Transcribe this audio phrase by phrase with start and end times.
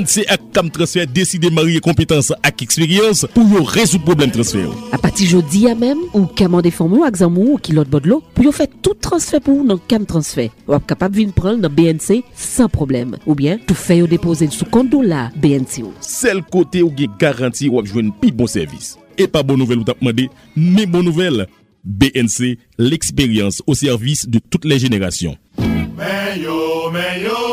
[0.00, 4.70] ANC ak TAM Transfer deside marye kompetanse ak eksperyans pou yo rezou problem transfer.
[4.94, 8.52] A pati jodi ya mem, ou kamande formou ak zanmou ou kilot bodlo, pou yo
[8.54, 10.48] fè tout transfer pou nan KAM Transfer.
[10.70, 13.18] Wap kapap vin pran nan BNC san problem.
[13.26, 15.92] Ou bien, tou fè yo depose sou konto la BNC ou.
[16.04, 18.94] Sel kote ou ge garanti wap jwen pi bon servis.
[19.20, 21.44] E pa bon nouvel ou tap mande, me bon nouvel.
[21.84, 25.36] BNC, l'expérience au service de toutes les générations.
[25.96, 27.49] Mais yo, mais yo.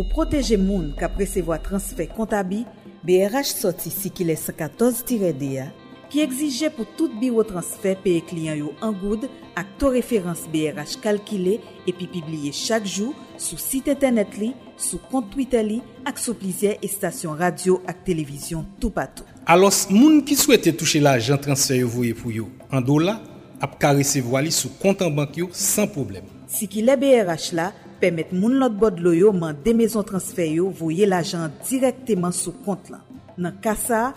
[0.00, 2.62] Pour protéger moun ka presevo a transfer kontabi,
[3.04, 5.66] BRH soti si ki le 114-DA,
[6.08, 9.26] ki egzije pou tout biro transfer peye kliyan yo an goud
[9.60, 15.28] ak to referans BRH kalkile epi pibliye chak jou sou site internet li, sou kont
[15.34, 19.28] Twitter li ak sou plizye estasyon radio ak televizyon tou patou.
[19.44, 23.18] Alos moun ki souwete touche la ajan transfer yo voye pou yo an do la,
[23.60, 26.24] ap ka resevo ali sou kontan bank yo san problem.
[26.48, 27.68] Si ki le BRH la,
[28.00, 32.56] pemet moun lot bod lo yo man de mezon transfer yo voye l'ajan direkteman sou
[32.64, 33.04] kont lan.
[33.40, 34.10] Nan kasa,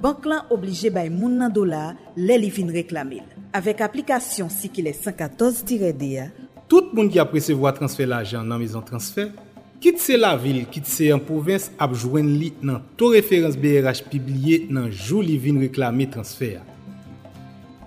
[0.00, 3.24] bank lan oblije bay moun nan dola le li vin reklamil.
[3.56, 5.64] Avek aplikasyon si ki le 114
[5.98, 6.30] dire.
[6.68, 9.32] Tout moun ki apresevo a transfer l'ajan nan mezon transfer,
[9.80, 14.04] kit se la vil, kit se an provins ap jwen li nan to referans BRH
[14.12, 16.62] pibliye nan jou li vin reklami transfer ya.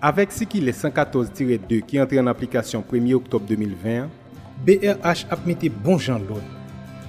[0.04, 4.10] Avek si ki le 114-2 ki entre an aplikasyon 1 oktob 2020,
[4.64, 6.44] BRH ap mette bon jan loun.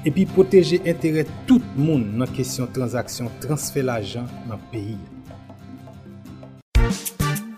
[0.04, 4.98] Epi proteje entere tout moun nan kesyon transaksyon transfer la ajan nan peyi.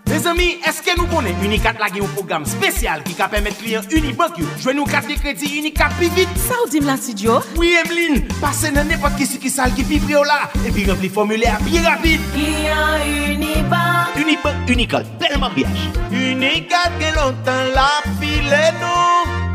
[0.07, 4.39] Mes amis, eske nou konen Unicat lage yon program spesyal ki ka permet kliyen Unibank
[4.41, 4.47] yo?
[4.63, 6.39] Jwen nou kat de kredi Unicat pi vit?
[6.45, 7.17] Sa ou dim la si?
[7.59, 11.11] Oui, Emeline, pase nan nepot ki si ki sal ki pi prio la epi rempli
[11.11, 12.23] formule a pi rapide.
[12.37, 15.91] Kliyen Unibank Unibank, Unicat, telman biyaj.
[16.13, 17.91] Unicat gen lontan la
[18.21, 19.46] file nou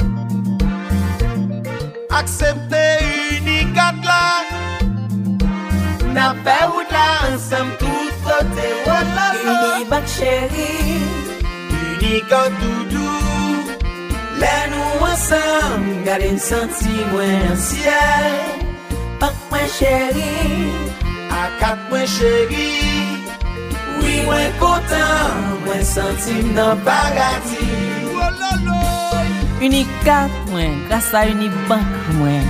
[2.20, 2.84] aksepte
[3.38, 4.26] unikat la.
[6.16, 10.72] Na fe wout la ansem tout kote wala sa Unibak chéri.
[11.82, 13.78] Unikat doudou
[14.42, 18.36] Lè nou ansam Gade m senti mwen an siel.
[19.24, 20.36] Pak mwen chéri.
[21.44, 22.70] Akat mwen chéri.
[24.02, 28.81] Oui mwen kontan Mwen senti m nan paradis Wala la.
[29.62, 31.86] Unicat mwen Grasa Unibank
[32.18, 32.48] mwen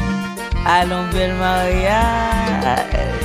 [0.66, 3.21] Alon bel mariage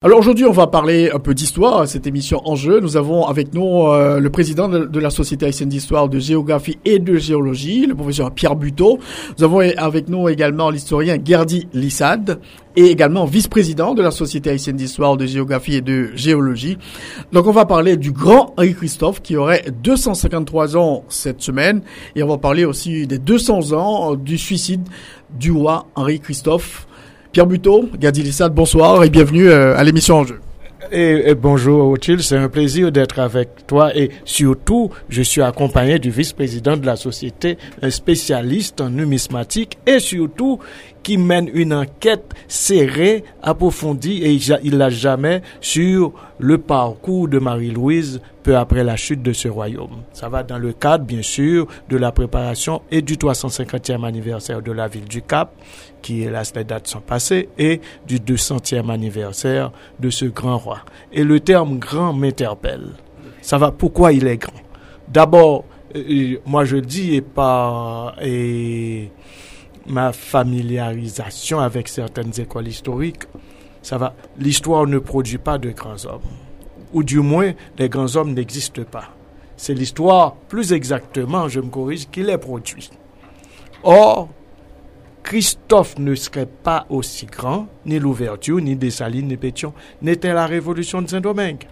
[0.00, 2.78] Alors aujourd'hui, on va parler un peu d'histoire, cette émission en jeu.
[2.78, 7.00] Nous avons avec nous euh, le président de, la Société haïtienne d'histoire, de géographie et
[7.00, 9.00] de géologie, le professeur Pierre Buteau.
[9.36, 12.38] Nous avons avec nous également l'historien Gerdy Lissad
[12.76, 16.78] et également vice-président de la Société haïtienne d'histoire, de géographie et de géologie.
[17.32, 21.82] Donc on va parler du grand Henri Christophe qui aurait 253 ans cette semaine
[22.14, 24.88] et on va parler aussi des 200 ans du suicide
[25.36, 26.87] du roi Henri Christophe.
[27.32, 30.40] Pierre Buteau, Gadi Lissad, bonsoir et bienvenue euh, à l'émission En Jeu.
[30.90, 35.98] Et, et bonjour Othil, c'est un plaisir d'être avec toi et surtout je suis accompagné
[35.98, 40.58] du vice-président de la société, un spécialiste en numismatique et surtout
[41.02, 48.20] qui mène une enquête serrée, approfondie et il l'a jamais sur le parcours de Marie-Louise
[48.42, 50.02] peu après la chute de ce royaume.
[50.12, 54.72] Ça va dans le cadre, bien sûr, de la préparation et du 350e anniversaire de
[54.72, 55.52] la ville du Cap,
[56.02, 60.80] qui est là, les dates sont passées, et du 200e anniversaire de ce grand roi.
[61.12, 62.90] Et le terme grand m'interpelle.
[63.42, 64.52] Ça va, pourquoi il est grand?
[65.08, 65.64] D'abord,
[65.96, 69.10] euh, moi je dis, et par et
[69.86, 73.24] ma familiarisation avec certaines écoles historiques,
[73.82, 76.20] ça va, l'histoire ne produit pas de grands hommes.
[76.92, 79.10] Ou du moins, les grands hommes n'existent pas.
[79.56, 82.90] C'est l'histoire, plus exactement, je me corrige, qui les produit.
[83.82, 84.28] Or,
[85.28, 91.02] Christophe ne serait pas aussi grand, ni l'ouverture, ni Dessalines, ni Pétion, n'était la révolution
[91.02, 91.66] de Saint-Domingue.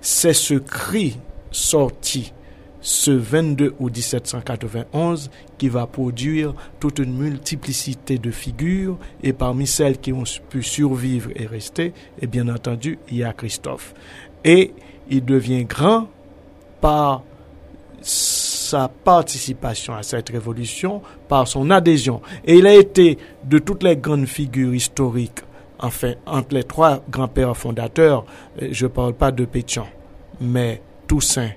[0.00, 1.16] c'est ce cri
[1.52, 2.32] sorti
[2.80, 9.98] ce 22 août 1791 qui va produire toute une multiplicité de figures et parmi celles
[9.98, 13.94] qui ont pu survivre et rester, et bien entendu, il y a Christophe.
[14.42, 14.72] Et
[15.08, 16.08] il devient grand
[16.80, 17.22] par
[18.66, 22.20] sa participation à cette révolution, par son adhésion.
[22.44, 25.40] Et il a été de toutes les grandes figures historiques,
[25.78, 28.24] enfin, entre les trois grands-pères fondateurs,
[28.60, 29.86] euh, je ne parle pas de Pétion,
[30.40, 31.50] mais Toussaint,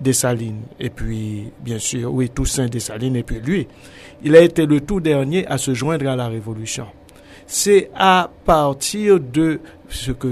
[0.00, 3.68] Dessalines, et puis, bien sûr, oui, Toussaint Dessalines, et puis lui.
[4.22, 6.86] Il a été le tout dernier à se joindre à la Révolution.
[7.46, 9.60] C'est à partir de
[9.90, 10.28] ce que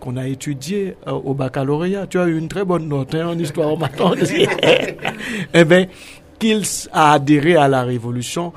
[0.00, 2.06] qu'on a étudié euh, au baccalauréat.
[2.06, 4.12] Tu as eu une très bonne note hein, en histoire au matin.
[5.54, 5.86] eh bien,
[6.38, 6.62] qu'il
[6.92, 8.52] a adhéré à la révolution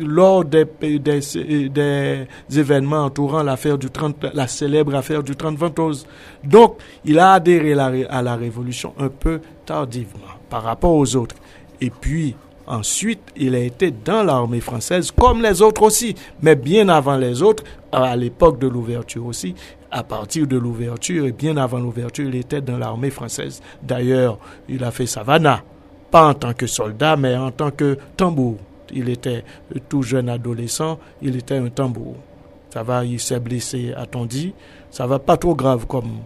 [0.00, 2.26] lors des, des, des
[2.56, 6.06] événements entourant l'affaire du 30, la célèbre affaire du 30 ventose.
[6.44, 11.34] Donc, il a adhéré à la révolution un peu tardivement par rapport aux autres.
[11.80, 12.34] Et puis,
[12.66, 17.42] ensuite, il a été dans l'armée française, comme les autres aussi, mais bien avant les
[17.42, 19.54] autres, à l'époque de l'ouverture aussi,
[19.90, 23.62] à partir de l'ouverture et bien avant l'ouverture, il était dans l'armée française.
[23.82, 24.38] D'ailleurs,
[24.68, 25.62] il a fait Savannah
[26.10, 28.56] pas en tant que soldat, mais en tant que tambour.
[28.92, 29.44] Il était
[29.88, 32.16] tout jeune adolescent, il était un tambour.
[32.72, 34.54] Ça va, il s'est blessé, a-t-on dit.
[34.90, 36.18] Ça va pas trop grave comme.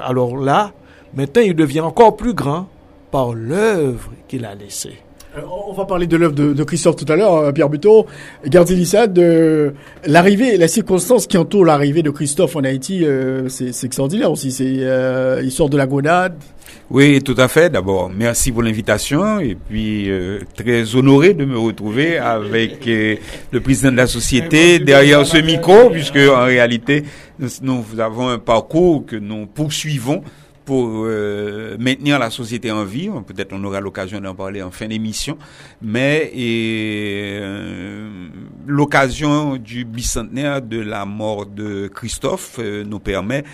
[0.00, 0.72] Alors là,
[1.14, 2.68] maintenant, il devient encore plus grand
[3.10, 4.98] par l'œuvre qu'il a laissée.
[5.38, 8.06] Euh, on va parler de l'œuvre de, Christophe tout à l'heure, euh, Pierre Buteau.
[8.46, 9.74] Gardez-Lissa, de
[10.06, 14.50] l'arrivée, la circonstance qui entoure l'arrivée de Christophe en Haïti, euh, c'est extraordinaire aussi.
[14.50, 16.34] C'est euh, il sort de la gonade.
[16.90, 17.70] Oui, tout à fait.
[17.70, 20.10] D'abord, merci pour l'invitation et puis
[20.54, 26.16] très honoré de me retrouver avec le président de la société derrière ce micro, puisque
[26.16, 27.04] en réalité
[27.62, 30.22] nous avons un parcours que nous poursuivons
[30.68, 33.08] pour euh, maintenir la société en vie.
[33.26, 35.38] Peut-être on aura l'occasion d'en parler en fin d'émission.
[35.80, 38.28] Mais euh,
[38.66, 43.44] l'occasion du bicentenaire de la mort de Christophe euh, nous permet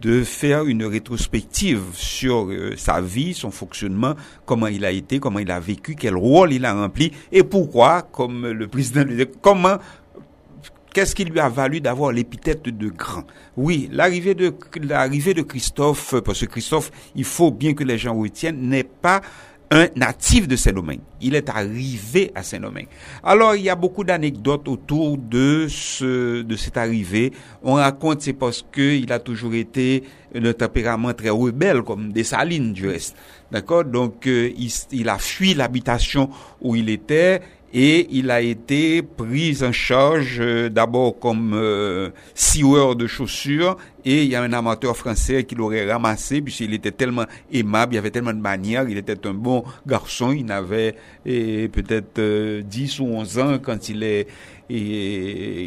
[0.00, 2.48] de faire une rétrospective sur
[2.78, 4.14] sa vie, son fonctionnement,
[4.46, 8.00] comment il a été, comment il a vécu, quel rôle il a rempli et pourquoi,
[8.00, 9.76] comme le président le disait, comment
[10.92, 13.24] Qu'est-ce qui lui a valu d'avoir l'épithète de grand?
[13.56, 18.14] Oui, l'arrivée de l'arrivée de Christophe, parce que Christophe, il faut bien que les gens
[18.14, 19.22] retiennent, n'est pas
[19.70, 21.00] un natif de Saint-Domingue.
[21.22, 22.88] Il est arrivé à Saint-Domingue.
[23.24, 27.32] Alors, il y a beaucoup d'anecdotes autour de ce, de cette arrivée.
[27.62, 30.02] On raconte, c'est parce qu'il a toujours été
[30.34, 33.16] le tempérament très rebelle, comme des salines du reste.
[33.50, 33.86] D'accord?
[33.86, 36.28] Donc, euh, il, il a fui l'habitation
[36.60, 37.40] où il était
[37.72, 42.10] et il a été pris en charge euh, d'abord comme euh,
[42.94, 47.24] de chaussures et il y a un amateur français qui l'aurait ramassé puisqu'il était tellement
[47.52, 52.20] aimable, il avait tellement de manières, il était un bon garçon, il avait peut-être
[52.60, 54.26] 10 euh, ou 11 ans quand il est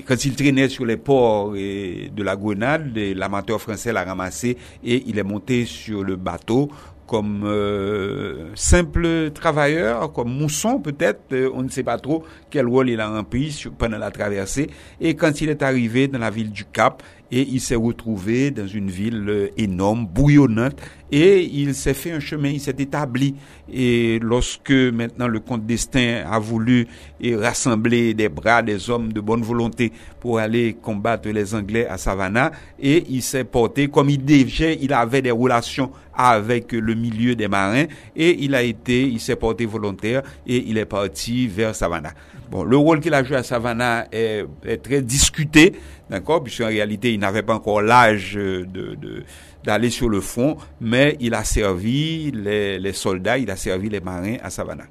[0.08, 5.20] quand il traînait sur les ports de la Grenade, l'amateur français l'a ramassé et il
[5.20, 6.72] est monté sur le bateau
[7.08, 12.90] comme euh, simple travailleur, comme mousson peut-être, euh, on ne sait pas trop quel rôle
[12.90, 14.70] il a rempli pendant la traversée.
[15.00, 18.68] Et quand il est arrivé dans la ville du Cap, et il s'est retrouvé dans
[18.68, 20.76] une ville euh, énorme, bouillonnante,
[21.12, 23.36] et il s'est fait un chemin, il s'est établi.
[23.72, 26.88] Et lorsque maintenant le comte d'Estaing a voulu
[27.24, 32.52] rassembler des bras des hommes de bonne volonté pour aller combattre les Anglais à Savannah,
[32.80, 37.48] et il s'est porté comme il déjà, il avait des relations avec le milieu des
[37.48, 37.86] marins,
[38.16, 42.14] et il a été, il s'est porté volontaire, et il est parti vers Savannah.
[42.50, 45.74] Bon, le rôle qu'il a joué à Savannah est, est très discuté,
[46.10, 49.24] d'accord, puisqu'en réalité, il n'avait pas encore l'âge de, de
[49.64, 54.00] d'aller sur le front, mais il a servi les, les, soldats, il a servi les
[54.00, 54.86] marins à Savannah.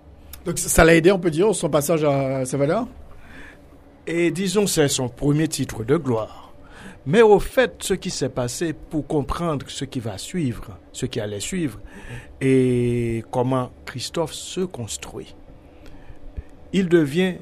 [0.44, 2.86] Donc ça l'a aidé, on peut dire, son passage à Savannah?
[4.06, 6.52] Et disons, c'est son premier titre de gloire.
[7.06, 11.20] Mais au fait, ce qui s'est passé pour comprendre ce qui va suivre, ce qui
[11.20, 11.78] allait suivre,
[12.40, 15.34] et comment Christophe se construit.
[16.74, 17.36] Il devient,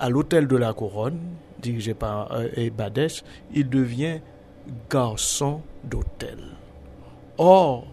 [0.00, 1.20] à l'hôtel de la Couronne,
[1.62, 3.22] dirigé par euh, Badesh,
[3.54, 4.18] il devient
[4.90, 6.38] garçon d'hôtel.
[7.38, 7.86] Or,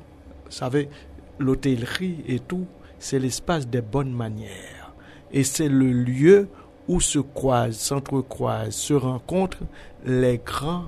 [0.45, 0.89] vous savez,
[1.37, 2.65] l'hôtellerie et tout,
[2.97, 4.91] c'est l'espace des bonnes manières.
[5.31, 6.49] Et c'est le lieu
[6.87, 9.63] où se croisent, s'entrecroisent, se rencontrent
[10.03, 10.85] les grands,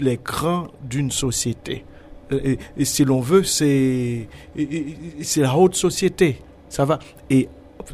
[0.00, 1.84] les grands d'une société.
[2.32, 4.28] Et, et si l'on veut, c'est,
[5.22, 6.42] c'est la haute société.
[6.68, 6.98] Ça va.
[7.28, 7.48] Et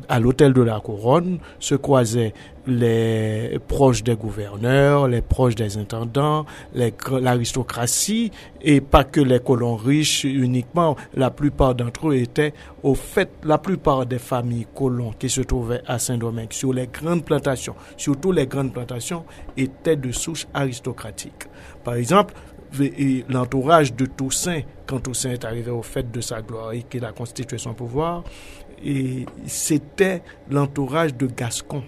[0.08, 2.32] à l'hôtel de la Couronne se croisaient
[2.66, 10.24] les proches des gouverneurs, les proches des intendants, l'aristocratie, et pas que les colons riches
[10.24, 10.96] uniquement.
[11.14, 15.82] La plupart d'entre eux étaient, au fait, la plupart des familles colons qui se trouvaient
[15.86, 19.24] à Saint-Domingue, sur les grandes plantations, surtout les grandes plantations,
[19.56, 21.46] étaient de souche aristocratique.
[21.84, 22.34] Par exemple,
[23.28, 27.12] l'entourage de Toussaint, quand Toussaint est arrivé au fait de sa gloire et qu'il a
[27.12, 28.24] constitué son pouvoir,
[28.84, 31.82] et c'était l'entourage de Gascon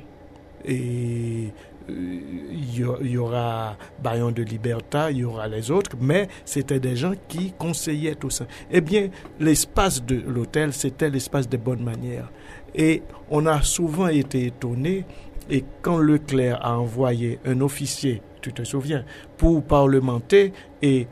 [0.65, 1.53] et
[1.89, 6.97] il euh, y aura Bayon de Liberta, il y aura les autres, mais c'était des
[6.97, 8.47] gens qui conseillaient tout ça.
[8.71, 9.09] Eh bien,
[9.41, 12.31] l'espace de l'hôtel, c'était l'espace des bonnes manières.
[12.75, 15.05] Et on a souvent été étonné,
[15.49, 19.05] et quand Leclerc a envoyé un officier, tu te souviens,
[19.39, 20.53] pour parlementer,
[20.83, 21.07] et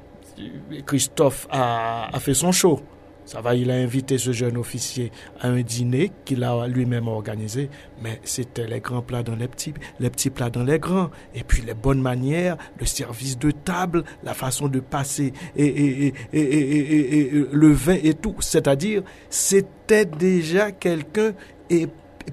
[0.84, 2.80] Christophe a, a fait son show.
[3.26, 7.68] Ça va, il a invité ce jeune officier à un dîner qu'il a lui-même organisé,
[8.00, 11.42] mais c'était les grands plats dans les petits, les petits plats dans les grands, et
[11.42, 17.98] puis les bonnes manières, le service de table, la façon de passer, et, le vin
[18.00, 18.36] et tout.
[18.38, 21.32] C'est-à-dire, c'était déjà quelqu'un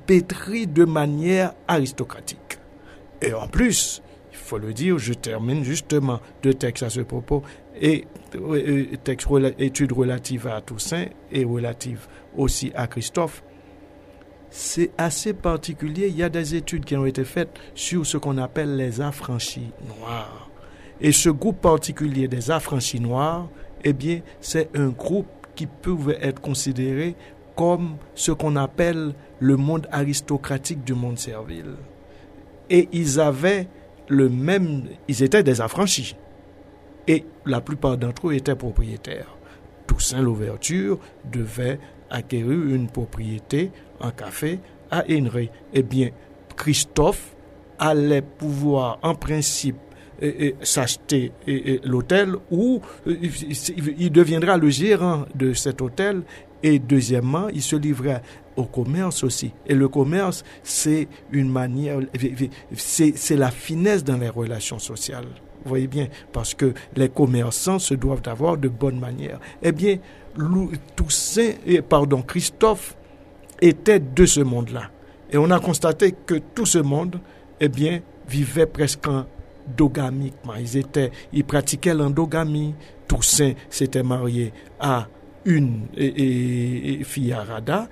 [0.05, 2.59] pétri de manière aristocratique.
[3.23, 7.41] Et en plus, il faut le dire, je termine justement deux textes à ce propos,
[7.79, 8.05] et
[9.59, 13.43] études relatives à Toussaint et relatives aussi à Christophe,
[14.49, 16.07] c'est assez particulier.
[16.07, 19.71] Il y a des études qui ont été faites sur ce qu'on appelle les affranchis
[19.87, 20.49] noirs.
[21.01, 23.49] Et ce groupe particulier des affranchis noirs,
[23.83, 27.15] eh bien, c'est un groupe qui pouvait être considéré
[27.55, 31.75] comme ce qu'on appelle le monde aristocratique du monde servile.
[32.69, 33.67] Et ils avaient
[34.07, 36.15] le même, ils étaient des affranchis
[37.07, 39.35] et la plupart d'entre eux étaient propriétaires.
[39.87, 40.99] Toussaint Louverture
[41.31, 41.79] devait
[42.09, 44.59] acquérir une propriété, un café
[44.91, 45.49] à Henry.
[45.73, 46.09] Eh bien,
[46.55, 47.35] Christophe
[47.79, 49.77] allait pouvoir, en principe,
[50.61, 51.31] s'acheter
[51.83, 56.21] l'hôtel ou il deviendra le gérant de cet hôtel
[56.61, 58.21] et deuxièmement, il se livrait
[58.55, 59.51] au commerce aussi.
[59.65, 61.99] Et le commerce, c'est une manière,
[62.73, 65.27] c'est la finesse dans les relations sociales.
[65.63, 69.39] Vous voyez bien, parce que les commerçants se doivent d'avoir de bonnes manières.
[69.61, 69.97] Eh bien,
[70.95, 71.51] Toussaint,
[71.87, 72.95] pardon, Christophe
[73.61, 74.89] était de ce monde-là.
[75.31, 77.19] Et on a constaté que tout ce monde,
[77.59, 80.55] eh bien, vivait presque endogamiquement.
[80.59, 82.75] Ils étaient, ils pratiquaient l'endogamie.
[83.07, 85.07] Toussaint s'était marié à
[85.45, 85.87] une
[87.03, 87.87] fille arada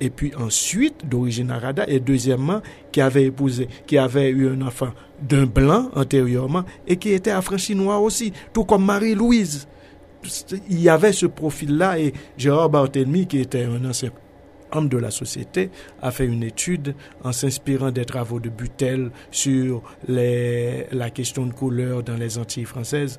[0.00, 2.60] et, puis ensuite d'origine arada et deuxièmement
[2.92, 4.90] qui avait épousé qui avait eu un enfant
[5.22, 9.68] d'un blanc antérieurement et qui était affranchi noir aussi tout comme Marie-Louise.
[10.68, 14.10] Il y avait ce profil là et Gérard Barthélemy qui était un ancien
[14.72, 15.70] homme de la société,
[16.02, 22.02] a fait une étude en s'inspirant des travaux de Butel sur la question de couleur
[22.02, 23.18] dans les Antilles françaises.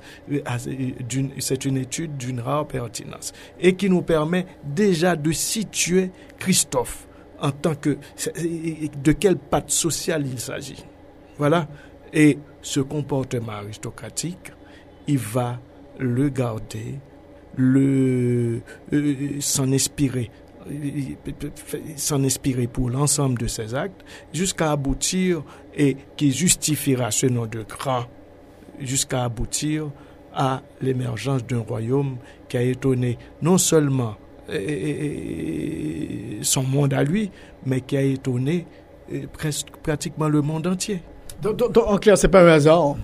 [1.38, 7.06] C'est une étude d'une rare pertinence et qui nous permet déjà de situer Christophe
[7.40, 10.84] en tant que de quelle patte sociale il s'agit.
[11.38, 11.68] Voilà.
[12.12, 14.52] Et ce comportement aristocratique,
[15.08, 15.58] il va
[15.98, 16.98] le garder,
[17.56, 18.60] le
[18.92, 20.30] euh, s'en inspirer
[21.96, 25.42] s'en inspirer pour l'ensemble de ses actes jusqu'à aboutir
[25.76, 28.04] et qui justifiera ce nom de grand
[28.80, 29.90] jusqu'à aboutir
[30.34, 32.16] à l'émergence d'un royaume
[32.48, 34.16] qui a étonné non seulement
[36.42, 37.30] son monde à lui,
[37.64, 38.66] mais qui a étonné
[39.32, 41.02] presque pratiquement le monde entier.
[41.44, 42.96] en clair, c'est pas un hasard.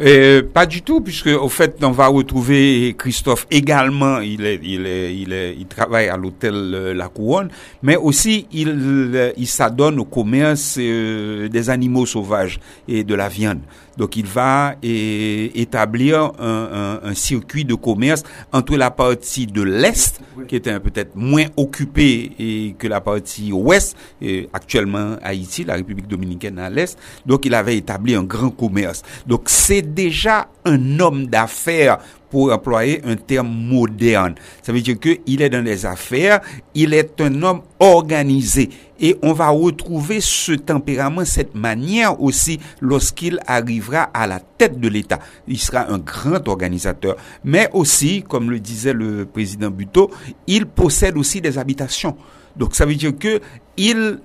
[0.00, 4.20] Euh, pas du tout, puisque au fait, on va retrouver Christophe également.
[4.20, 7.50] Il est, il est, il est, il travaille à l'hôtel euh, La Couronne,
[7.82, 8.68] mais aussi il,
[9.14, 12.58] euh, il s'adonne au commerce des animaux sauvages
[12.88, 13.60] et de la viande.
[13.98, 18.22] Donc il va établir un, un, circuit de commerce
[18.52, 23.94] entre la partie de l'Est, qui était peut-être moins occupée et que la partie ouest,
[24.22, 26.98] et actuellement Haïti, la République dominicaine à l'Est.
[27.26, 29.02] Donc il avait établi un grand commerce.
[29.26, 31.98] Donc c'est déjà un homme d'affaires
[32.30, 34.34] pour employer un terme moderne.
[34.62, 36.40] Ça veut dire qu'il est dans les affaires,
[36.74, 38.70] il est un homme organisé.
[38.98, 44.88] Et on va retrouver ce tempérament, cette manière aussi lorsqu'il arrivera à la tête de
[44.88, 45.18] l'État.
[45.46, 47.16] Il sera un grand organisateur.
[47.44, 50.10] Mais aussi, comme le disait le président Buteau,
[50.46, 52.16] il possède aussi des habitations.
[52.56, 53.40] Donc ça veut dire que
[53.76, 54.20] il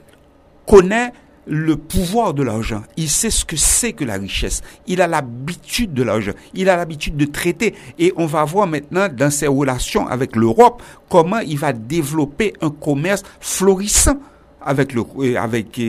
[0.66, 1.12] connaît
[1.48, 2.84] le pouvoir de l'argent.
[2.98, 4.62] Il sait ce que c'est que la richesse.
[4.86, 6.34] Il a l'habitude de l'argent.
[6.54, 7.74] Il a l'habitude de traiter.
[8.00, 12.70] Et on va voir maintenant dans ses relations avec l'Europe comment il va développer un
[12.70, 14.20] commerce florissant
[14.60, 15.80] avec, le, avec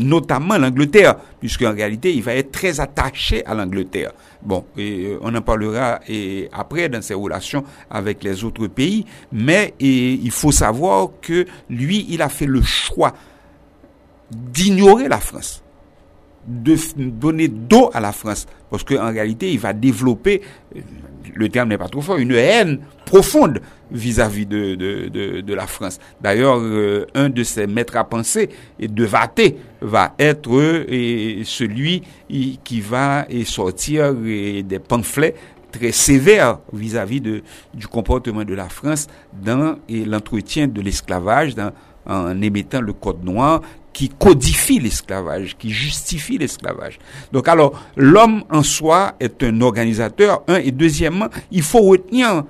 [0.00, 4.12] notamment l'Angleterre, puisqu'en réalité, il va être très attaché à l'Angleterre.
[4.42, 6.00] Bon, et on en parlera
[6.52, 12.20] après dans ses relations avec les autres pays, mais il faut savoir que lui, il
[12.20, 13.14] a fait le choix
[14.30, 15.62] d'ignorer la France
[16.46, 18.46] de donner dos à la France.
[18.70, 20.42] Parce qu'en réalité, il va développer,
[20.74, 20.80] euh,
[21.34, 25.98] le terme n'est pas trop fort, une haine profonde vis-à-vis de, de, de, la France.
[26.20, 28.48] D'ailleurs, euh, un de ses maîtres à penser,
[28.80, 35.34] et de Vaté, va être euh, celui qui va sortir des pamphlets
[35.70, 41.54] très sévères vis-à-vis du comportement de la France dans l'entretien de l'esclavage,
[42.06, 43.60] en émettant le code noir
[43.92, 46.98] qui codifie l'esclavage, qui justifie l'esclavage.
[47.32, 52.44] Donc alors, l'homme en soi est un organisateur, un, et deuxièmement, il faut retenir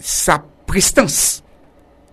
[0.00, 1.42] sa prestance.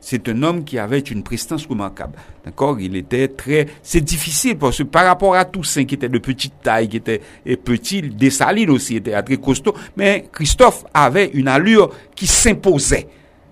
[0.01, 2.17] C'est un homme qui avait une prestance remarquable.
[2.43, 2.77] D'accord?
[2.79, 3.67] Il était très...
[3.83, 7.21] C'est difficile parce que par rapport à Toussaint, qui était de petite taille, qui était
[7.45, 13.07] et petit, Dessalines aussi était très costaud, mais Christophe avait une allure qui s'imposait.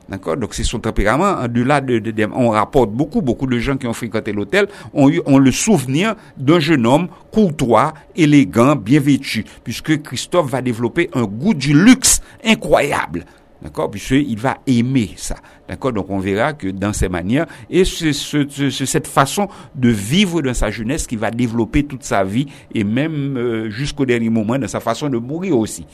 [0.09, 0.37] D'accord?
[0.37, 1.43] Donc c'est son tempérament.
[1.43, 2.01] Au-delà de,
[2.33, 6.15] on rapporte beaucoup, beaucoup de gens qui ont fréquenté l'hôtel ont eu ont le souvenir
[6.35, 12.21] d'un jeune homme courtois, élégant, bien vêtu, puisque Christophe va développer un goût du luxe
[12.43, 13.25] incroyable.
[13.61, 13.91] D'accord?
[13.91, 15.35] Puisqu'il va aimer ça.
[15.67, 15.93] D'accord?
[15.93, 20.71] Donc on verra que dans ces manières, et c'est cette façon de vivre dans sa
[20.71, 24.79] jeunesse qui va développer toute sa vie, et même euh, jusqu'au dernier moment, dans sa
[24.79, 25.85] façon de mourir aussi.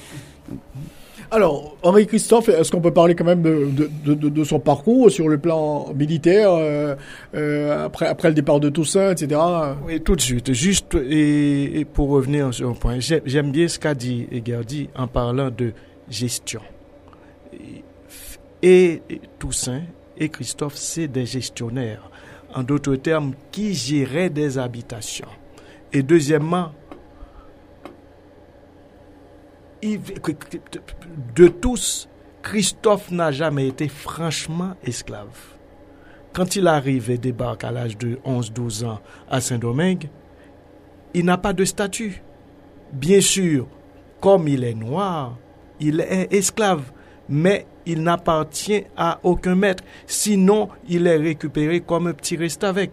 [1.36, 5.92] Alors, Henri Christophe, est-ce qu'on peut parler quand même de, son parcours sur le plan
[5.94, 6.96] militaire, euh,
[7.36, 9.42] euh, après, après le départ de Toussaint, etc.
[9.86, 10.54] Oui, tout de suite.
[10.54, 15.50] Juste, et, pour revenir sur un point, j'aime bien ce qu'a dit Egardi en parlant
[15.50, 15.74] de
[16.10, 16.62] gestion.
[18.64, 19.82] Et, et Toussaint
[20.18, 22.10] et Christophe, c'est des gestionnaires.
[22.54, 25.28] En d'autres termes, qui géraient des habitations.
[25.92, 26.72] Et deuxièmement,
[31.36, 32.10] de tous,
[32.42, 35.56] Christophe n'a jamais été franchement esclave.
[36.34, 40.10] Quand il arrive et débarque à l'âge de 11-12 ans à Saint-Domingue,
[41.14, 42.22] il n'a pas de statut.
[42.92, 43.68] Bien sûr,
[44.20, 45.38] comme il est noir,
[45.80, 46.92] il est esclave,
[47.30, 49.84] mais il n'appartient à aucun maître.
[50.08, 52.92] Sinon, il est récupéré comme un petit reste avec.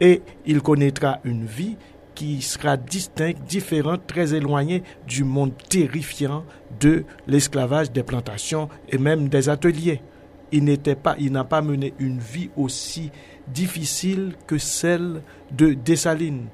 [0.00, 1.76] Et il connaîtra une vie
[2.18, 6.44] qui sera distinct, différent, très éloigné du monde terrifiant
[6.80, 10.02] de l'esclavage des plantations et même des ateliers.
[10.50, 13.12] Il n'était pas, il n'a pas mené une vie aussi
[13.46, 16.48] difficile que celle de Dessalines.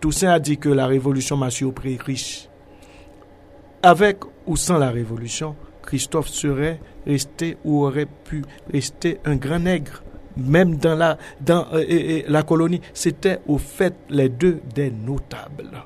[0.00, 2.48] Toussaint a dit que la révolution m'a surpris riche.
[3.84, 10.02] Avec ou sans la révolution, Christophe serait resté ou aurait pu rester un grand nègre
[10.36, 15.82] même dans la, dans, euh, la colonie, c'était au fait les deux des notables.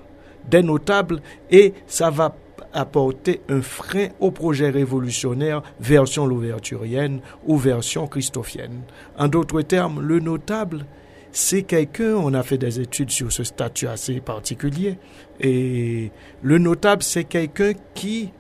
[0.49, 2.35] Des notables et ça va
[2.73, 8.83] apporter un frein au projet révolutionnaire version louverturienne ou version christophienne.
[9.19, 10.87] En d'autres termes, le notable,
[11.33, 14.99] c'est quelqu'un, on a fait des études sur ce statut assez particulier,
[15.41, 16.11] et
[16.43, 18.33] le notable, c'est quelqu'un qui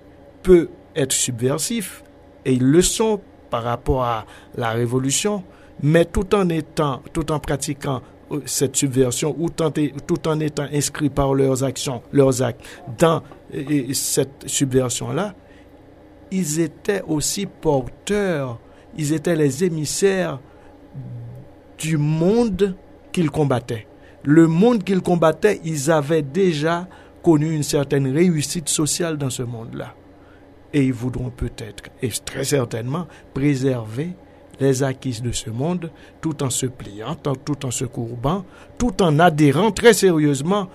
[0.42, 2.02] peut être subversif,
[2.44, 3.20] et ils le sont
[3.50, 5.44] par rapport à la révolution,
[5.82, 11.10] mais tout en étant, tout en pratiquant euh, cette subversion ou tout en étant inscrit
[11.10, 12.64] par leurs actions, leurs actes
[12.98, 13.22] dans
[13.92, 15.34] cette subversion-là,
[16.30, 18.60] ils étaient aussi porteurs,
[18.96, 20.38] ils étaient les émissaires
[21.78, 22.76] du monde
[23.12, 23.86] qu'ils combattaient.
[24.22, 26.86] Le monde qu'ils combattaient, ils avaient déjà
[27.22, 29.94] connu une certaine réussite sociale dans ce monde-là.
[30.72, 34.14] Et ils voudront peut-être, et très certainement, préserver
[34.60, 38.44] les acquises de ce monde, tout en se pliant, tout en se courbant,
[38.78, 40.68] tout en adhérant très sérieusement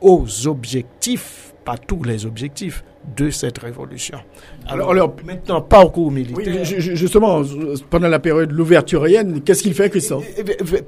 [0.00, 2.84] aux objectifs, pas tous les objectifs,
[3.16, 4.18] de cette révolution.
[4.66, 6.64] Alors, alors maintenant, parcours militaire.
[6.64, 7.42] justement,
[7.90, 10.24] pendant la période louverturienne, qu'est-ce qu'il fait, Christophe?
[10.38, 10.82] Eh, eh, eh,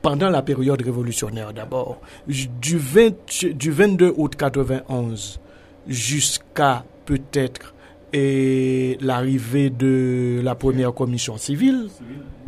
[0.00, 5.40] Pendant la période révolutionnaire, d'abord, du, 20, du 22 août 91
[5.88, 7.74] jusqu'à peut-être
[8.18, 11.88] et l'arrivée de la première commission civile,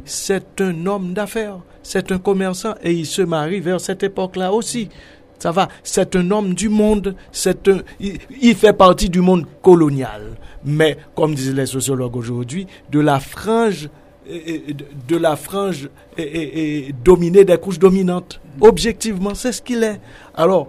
[0.06, 4.88] c'est un homme d'affaires, c'est un commerçant et il se marie vers cette époque-là aussi.
[5.38, 10.38] Ça va, c'est un homme du monde, c'est un, il, fait partie du monde colonial.
[10.64, 13.90] Mais, comme disent les sociologues aujourd'hui, de la frange
[14.28, 15.88] de la frange
[17.04, 18.40] dominée des couches dominantes.
[18.60, 20.00] Objectivement, c'est ce qu'il est.
[20.34, 20.68] Alors,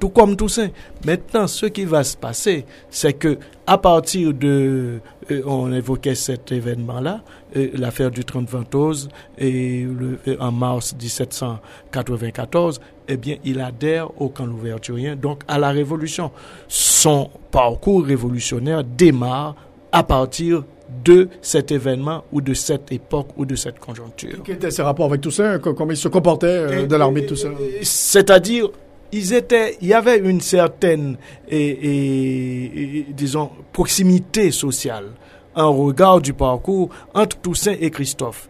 [0.00, 0.68] tout comme Toussaint.
[1.04, 6.52] Maintenant, ce qui va se passer, c'est que à partir de, euh, on évoquait cet
[6.52, 7.22] événement-là,
[7.56, 14.28] euh, l'affaire du 30 Ventose, et le, en mars 1794, eh bien, il adhère au
[14.28, 16.30] camp louverturien, donc à la Révolution.
[16.68, 19.56] Son parcours révolutionnaire démarre
[19.92, 20.64] à partir
[21.04, 24.42] de cet événement ou de cette époque ou de cette conjoncture.
[24.44, 27.52] Quels étaient ses rapports avec Toussaint Comment il se comportait euh, de l'armée de Toussaint
[27.82, 28.70] C'est-à-dire,
[29.12, 31.16] ils étaient, il y avait une certaine,
[31.48, 35.06] et, disons, proximité sociale
[35.54, 38.48] en regard du parcours entre Toussaint et Christophe.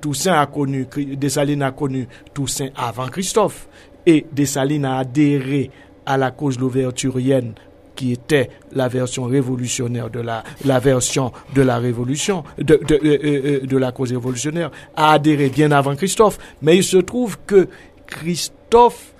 [0.00, 3.68] Toussaint a connu, Dessalines a connu Toussaint avant Christophe
[4.06, 5.70] et Dessalines a adhéré
[6.06, 7.54] à la cause louverturienne
[7.94, 13.18] qui était la version révolutionnaire de la, la version de la révolution, de, euh, euh,
[13.24, 16.38] euh, de la cause révolutionnaire, a adhéré bien avant Christophe.
[16.62, 17.68] Mais il se trouve que
[18.06, 19.12] Christophe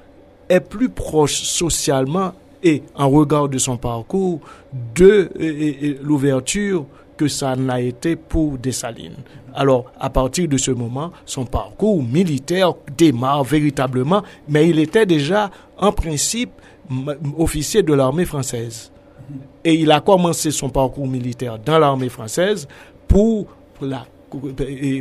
[0.48, 2.32] est plus proche socialement
[2.62, 4.40] et en regard de son parcours
[4.94, 5.28] de
[6.02, 9.16] l'ouverture que ça n'a été pour Dessalines.
[9.54, 15.50] Alors, à partir de ce moment, son parcours militaire démarre véritablement, mais il était déjà,
[15.76, 16.50] en principe,
[17.38, 18.92] officier de l'armée française.
[19.64, 22.66] Et il a commencé son parcours militaire dans l'armée française
[23.06, 23.46] pour,
[23.80, 24.04] la,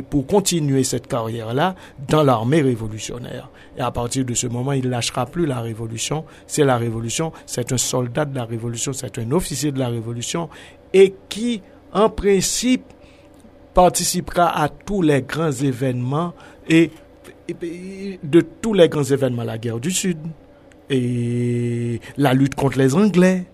[0.08, 1.74] pour continuer cette carrière-là
[2.08, 3.50] dans l'armée révolutionnaire.
[3.76, 6.24] Et à partir de ce moment, il lâchera plus la révolution.
[6.46, 10.48] C'est la révolution, c'est un soldat de la révolution, c'est un officier de la révolution
[10.92, 12.84] et qui, en principe,
[13.74, 16.34] participera à tous les grands événements
[16.68, 16.90] et
[18.22, 20.18] de tous les grands événements, la guerre du Sud,
[20.92, 23.46] et la lutte contre les Anglais.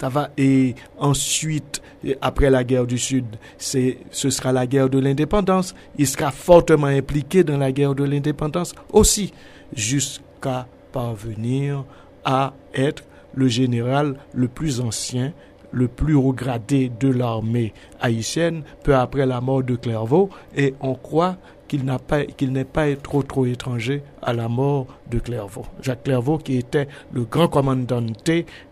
[0.00, 0.30] Ça.
[0.36, 1.80] Et ensuite,
[2.20, 3.24] après la guerre du Sud,
[3.56, 5.74] ce sera la guerre de l'indépendance.
[5.96, 9.32] Il sera fortement impliqué dans la guerre de l'indépendance aussi,
[9.74, 11.84] jusqu'à parvenir
[12.22, 13.04] à être
[13.34, 15.32] le général le plus ancien,
[15.72, 20.28] le plus regradé de l'armée haïtienne, peu après la mort de Clairvaux.
[20.54, 25.18] Et on croit qu'il n'a pas, n'est pas trop trop étranger à la mort de
[25.18, 25.66] Clairvaux.
[25.82, 28.04] Jacques Clairvaux qui était le grand commandant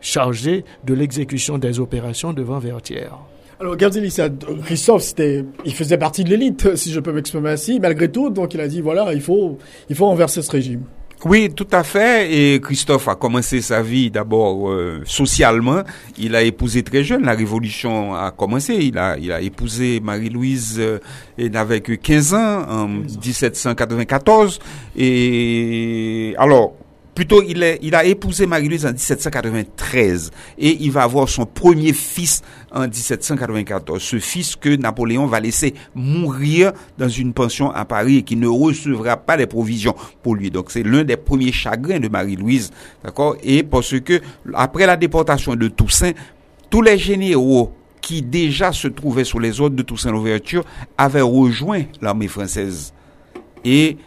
[0.00, 3.18] chargé de l'exécution des opérations devant Vertières.
[3.61, 4.28] Alors, Gardélissa,
[4.64, 8.55] Christophe, c'était, il faisait partie de l'élite, si je peux m'exprimer ainsi, malgré tout, donc
[8.55, 9.57] il a dit, voilà, il faut,
[9.88, 10.83] il faut renverser ce régime.
[11.24, 12.32] Oui, tout à fait.
[12.32, 15.82] Et Christophe a commencé sa vie d'abord euh, socialement.
[16.18, 17.24] Il a épousé très jeune.
[17.24, 18.74] La révolution a commencé.
[18.74, 20.98] Il a, il a épousé Marie-Louise euh,
[21.54, 24.58] avec 15 ans en 1794.
[24.96, 26.74] Et alors,
[27.14, 32.40] Plutôt, il, a épousé Marie-Louise en 1793 et il va avoir son premier fils
[32.72, 34.01] en 1794.
[34.01, 38.46] Ce fils que Napoléon va laisser mourir dans une pension à Paris et qui ne
[38.46, 40.51] recevra pas les provisions pour lui.
[40.51, 42.70] Donc c'est l'un des premiers chagrins de Marie-Louise.
[43.05, 43.37] D'accord?
[43.42, 44.22] Et parce que
[44.55, 46.12] après la déportation de Toussaint,
[46.70, 50.64] tous les généraux qui déjà se trouvaient sous les ordres de Toussaint Louverture
[50.96, 52.94] avaient rejoint l'armée française.
[53.64, 53.98] Et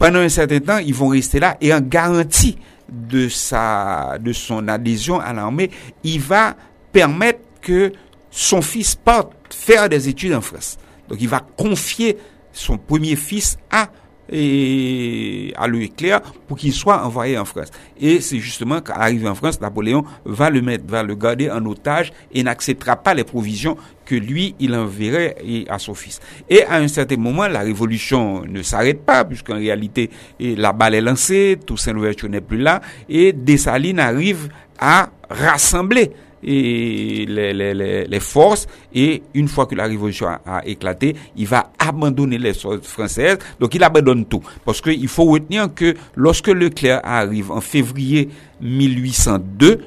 [0.00, 2.56] pendant un certain temps, ils vont rester là et en garantie
[2.88, 5.70] de sa, de son adhésion à l'armée,
[6.02, 6.56] il va
[6.90, 7.92] permettre que
[8.30, 10.78] son fils parte faire des études en France.
[11.06, 12.16] Donc il va confier
[12.50, 13.90] son premier fils à
[14.30, 17.70] et à l'éclair pour qu'il soit envoyé en France.
[18.00, 21.64] Et c'est justement qu'à l'arrivée en France, Napoléon va le mettre, va le garder en
[21.66, 25.36] otage et n'acceptera pas les provisions que lui, il enverrait
[25.68, 26.20] à son fils.
[26.48, 31.00] Et à un certain moment, la révolution ne s'arrête pas, puisqu'en réalité, la balle est
[31.00, 34.48] lancée, Toussaint Louverture n'est plus là, et Dessalines arrive
[34.80, 36.10] à rassembler
[36.42, 41.70] et les, les, les, forces et une fois que la révolution a, éclaté, il va
[41.78, 43.38] abandonner les forces françaises.
[43.58, 44.42] Donc il abandonne tout.
[44.64, 48.28] Parce qu'il faut retenir que lorsque Leclerc arrive en février
[48.60, 49.80] 1802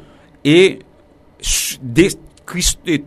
[0.45, 0.79] et
[1.81, 2.09] des,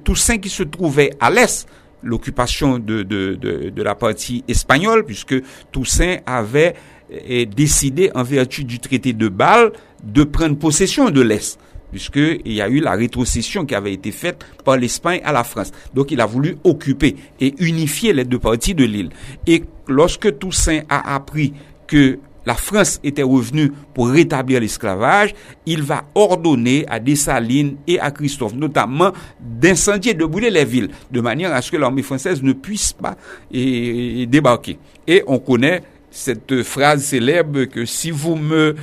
[0.02, 1.68] Toussaint qui se trouvait à l'est,
[2.02, 5.34] l'occupation de, de, de, de, la partie espagnole, puisque
[5.72, 6.74] Toussaint avait
[7.10, 11.58] eh, décidé, en vertu du traité de Bâle, de prendre possession de l'Est
[11.90, 15.72] puisqu'il y a eu la rétrocession qui avait été faite par l'Espagne à la France.
[15.94, 19.10] Donc il a voulu occuper et unifier les deux parties de l'île.
[19.46, 21.52] Et lorsque Toussaint a appris
[21.86, 25.34] que la France était revenue pour rétablir l'esclavage,
[25.66, 31.20] il va ordonner à Dessalines et à Christophe, notamment, d'incendier, de brûler les villes, de
[31.20, 33.16] manière à ce que l'armée française ne puisse pas
[33.50, 34.78] débarquer.
[35.08, 38.76] Et on connaît cette phrase célèbre que si vous me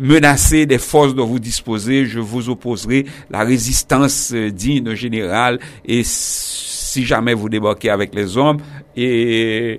[0.00, 5.60] menacez des forces dont vous disposez, je vous opposerai la résistance euh, digne d'un général
[5.84, 8.58] et si jamais vous débarquez avec les hommes,
[8.96, 9.78] et,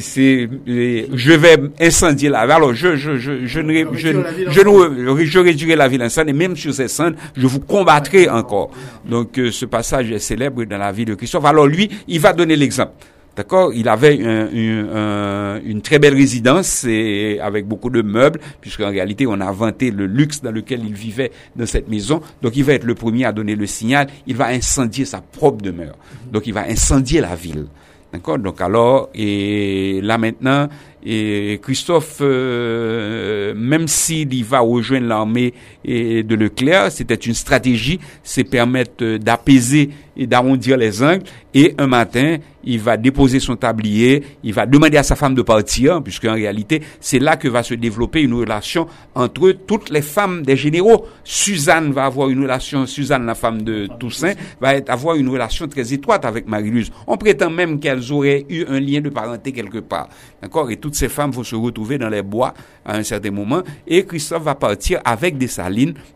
[0.00, 2.52] c'est, je vais incendier la ville.
[2.52, 4.08] Alors, je, je, je, je, ne, je,
[4.48, 8.70] je, je, réduirai la ville incendie, et même sur ces scènes, je vous combattrai encore.
[9.04, 11.44] Donc, euh, ce passage est célèbre dans la vie de Christophe.
[11.44, 12.94] Alors, lui, il va donner l'exemple.
[13.36, 13.72] D'accord?
[13.74, 19.44] Il avait une très belle résidence et avec beaucoup de meubles, puisqu'en réalité, on a
[19.44, 22.22] inventé le luxe dans lequel il vivait dans cette maison.
[22.40, 24.06] Donc, il va être le premier à donner le signal.
[24.26, 25.96] Il va incendier sa propre demeure.
[26.32, 27.66] Donc, il va incendier la ville.
[28.12, 28.38] D'accord?
[28.38, 30.68] Donc, alors, et là maintenant,
[31.08, 35.54] et Christophe, euh, même s'il va rejoindre l'armée
[35.86, 41.22] de Leclerc, c'était une stratégie, c'est permettre d'apaiser et d'arrondir les angles.
[41.54, 45.42] Et un matin, il va déposer son tablier, il va demander à sa femme de
[45.42, 50.02] partir, puisque en réalité, c'est là que va se développer une relation entre toutes les
[50.02, 51.06] femmes des généraux.
[51.22, 55.92] Suzanne va avoir une relation, Suzanne, la femme de Toussaint, va avoir une relation très
[55.92, 56.90] étroite avec Marie-Luse.
[57.06, 60.08] On prétend même qu'elles auraient eu un lien de parenté quelque part.
[60.42, 60.70] D'accord?
[60.70, 62.52] Et toutes ces femmes vont se retrouver dans les bois
[62.84, 65.48] à un certain moment, et Christophe va partir avec des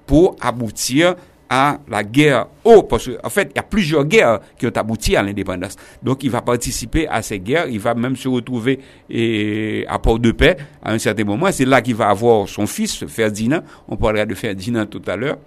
[0.07, 1.15] pour aboutir
[1.53, 2.47] à la guerre.
[2.63, 5.75] Oh, parce qu'en en fait, il y a plusieurs guerres qui ont abouti à l'indépendance.
[6.01, 7.67] Donc, il va participer à ces guerres.
[7.69, 8.79] Il va même se retrouver
[9.11, 11.51] et, à Port-de-Paix à un certain moment.
[11.51, 13.63] C'est là qu'il va avoir son fils, Ferdinand.
[13.89, 15.39] On parlera de Ferdinand tout à l'heure.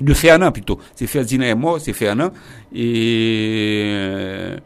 [0.00, 0.80] De Fernand plutôt.
[0.94, 2.30] C'est Ferdinand est mort, c'est Fernand.
[2.74, 4.56] Et...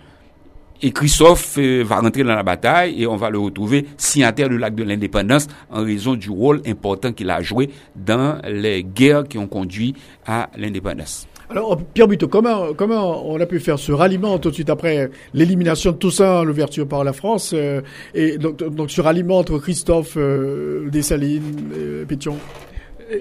[0.83, 4.59] Et Christophe euh, va rentrer dans la bataille et on va le retrouver signataire du
[4.59, 9.39] lac de l'indépendance en raison du rôle important qu'il a joué dans les guerres qui
[9.39, 9.95] ont conduit
[10.27, 11.27] à l'indépendance.
[11.51, 15.11] Alors, Pierre Buteau, comment, comment on a pu faire ce ralliement tout de suite après
[15.35, 17.83] l'élimination de Toussaint, l'ouverture par la France, euh,
[18.15, 22.39] et donc, donc, ce ralliement entre Christophe, euh, Dessalines, euh, Pétion?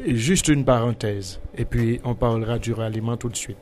[0.08, 3.58] Juste une parenthèse, et puis on parlera du ralliement tout de suite.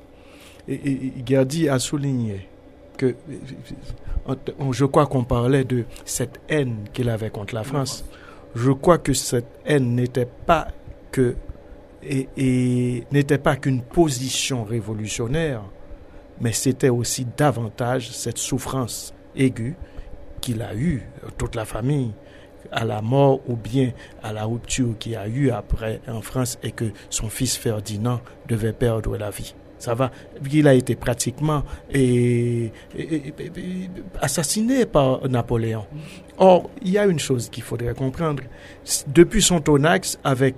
[0.67, 2.47] Et, et a souligné
[4.71, 8.05] je crois qu'on parlait de cette haine qu'il avait contre la France.
[8.55, 10.67] Je crois que cette haine n'était pas
[11.11, 11.35] que
[12.03, 15.61] et, n'était pas qu'une position révolutionnaire,
[16.39, 19.75] mais c'était aussi davantage cette souffrance aiguë
[20.41, 21.03] qu'il a eue,
[21.37, 22.13] toute la famille,
[22.71, 23.91] à la mort ou bien
[24.23, 28.73] à la rupture qu'il a eue après en France et que son fils Ferdinand devait
[28.73, 30.11] perdre la vie ça va.
[30.51, 31.63] Il a été pratiquement
[34.21, 35.85] assassiné par Napoléon.
[36.37, 38.43] Or, il y a une chose qu'il faudrait comprendre.
[39.07, 40.55] Depuis son tonax avec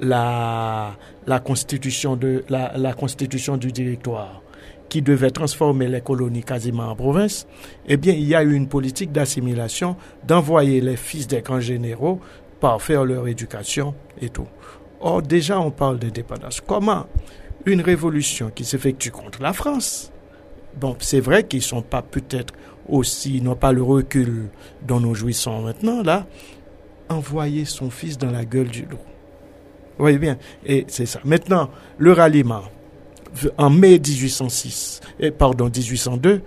[0.00, 0.96] la,
[1.44, 4.42] constitution de, la, la constitution du directoire,
[4.88, 7.46] qui devait transformer les colonies quasiment en province,
[7.88, 12.20] eh bien, il y a eu une politique d'assimilation, d'envoyer les fils des grands généraux
[12.60, 14.46] par faire leur éducation et tout.
[15.00, 16.60] Or, déjà, on parle d'indépendance.
[16.60, 17.06] Comment
[17.66, 20.12] une révolution qui s'effectue contre la France.
[20.80, 22.54] Bon, c'est vrai qu'ils sont pas peut-être
[22.88, 24.48] aussi, n'ont pas le recul
[24.86, 26.26] dont nous jouissons maintenant, là,
[27.08, 28.98] envoyer son fils dans la gueule du loup.
[29.98, 31.20] Voyez bien, et c'est ça.
[31.24, 32.62] Maintenant, le ralliement,
[33.58, 36.42] en mai 1806, et pardon, 1802,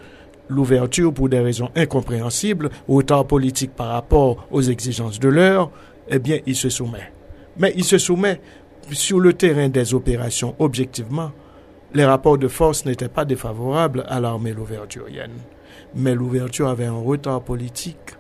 [0.48, 5.72] l'ouverture pour des raisons incompréhensibles, autant politique par rapport aux exigences de l'heure,
[6.08, 7.12] eh bien, il se soumet.
[7.58, 8.40] Mais il se soumet
[8.92, 11.32] sur le terrain des opérations, objectivement,
[11.94, 15.34] les rapports de force n'étaient pas défavorables à l'armée louverturienne.
[15.96, 18.16] Mais l'ouverture avait un retard politique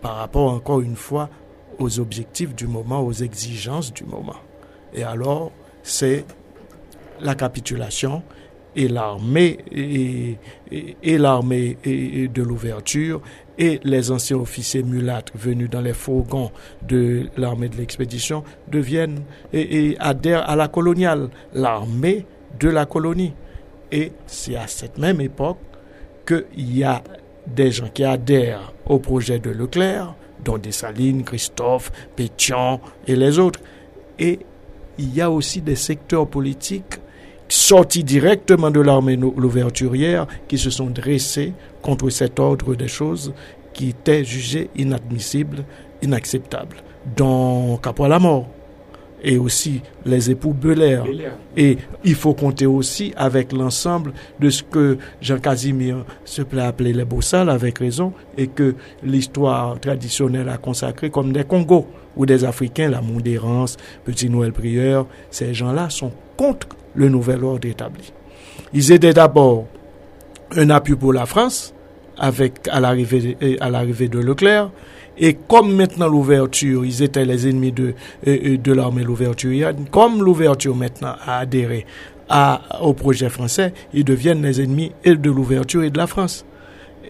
[0.00, 1.30] par rapport, encore une fois,
[1.78, 4.36] aux objectifs du moment, aux exigences du moment.
[4.92, 6.24] Et alors, c'est
[7.20, 8.22] la capitulation
[8.76, 9.58] et l'armée
[11.02, 13.20] et, l'armée de l'ouverture
[13.58, 16.50] et les anciens officiers mulâtres venus dans les fourgons
[16.86, 22.26] de l'armée de l'expédition deviennent et, adhèrent à la coloniale, l'armée
[22.58, 23.34] de la colonie.
[23.92, 25.58] Et c'est à cette même époque
[26.26, 27.02] qu'il y a
[27.46, 33.60] des gens qui adhèrent au projet de Leclerc, dont Dessalines, Christophe, Pétion et les autres.
[34.18, 34.38] Et
[34.98, 37.00] il y a aussi des secteurs politiques
[37.50, 43.34] sortis directement de l'armée louverturière qui se sont dressés contre cet ordre des choses
[43.72, 45.64] qui était jugé inadmissible,
[46.02, 46.76] inacceptable,
[47.16, 48.46] dont à la mort
[49.22, 51.04] et aussi les époux Belair.
[51.56, 56.92] Et il faut compter aussi avec l'ensemble de ce que Jean Casimir se plaît appeler
[56.92, 61.86] les Bossales avec raison et que l'histoire traditionnelle a consacré comme des Congos
[62.16, 66.68] ou des Africains, la Mondérance, Petit Noël Prieur, ces gens-là sont contre
[67.00, 68.12] le nouvel ordre établi.
[68.74, 69.66] Ils étaient d'abord
[70.54, 71.74] un appui pour la France,
[72.18, 74.70] avec à l'arrivée à l'arrivée de Leclerc.
[75.18, 81.14] Et comme maintenant l'ouverture, ils étaient les ennemis de, de l'armée l'ouverture, comme l'ouverture maintenant
[81.26, 81.86] a adhéré
[82.80, 86.44] au projet français, ils deviennent les ennemis et de l'ouverture et de la France.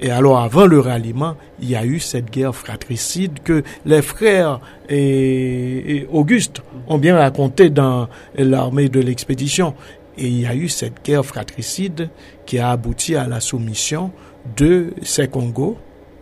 [0.03, 4.61] Et alors, avant le ralliement, il y a eu cette guerre fratricide que les frères
[4.89, 9.75] et, Auguste ont bien raconté dans l'armée de l'expédition.
[10.17, 12.09] Et il y a eu cette guerre fratricide
[12.47, 14.11] qui a abouti à la soumission
[14.57, 15.77] de ces Congos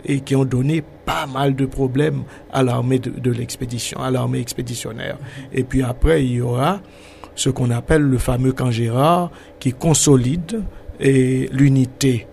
[0.05, 5.19] et qui ont donné pas mal de problèmes à l'armée de, l'expédition, à l'armée expéditionnaire.
[5.53, 6.81] Et puis après, il y aura
[7.37, 8.71] ce qu'on appelle le fameux camp
[9.61, 10.65] qui consolide
[11.01, 12.27] l'unité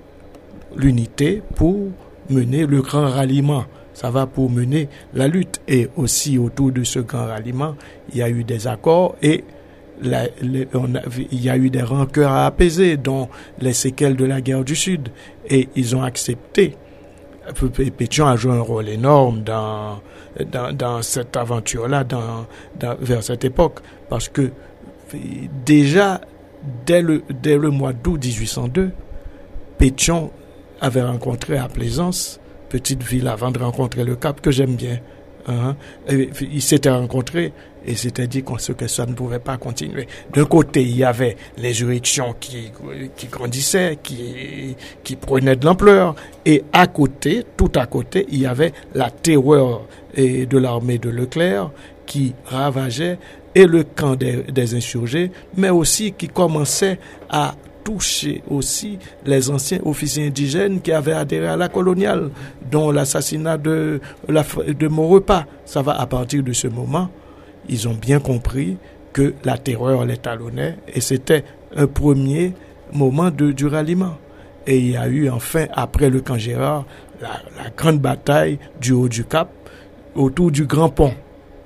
[0.75, 1.89] l'unité pour
[2.29, 3.65] mener le grand ralliement.
[3.93, 5.61] Ça va pour mener la lutte.
[5.67, 7.75] Et aussi autour de ce grand ralliement,
[8.11, 9.43] il y a eu des accords et
[10.03, 14.75] il y a eu des rancœurs à apaiser, dont les séquelles de la guerre du
[14.75, 15.09] Sud.
[15.49, 16.75] Et ils ont accepté.
[17.97, 19.99] Pétion a joué un rôle énorme dans,
[20.73, 22.45] dans, cette aventure-là, dans,
[22.99, 23.79] vers cette époque.
[24.09, 24.51] Parce que
[25.65, 26.19] déjà,
[26.85, 28.91] dès le, dès le mois d'août 1802,
[29.77, 30.31] Pétion
[30.81, 34.99] avait rencontré à Plaisance, petite ville avant de rencontrer le Cap, que j'aime bien.
[35.47, 35.75] Hein.
[36.09, 37.53] il s'était rencontré
[37.85, 40.07] et s'était dit que ça ne pouvait pas continuer.
[40.33, 42.71] D'un côté, il y avait les juridictions qui,
[43.15, 48.73] qui grandissaient, qui, prenaient de l'ampleur, et à côté, tout à côté, il y avait
[48.93, 49.83] la terreur
[50.17, 51.71] de l'armée de Leclerc
[52.05, 53.17] qui ravageait
[53.53, 60.27] et le camp des insurgés, mais aussi qui commençait à touché aussi les anciens officiers
[60.27, 62.31] indigènes qui avaient adhéré à la coloniale,
[62.69, 65.45] dont l'assassinat de, de Maurepas.
[65.63, 67.09] Ça va à partir de ce moment,
[67.69, 68.77] ils ont bien compris
[69.13, 71.45] que la terreur les talonnait et c'était
[71.75, 72.53] un premier
[72.91, 74.17] moment de, du ralliement.
[74.67, 76.85] Et il y a eu enfin, après le camp Gérard,
[77.21, 79.49] la, grande bataille du haut du Cap
[80.15, 81.13] autour du grand pont.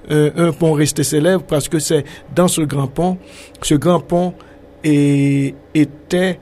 [0.09, 2.03] Un, un pont resté célèbre parce que c'est
[2.35, 3.17] dans ce grand pont,
[3.61, 4.33] ce grand pont
[4.83, 6.39] et était,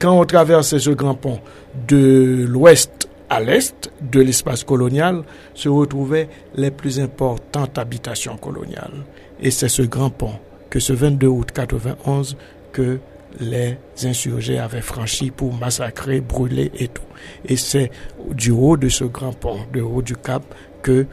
[0.00, 1.40] quand on traversait ce grand pont
[1.88, 5.22] de l'ouest à l'est de l'espace colonial,
[5.54, 9.04] se retrouvaient les plus importantes habitations coloniales.
[9.40, 10.34] Et c'est ce grand pont
[10.68, 12.36] que ce 22 août 91
[12.72, 12.98] que
[13.38, 17.02] les insurgés avaient franchi pour massacrer, brûler et tout.
[17.44, 17.90] Et c'est
[18.32, 20.42] du haut de ce grand pont, du haut du Cap,
[20.82, 21.06] que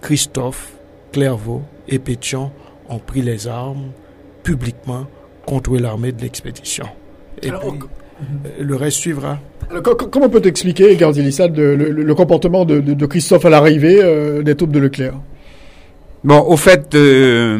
[0.00, 0.72] Christophe,
[1.12, 2.50] Clairvaux et Pétion
[2.88, 3.92] ont pris les armes
[4.42, 5.06] publiquement
[5.50, 6.86] contre l'armée de l'expédition.
[7.42, 9.38] Et puis, euh, le reste suivra.
[10.12, 15.14] comment peut expliquer, le, le, comportement de, Christophe à l'arrivée euh, des troupes de Leclerc?
[16.22, 17.58] Bon, au fait, euh,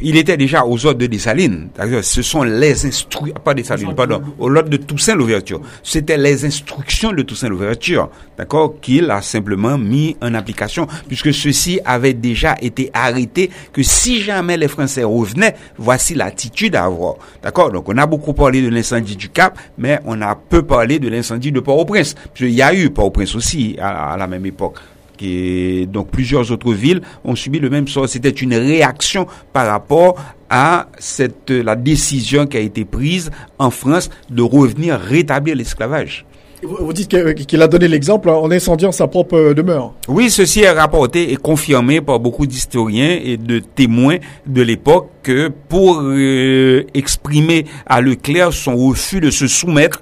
[0.00, 1.68] il était déjà aux ordres de Dessalines.
[2.02, 5.60] Ce sont les instructions, pas Dessalines, pardon, aux ordres de Toussaint l'ouverture.
[5.82, 11.80] C'était les instructions de Toussaint l'ouverture, d'accord, qu'il a simplement mis en application, puisque ceci
[11.84, 17.72] avait déjà été arrêté, que si jamais les Français revenaient, voici l'attitude à avoir, d'accord.
[17.72, 21.08] Donc on a beaucoup parlé de l'incendie du Cap, mais on a peu parlé de
[21.08, 22.14] l'incendie de Port-au-Prince.
[22.40, 24.78] Il y a eu Port-au-Prince aussi à la même époque
[25.22, 28.08] donc plusieurs autres villes ont subi le même sort.
[28.08, 30.16] C'était une réaction par rapport
[30.48, 36.24] à cette la décision qui a été prise en France de revenir rétablir l'esclavage.
[36.62, 37.14] Vous dites
[37.46, 39.92] qu'il a donné l'exemple en incendiant sa propre demeure.
[40.08, 45.48] Oui, ceci est rapporté et confirmé par beaucoup d'historiens et de témoins de l'époque que
[45.68, 50.00] pour euh, exprimer à Leclerc son refus de se soumettre,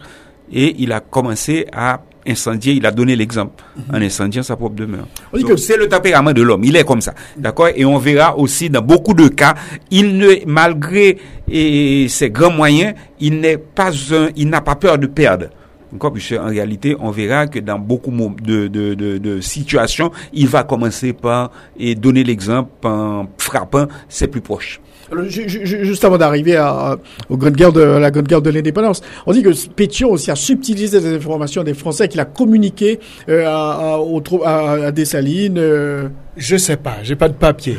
[0.53, 3.65] et il a commencé à incendier, il a donné l'exemple.
[3.93, 5.07] En incendiant sa propre demeure.
[5.57, 7.15] C'est le tempérament de l'homme, il est comme ça.
[7.37, 7.69] D'accord?
[7.75, 9.55] Et on verra aussi dans beaucoup de cas,
[9.91, 11.19] il ne, malgré
[12.09, 15.47] ses grands moyens, il n'est pas un, il n'a pas peur de perdre.
[15.95, 20.65] Encore en réalité, on verra que dans beaucoup de, de, de, de situations, il va
[20.65, 24.81] commencer par et donner l'exemple en frappant ses plus proches
[25.27, 26.97] juste avant d'arriver à,
[27.31, 31.63] de la grande guerre de l'indépendance, on dit que Pétion aussi a subtilisé des informations
[31.63, 33.99] des Français qu'il a communiqué euh, à,
[34.45, 35.59] à, à, Dessalines.
[35.59, 36.09] Euh.
[36.37, 37.77] Je sais pas, j'ai pas de papier.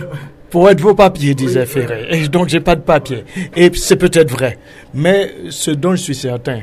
[0.50, 2.08] Pour être vos papiers, disait Ferré.
[2.12, 3.26] Et donc j'ai pas de papier.
[3.56, 4.58] Et c'est peut-être vrai.
[4.94, 6.62] Mais ce dont je suis certain,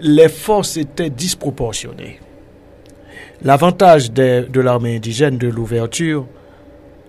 [0.00, 2.20] les forces étaient disproportionnées.
[3.42, 6.26] L'avantage de l'armée indigène de l'ouverture,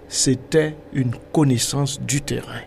[0.08, 2.62] c'était une connaissance du terrain.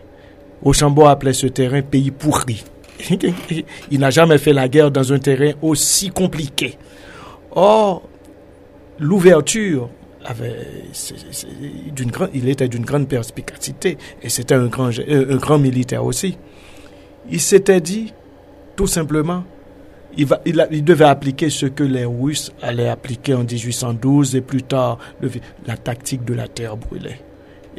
[0.63, 2.65] Ochambo appelait ce terrain pays pourri.
[3.91, 6.77] Il n'a jamais fait la guerre dans un terrain aussi compliqué.
[7.53, 8.03] Or,
[8.99, 9.89] l'ouverture
[11.95, 16.37] d'une il était d'une grande perspicacité et c'était un grand, un grand militaire aussi.
[17.31, 18.13] Il s'était dit,
[18.77, 19.45] tout simplement,
[20.17, 24.41] il, va, il, il, devait appliquer ce que les Russes allaient appliquer en 1812 et
[24.41, 24.99] plus tard,
[25.67, 27.17] la tactique de la terre brûlée.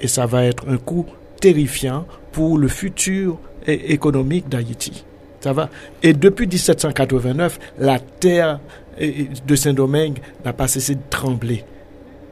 [0.02, 1.06] Et ça va être un coup
[1.40, 5.06] terrifiant pour le futur économique d'Haïti.
[5.40, 5.70] Ça va.
[6.04, 8.60] Et depuis 1789, la terre
[9.00, 11.64] de Saint-Domingue n'a pas cessé de trembler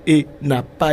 [0.06, 0.92] et n'a pas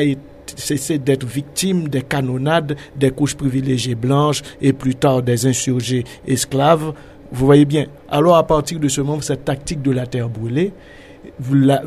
[0.55, 6.93] cessé d'être victime des canonnades des couches privilégiées blanches et plus tard des insurgés esclaves.
[7.33, 7.87] Vous voyez bien.
[8.09, 10.72] Alors à partir de ce moment, cette tactique de la terre brûlée,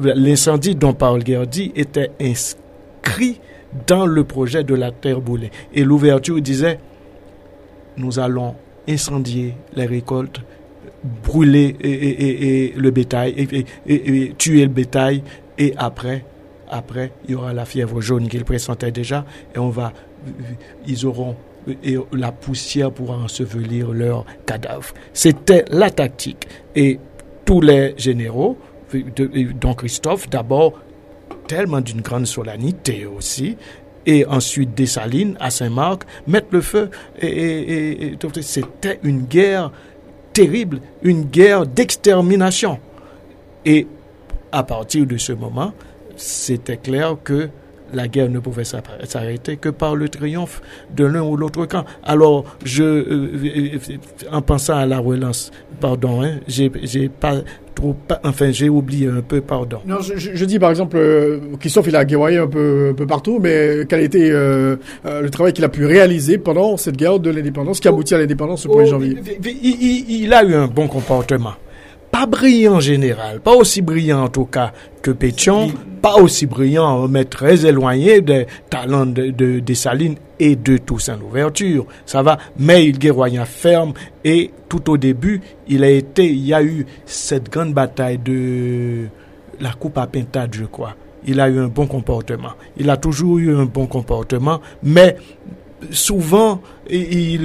[0.03, 3.39] l'incendie dont parle Gerdi était inscrit
[3.87, 5.51] dans le projet de la terre brûlée.
[5.73, 6.79] Et l'ouverture disait,
[7.97, 8.55] nous allons
[8.87, 10.41] incendier les récoltes,
[11.23, 15.23] brûler et, le bétail, et, tuer le bétail,
[15.57, 16.25] et après,
[16.69, 19.93] après, il y aura la fièvre jaune qu'ils pressentaient déjà, et on va,
[20.87, 21.35] ils auront
[21.83, 24.93] et la poussière pour ensevelir leurs cadavres.
[25.13, 26.47] C'était la tactique.
[26.75, 26.99] Et
[27.45, 28.57] tous les généraux,
[29.59, 30.73] dont Christophe, d'abord,
[31.49, 33.57] tellement d'une grande solennité aussi,
[34.05, 36.89] et ensuite Dessalines à Saint-Marc, mettre le feu.
[37.19, 39.71] Et, c'était une guerre
[40.31, 42.79] terrible, une guerre d'extermination.
[43.65, 43.87] Et
[44.51, 45.73] à partir de ce moment,
[46.15, 47.49] c'était clair que
[47.91, 50.61] la guerre ne pouvait s'arrêter que par le triomphe
[50.95, 51.83] de l'un ou l'autre camp.
[52.03, 53.79] Alors, je, euh,
[54.31, 55.49] en pensant à la relance,
[55.81, 57.41] pardon, hein, j'ai pas
[57.79, 59.79] trop, enfin, j'ai oublié un peu, pardon.
[59.85, 63.39] Non, je, dis par exemple, euh, Christophe, il a guerroyé un peu, un peu partout,
[63.41, 64.75] mais quel a été euh,
[65.05, 68.65] le travail qu'il a pu réaliser pendant cette guerre de l'indépendance qui aboutit à l'indépendance
[68.65, 69.17] au 1er janvier
[69.61, 71.53] il a eu un bon comportement
[72.11, 77.07] pas brillant en général, pas aussi brillant en tout cas que Pétion, pas aussi brillant,
[77.07, 81.85] mais très éloigné des talents de, de, Salines et de Toussaint Louverture.
[82.05, 83.93] Ça va, mais il guerroya ferme
[84.23, 89.07] et tout au début, il a été, il y a eu cette grande bataille de
[89.59, 90.95] la coupe à pintade, je crois.
[91.25, 92.51] Il a eu un bon comportement.
[92.77, 95.17] Il a toujours eu un bon comportement, mais
[95.91, 97.35] souvent, il,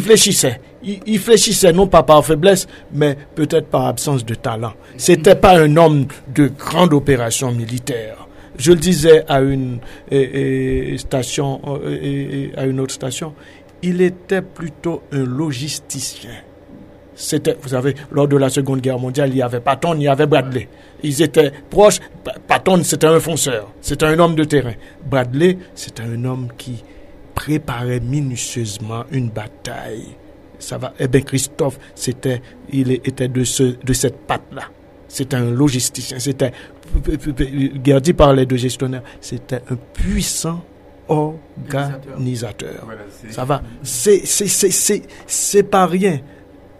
[0.00, 0.60] fléchissait.
[0.82, 4.72] Il, fléchissait non pas par faiblesse, mais peut-être par absence de talent.
[4.96, 8.26] C'était pas un homme de grande opération militaire.
[8.56, 9.78] Je le disais à une
[10.96, 11.60] station,
[12.56, 13.34] à une autre station,
[13.82, 16.30] il était plutôt un logisticien.
[17.18, 20.08] C'était, vous savez, lors de la Seconde Guerre mondiale, il y avait Patton, il y
[20.08, 20.68] avait Bradley.
[21.02, 21.98] Ils étaient proches.
[22.46, 24.74] Patton, c'était un fonceur, c'était un homme de terrain.
[25.04, 26.84] Bradley, c'était un homme qui
[27.34, 30.06] préparait minutieusement une bataille.
[30.60, 30.94] Ça va.
[31.00, 32.40] Eh bien, Christophe, c'était,
[32.70, 34.62] il était de ce, de cette patte-là.
[35.08, 36.20] C'était un logisticien.
[36.20, 36.52] C'était,
[37.84, 39.02] Gerdy parlait de gestionnaire.
[39.20, 40.62] C'était un puissant
[41.08, 42.86] organisateur.
[43.30, 43.60] Ça va.
[43.82, 46.20] C'est, c'est, c'est, c'est pas rien.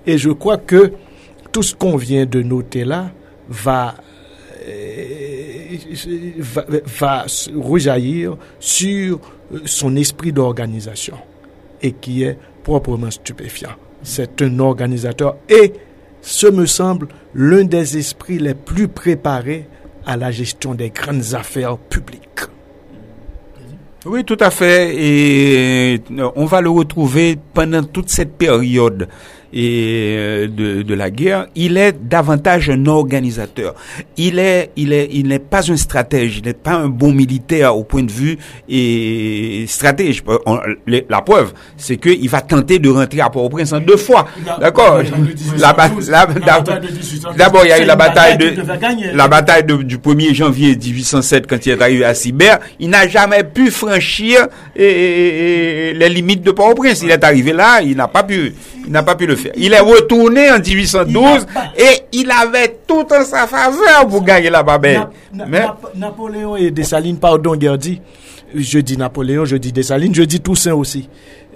[0.08, 0.92] Et je crois que
[1.52, 3.10] tout ce qu'on vient de noter là
[3.46, 3.94] va,
[4.66, 5.76] euh,
[6.38, 6.64] va,
[6.98, 9.20] va rejaillir sur
[9.66, 11.18] son esprit d'organisation
[11.82, 13.76] et qui est proprement stupéfiant.
[14.02, 15.74] C'est un organisateur et
[16.22, 19.66] ce me semble l'un des esprits les plus préparés
[20.06, 22.22] à la gestion des grandes affaires publiques.
[24.06, 24.94] Oui, tout à fait.
[24.96, 29.08] Et euh, on va le retrouver pendant toute cette période
[29.52, 33.74] et euh, de, de, la guerre, il est davantage un organisateur.
[34.16, 37.76] Il est, il est, il n'est pas un stratège, il n'est pas un bon militaire
[37.76, 38.36] au point de vue
[38.68, 40.22] et stratège.
[40.86, 44.28] la preuve, c'est qu'il va tenter de rentrer à Port-au-Prince en deux fois.
[44.60, 45.02] D'accord?
[47.36, 48.54] D'abord, il y a eu la bataille de
[49.14, 52.58] la bataille du 1er janvier 1807 quand il est arrivé à Sibert.
[52.78, 54.46] Il n'a jamais pu franchir
[54.76, 57.00] les limites de Port-au-Prince.
[57.02, 58.52] Il est arrivé là, il n'a pas pu,
[58.86, 63.24] il n'a pas pu le il est retourné en 1812 et il avait tout en
[63.24, 65.08] sa faveur pour gagner la Babel.
[65.32, 65.66] Mais...
[65.94, 68.00] Napoléon et Dessalines, pardon, Gerdy.
[68.54, 71.08] Je dis Napoléon, je dis Dessalines, je dis Toussaint aussi.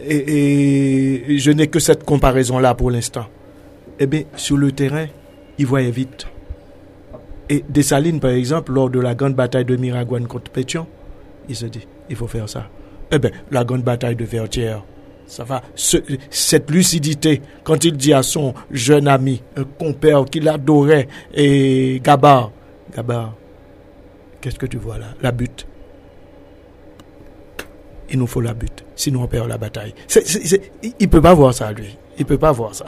[0.06, 3.26] Et, je n'ai que cette comparaison-là pour l'instant.
[3.98, 5.06] Eh bien, sur le terrain,
[5.58, 6.26] il voyait vite.
[7.48, 10.86] Et Dessalines, par exemple, lors de la grande bataille de Miragouane contre Pétion,
[11.48, 12.68] il se dit, il faut faire ça.
[13.10, 14.82] Eh bien, la grande bataille de Vertières,
[15.26, 15.62] ça va.
[15.74, 22.50] cette lucidité, quand il dit à son jeune ami, un compère qu'il adorait, et Gabar,
[22.94, 23.34] Gabar,
[24.40, 25.06] qu'est-ce que tu vois là?
[25.22, 25.66] La butte.
[28.10, 29.94] Il nous faut la butte, sinon on perd la bataille.
[30.82, 31.96] il ne peut pas voir ça, lui.
[32.18, 32.84] Il peut pas voir ça.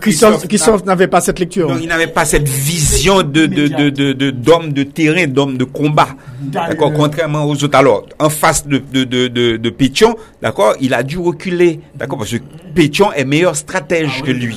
[0.00, 1.68] Christophe, n'avait pas cette lecture.
[1.68, 5.64] Non, il n'avait pas cette vision de de de de d'homme de, terrain, d'homme de
[5.64, 6.08] combat.
[6.40, 6.92] D'accord.
[6.92, 7.76] Contrairement aux autres.
[7.76, 11.80] Alors, en face de de de de, Pétion, d'accord, il a dû reculer.
[11.96, 12.42] D'accord, parce que
[12.74, 14.56] Pétion est meilleur stratège ah que lui.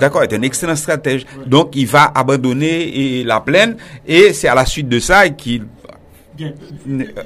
[0.00, 1.26] D'accord, est un excellent stratège.
[1.46, 3.76] Donc, il va abandonner la plaine
[4.06, 5.66] et c'est à la suite de ça qu'il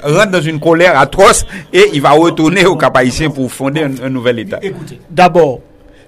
[0.02, 3.92] rentre dans une colère atroce et il va retourner au Cap Haïtien pour fonder un,
[4.02, 4.58] un nouvel État.
[4.60, 5.60] Écoutez, d'abord,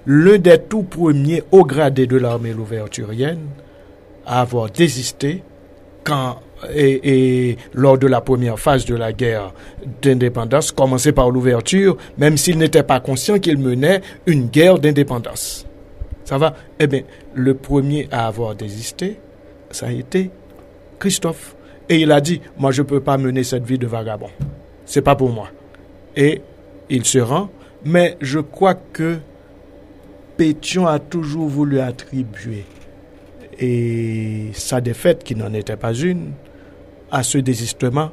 [0.05, 3.45] l'un des tout premiers au gradé de l'armée louverturienne
[4.25, 5.43] à avoir désisté
[6.03, 6.39] quand
[6.73, 9.53] et, lors de la première phase de la guerre
[10.01, 15.65] d'indépendance, commencé par l'ouverture, même s'il n'était pas conscient qu'il menait une guerre d'indépendance.
[16.23, 16.53] Ça va?
[16.79, 17.01] Eh bien,
[17.33, 19.19] le premier à avoir désisté,
[19.71, 20.29] ça a été
[20.99, 21.55] Christophe.
[21.89, 24.29] Et il a dit, moi je ne peux pas mener cette vie de vagabond.
[24.85, 25.47] C'est pas pour moi.
[26.15, 26.41] Et
[26.89, 27.49] il se rend,
[27.83, 29.17] mais je crois que
[30.41, 32.65] Pétion a toujours voulu attribuer
[33.59, 36.31] et sa défaite, qui n'en était pas une,
[37.11, 38.09] à ce désistement.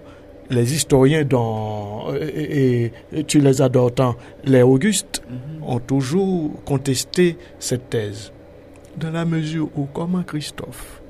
[0.50, 4.14] Les historiens dont et, et, tu les adores tant,
[4.44, 5.72] les Augustes, mm -hmm.
[5.74, 8.30] ont toujours contesté cette thèse.
[8.98, 11.00] Dans la mesure où comment Christophe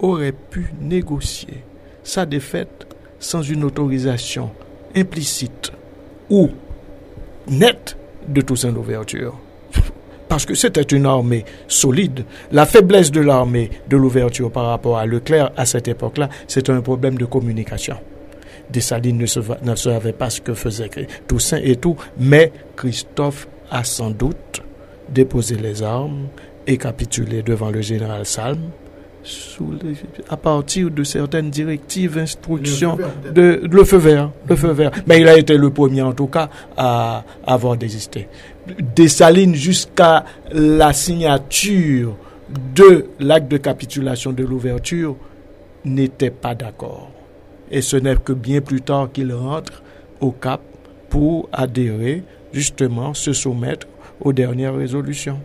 [0.00, 1.64] aurait pu négocier
[2.02, 2.86] sa défaite
[3.18, 4.50] sans une autorisation
[4.94, 5.72] implicite
[6.28, 6.50] ou
[7.48, 7.96] nette
[8.28, 9.34] de Toussaint l'ouverture
[10.28, 12.24] parce que c'était une armée solide.
[12.52, 16.80] La faiblesse de l'armée de l'ouverture par rapport à Leclerc à cette époque-là, c'était un
[16.80, 17.96] problème de communication.
[18.70, 20.90] Dessalines ne, ne savait pas ce que faisait
[21.26, 24.62] Toussaint et tout, mais Christophe a sans doute
[25.08, 26.28] déposé les armes
[26.66, 28.60] et capitulé devant le général Salm
[29.22, 29.94] sous les,
[30.28, 34.90] à partir de certaines directives, instructions, le de, de, le feu vert, le feu vert.
[35.06, 38.28] Mais il a été le premier en tout cas à, à avoir désisté.
[38.94, 42.16] Dessalines jusqu'à la signature
[42.74, 45.16] de l'acte de capitulation de l'ouverture
[45.84, 47.10] n'était pas d'accord.
[47.70, 49.82] Et ce n'est que bien plus tard qu'il rentre
[50.20, 50.60] au Cap
[51.10, 53.86] pour adhérer, justement, se soumettre
[54.20, 55.38] aux dernières résolutions.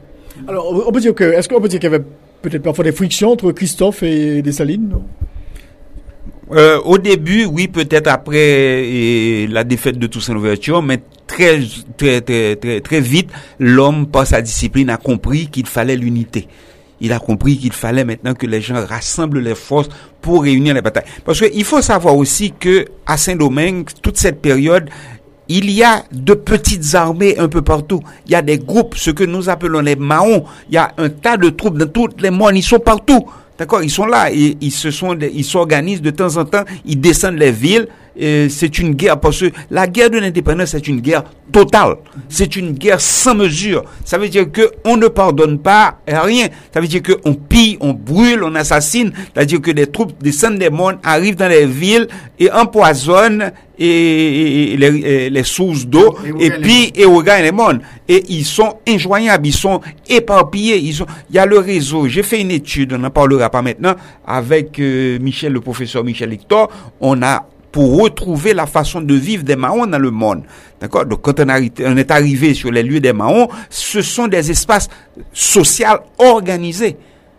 [0.47, 2.03] Alors, on peut dire que, est-ce qu'on peut dire qu'il y avait
[2.43, 4.99] peut-être parfois des frictions entre Christophe et Dessalines
[6.51, 11.61] euh, au début, oui, peut-être après la défaite de Toussaint Louverture, mais très,
[11.97, 13.29] très, très, très, très vite,
[13.59, 16.47] l'homme, par sa discipline, a compris qu'il fallait l'unité.
[16.99, 19.89] Il a compris qu'il fallait maintenant que les gens rassemblent les forces
[20.21, 21.05] pour réunir les batailles.
[21.25, 24.89] Parce qu'il faut savoir aussi que à Saint-Domingue, toute cette période,
[25.53, 28.01] il y a de petites armées un peu partout.
[28.25, 30.45] Il y a des groupes, ce que nous appelons les Mahons.
[30.69, 32.55] Il y a un tas de troupes dans toutes les mondes.
[32.55, 33.23] Ils sont partout.
[33.57, 33.83] D'accord?
[33.83, 34.31] Ils sont là.
[34.31, 36.63] Ils se sont, ils s'organisent de temps en temps.
[36.85, 37.87] Ils descendent les villes.
[38.15, 41.95] C'est une guerre parce que la guerre de l'indépendance c'est une guerre totale.
[42.29, 43.83] C'est une guerre sans mesure.
[44.05, 46.47] Ça veut dire que on ne pardonne pas rien.
[46.73, 49.11] Ça veut dire que on pille, on brûle, on assassine.
[49.33, 52.07] Ça veut dire que des troupes descendent des mondes, arrivent dans les villes
[52.39, 57.81] et empoisonnent et, et les, les, sources d'eau et, et puis et regagnent les mondes.
[58.07, 60.77] Et ils sont injoignables, ils sont éparpillés.
[60.77, 62.07] Ils sont, il y a le réseau.
[62.07, 63.95] J'ai fait une étude, on n'en parlera pas maintenant,
[64.25, 66.69] avec euh, Michel, le professeur Michel Hector.
[67.01, 70.43] On a pour retrouver la façon de vivre des Mahons dans le monde.
[70.79, 71.05] D'accord?
[71.05, 74.87] Donc quand on, est arrivé sur les lieux des Mahons, ce sont des espaces
[75.33, 75.87] sociaux
[76.19, 76.95] organisés.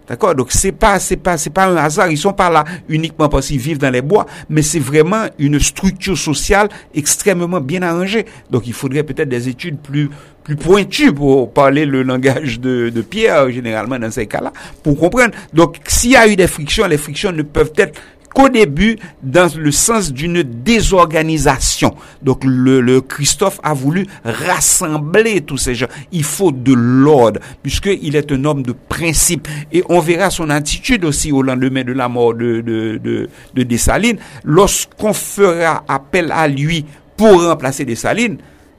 [0.08, 0.34] D'accord?
[0.34, 3.46] Donc c'est pas c'est pas c'est pas un hasard, ils sont pas là uniquement parce
[3.46, 8.26] qu'ils vivent dans les bois, mais c'est vraiment une structure sociale extrêmement bien arrangée.
[8.50, 10.10] Donc il faudrait peut-être des études plus
[10.42, 15.34] plus pointues pour parler le langage de, de Pierre généralement dans ces cas-là pour comprendre.
[15.54, 17.98] Donc s'il y a eu des frictions, les frictions ne peuvent être
[18.34, 21.94] qu'au début dans le sens d'une désorganisation.
[22.22, 25.86] Donc le, Christophe a voulu rassembler tous ces gens.
[26.12, 31.04] Il faut de l'ordre puisqu'il est un homme de principe et on verra son attitude
[31.04, 34.18] aussi au lendemain de la mort de, de, de, de Dessalines.
[34.44, 36.84] Lorsqu'on fera appel à lui
[37.16, 38.38] pour remplacer Dessalines,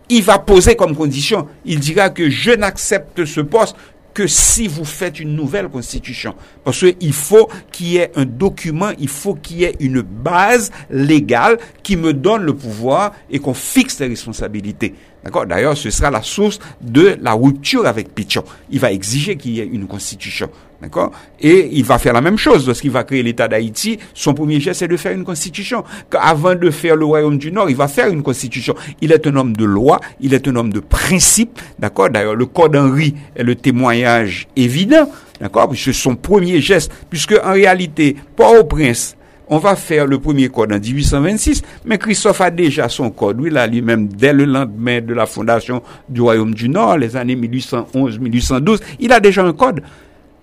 [0.10, 3.76] il va poser comme condition, il dira que je n'accepte ce poste
[4.16, 6.34] que si vous faites une nouvelle constitution.
[6.64, 10.72] Parce qu'il faut qu'il y ait un document, il faut qu'il y ait une base
[10.90, 14.96] légale qui me donne le pouvoir et qu'on fixe les responsabilités.
[15.24, 15.46] D'accord?
[15.46, 18.44] D'ailleurs, ce sera la source de la rupture avec Pichon.
[18.70, 20.50] Il va exiger qu'il y ait une constitution.
[20.82, 21.12] D'accord?
[21.40, 23.98] Et il va faire la même chose lorsqu'il va créer l'État d'Haïti.
[24.14, 25.84] Son premier geste, c'est de faire une constitution.
[26.12, 28.76] Avant de faire le Royaume du Nord, il va faire une constitution.
[29.02, 31.60] Il est un homme de loi, il est un homme de principe.
[31.80, 32.10] D'accord?
[32.10, 35.10] D'ailleurs, le Code Henri est le témoignage évident.
[35.40, 35.70] D'accord?
[35.70, 39.16] Puisque son premier geste, puisque en réalité, pas au prince,
[39.48, 43.40] on va faire le premier code en 1826, mais Christophe a déjà son code.
[43.40, 47.36] Oui, là, lui-même, dès le lendemain de la fondation du Royaume du Nord, les années
[47.36, 49.82] 1811-1812, il a déjà un code.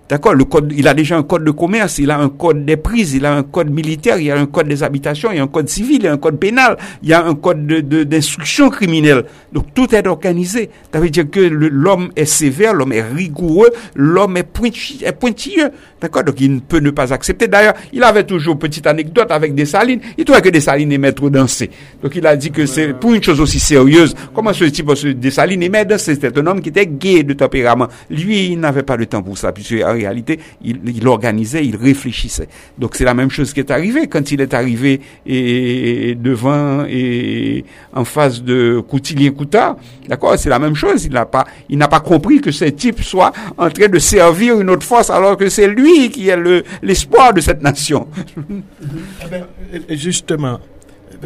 [0.09, 2.75] D'accord Le code, il a déjà un code de commerce, il a un code des
[2.75, 5.43] prises, il a un code militaire, il a un code des habitations, il y a
[5.43, 8.67] un code civil, il y a un code pénal, il y a un code d'instruction
[8.67, 9.23] de, criminelle.
[9.53, 10.69] Donc tout est organisé.
[10.91, 15.69] Ça veut dire que l'homme est sévère, l'homme est rigoureux, l'homme est, pointilleux.
[16.01, 17.47] D'accord Donc il ne peut ne pas accepter.
[17.47, 20.01] D'ailleurs, il avait toujours petite anecdote avec Dessalines.
[20.17, 21.69] Il trouvait que Dessalines aimait trop danser.
[22.01, 24.13] Donc il a dit que c'est pour une chose aussi sérieuse.
[24.33, 26.15] Comment ce type de Dessalines aimait danser?
[26.15, 27.87] C'était un homme qui était gay de tempérament.
[28.09, 32.47] Lui, il n'avait pas le temps pour ça, puisque en réalité, il, organisait, il réfléchissait.
[32.77, 37.63] Donc c'est la même chose qui est arrivé quand il est arrivé et, devant et
[37.93, 39.77] en face de Coutillier-Coutard.
[40.07, 41.05] D'accord C'est la même chose.
[41.05, 44.59] Il n'a pas, il n'a pas compris que ce type soit en train de servir
[44.59, 46.37] une autre force alors que c'est lui qui est
[46.81, 48.07] l'espoir de cette nation.
[48.37, 49.45] Eh ben,
[49.89, 50.59] justement,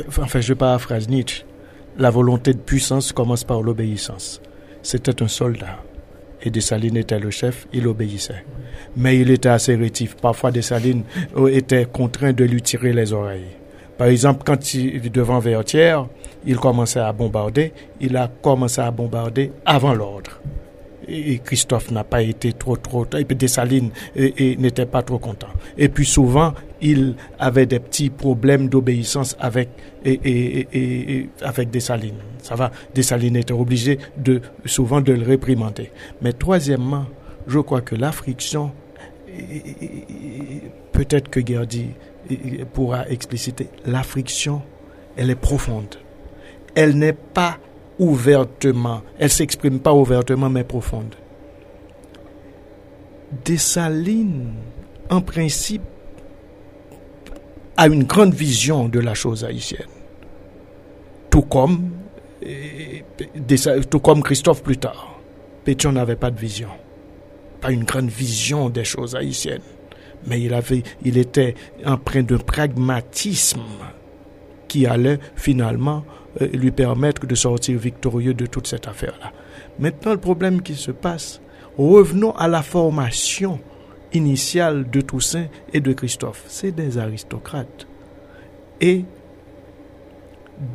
[0.08, 1.44] enfin je paraphrase Nietzsche,
[1.98, 4.42] la volonté de puissance commence par l'obéissance.
[4.82, 5.80] C'était un soldat.
[6.42, 8.46] Et Dessalines était le chef, il obéissait.
[8.98, 10.16] Mais il était assez rétif.
[10.16, 11.04] Parfois, Dessalines
[11.50, 13.56] était contraint de lui tirer les oreilles.
[13.98, 16.08] Par exemple, quand il devant Vertière,
[16.46, 20.40] il commençait à bombarder, il a commencé à bombarder avant l'ordre
[21.08, 25.48] et Christophe n'a pas été trop trop et puis Dessalines n'était pas trop content.
[25.78, 29.70] Et puis souvent il avait des petits problèmes d'obéissance avec
[30.06, 32.20] et, et, avec Dessalines.
[32.42, 35.92] Ça va, Dessalines était obligé de souvent de le réprimander.
[36.22, 37.06] Mais troisièmement,
[37.48, 38.72] je crois que la friction,
[40.92, 41.92] peut-être que Gerdy
[42.74, 44.62] pourra expliciter, la friction,
[45.16, 45.96] elle est profonde.
[46.76, 47.58] Elle n'est pas
[48.00, 49.02] ouvertement.
[49.18, 51.16] Elle s'exprime pas ouvertement, mais profonde.
[53.44, 54.54] Dessalines,
[55.10, 55.82] en principe,
[57.76, 59.88] a une grande vision de la chose haïtienne.
[61.30, 61.92] Tout comme,
[63.90, 65.20] tout comme Christophe plus tard.
[65.64, 66.70] Pétion n'avait pas de vision.
[67.62, 69.62] Pas une grande vision des choses haïtiennes.
[70.26, 71.56] Mais il avait, il était
[71.86, 73.62] empreint d'un pragmatisme
[74.68, 76.04] qui allait finalement
[76.42, 79.32] euh, lui permettre de sortir victorieux de toute cette affaire-là.
[79.80, 81.42] Maintenant, le problème qui se passe,
[81.78, 83.60] revenons à la formation
[84.14, 86.44] initiale de Toussaint et de Christophe.
[86.48, 87.88] C'est des aristocrates.
[88.82, 89.06] Et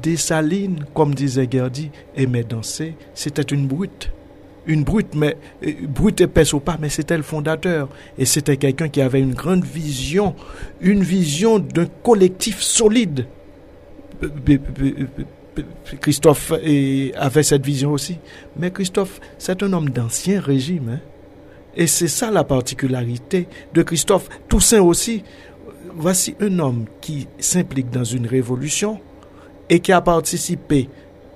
[0.02, 2.94] Dessalines, comme disait Gerdy, aimait danser.
[3.14, 4.12] C'était une brute.
[4.66, 5.36] Une brute, mais
[5.66, 7.88] euh, brute épaisse ou pas, mais c'était le fondateur.
[8.18, 10.34] Et c'était quelqu'un qui avait une grande vision,
[10.80, 13.26] une vision d'un collectif solide
[16.00, 16.52] Christophe
[17.16, 18.18] avait cette vision aussi.
[18.56, 20.90] Mais Christophe, c'est un homme d'ancien régime.
[20.94, 21.00] Hein.
[21.74, 24.28] Et c'est ça la particularité de Christophe.
[24.48, 25.22] Toussaint aussi.
[25.94, 28.98] Voici un homme qui s'implique dans une révolution
[29.68, 30.88] et qui a participé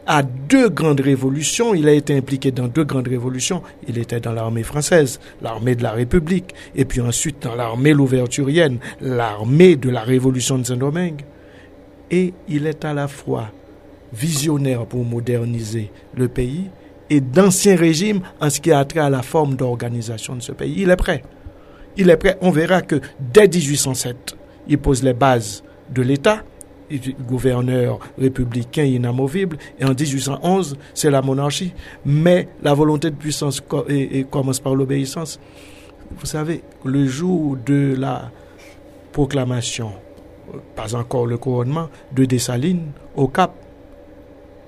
[0.06, 1.74] à deux grandes révolutions.
[1.74, 3.62] Il a été impliqué dans deux grandes révolutions.
[3.88, 8.78] Il était dans l'armée française, l'armée de la République, et puis ensuite dans l'armée louverturienne,
[9.00, 11.22] l'armée de la révolution de Saint-Domingue.
[12.10, 13.50] Et il est à la fois
[14.12, 16.70] visionnaire pour moderniser le pays
[17.10, 20.74] et d'ancien régime en ce qui a trait à la forme d'organisation de ce pays.
[20.78, 21.22] Il est prêt.
[21.96, 22.36] Il est prêt.
[22.40, 24.36] On verra que dès 1807,
[24.68, 26.42] il pose les bases de l'État,
[27.26, 31.72] gouverneur républicain inamovible, et en 1811, c'est la monarchie.
[32.04, 33.62] Mais la volonté de puissance
[34.30, 35.40] commence par l'obéissance.
[36.18, 38.30] Vous savez, le jour de la
[39.12, 39.92] proclamation,
[40.74, 43.52] pas encore le couronnement, de Dessalines au Cap,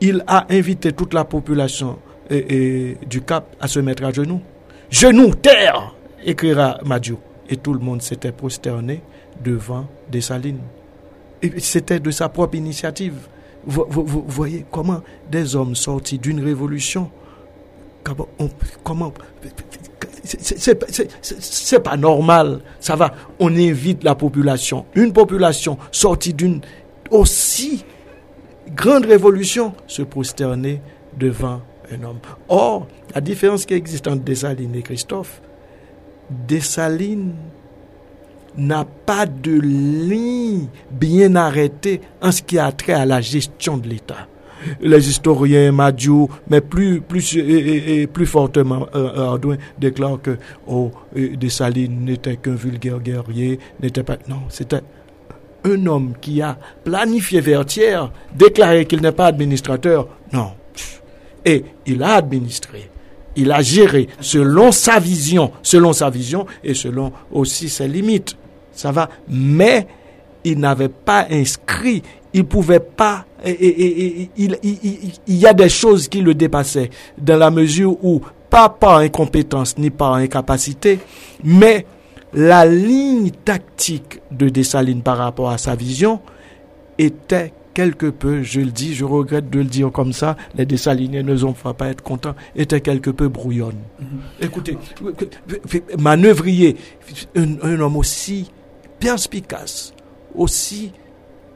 [0.00, 1.98] il a invité toute la population
[2.30, 4.40] du Cap à se mettre à genoux.
[4.90, 5.94] Genoux, terre,
[6.24, 7.18] écrira Madiou.
[7.48, 9.00] Et tout le monde s'était prosterné
[9.42, 10.60] devant Dessalines.
[11.58, 13.14] C'était de sa propre initiative.
[13.66, 17.10] Vous, voyez comment des hommes sortis d'une révolution,
[18.82, 19.12] comment
[20.24, 22.60] c'est pas normal.
[22.80, 23.12] Ça va.
[23.38, 26.60] On invite la population, une population sortie d'une
[27.10, 27.84] aussi
[28.74, 30.80] grande révolution, se prosterner
[31.18, 32.18] devant un homme.
[32.48, 35.40] Or, la différence qui existe entre Dessalines et Christophe,
[36.30, 37.34] Dessalines
[38.56, 43.88] n'a pas de ligne bien arrêtée en ce qui a trait à la gestion de
[43.88, 44.26] l'État.
[44.80, 47.38] Les historiens Madiou, mais plus, plus,
[48.12, 50.36] plus fortement, euh, Ardouin déclare que
[50.66, 54.18] oh, Dessalines n'était qu'un vulgaire guerrier, n'était pas.
[54.28, 54.80] Non, c'était
[55.64, 60.08] un homme qui a planifié Vertière, déclaré qu'il n'est pas administrateur.
[60.32, 60.52] Non.
[61.44, 62.90] Et il a administré.
[63.36, 68.36] Il a géré selon sa vision, selon sa vision et selon aussi ses limites.
[68.72, 69.08] Ça va.
[69.28, 69.86] Mais
[70.44, 72.02] il n'avait pas inscrit,
[72.32, 74.28] il pouvait pas, il,
[75.26, 78.20] y a des choses qui le dépassaient, dans la mesure où
[78.50, 80.98] pas par incompétence ni par incapacité,
[81.44, 81.86] mais
[82.32, 86.20] la ligne tactique de Dessalines par rapport à sa vision
[86.98, 91.22] était quelque peu, je le dis, je regrette de le dire comme ça, les Dessaliniens
[91.22, 93.76] ne vont pas être contents, était quelque peu brouillonne.
[94.02, 94.44] Mm-hmm.
[94.44, 94.78] Écoutez,
[95.96, 96.74] manœuvrier,
[97.36, 98.50] un, un homme aussi
[98.98, 99.94] perspicace,
[100.34, 100.90] aussi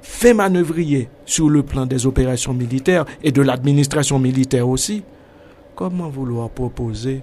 [0.01, 5.03] fait manœuvrier sur le plan des opérations militaires et de l'administration militaire aussi,
[5.75, 7.23] comment vouloir proposer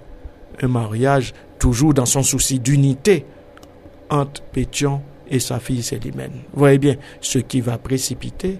[0.60, 3.24] un mariage toujours dans son souci d'unité
[4.10, 6.42] entre Pétion et sa fille Célimène?
[6.52, 8.58] Vous voyez bien, ce qui va précipiter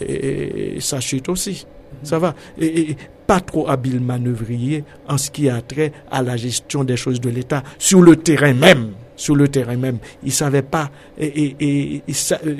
[0.00, 1.66] et sa chute aussi.
[2.02, 2.34] Ça va.
[2.60, 7.20] Et, pas trop habile manœuvrier en ce qui a trait à la gestion des choses
[7.20, 9.98] de l'État sur le terrain même sur le terrain même.
[10.22, 12.02] Il ne savait pas et,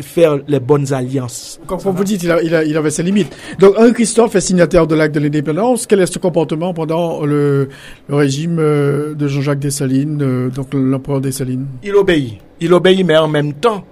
[0.03, 1.59] faire les bonnes alliances.
[1.67, 3.35] Quand vous dites il, il, avait ses limites.
[3.59, 5.87] Donc, un Christophe est signataire de l'acte de l'indépendance.
[5.87, 7.71] Quel est ce comportement pendant le,
[8.09, 11.67] régime euh, de Jean-Jacques Dessalines, euh, donc l'empereur Dessalines?
[11.83, 12.39] Il obéit.
[12.61, 13.85] Il obéit, mais en même temps,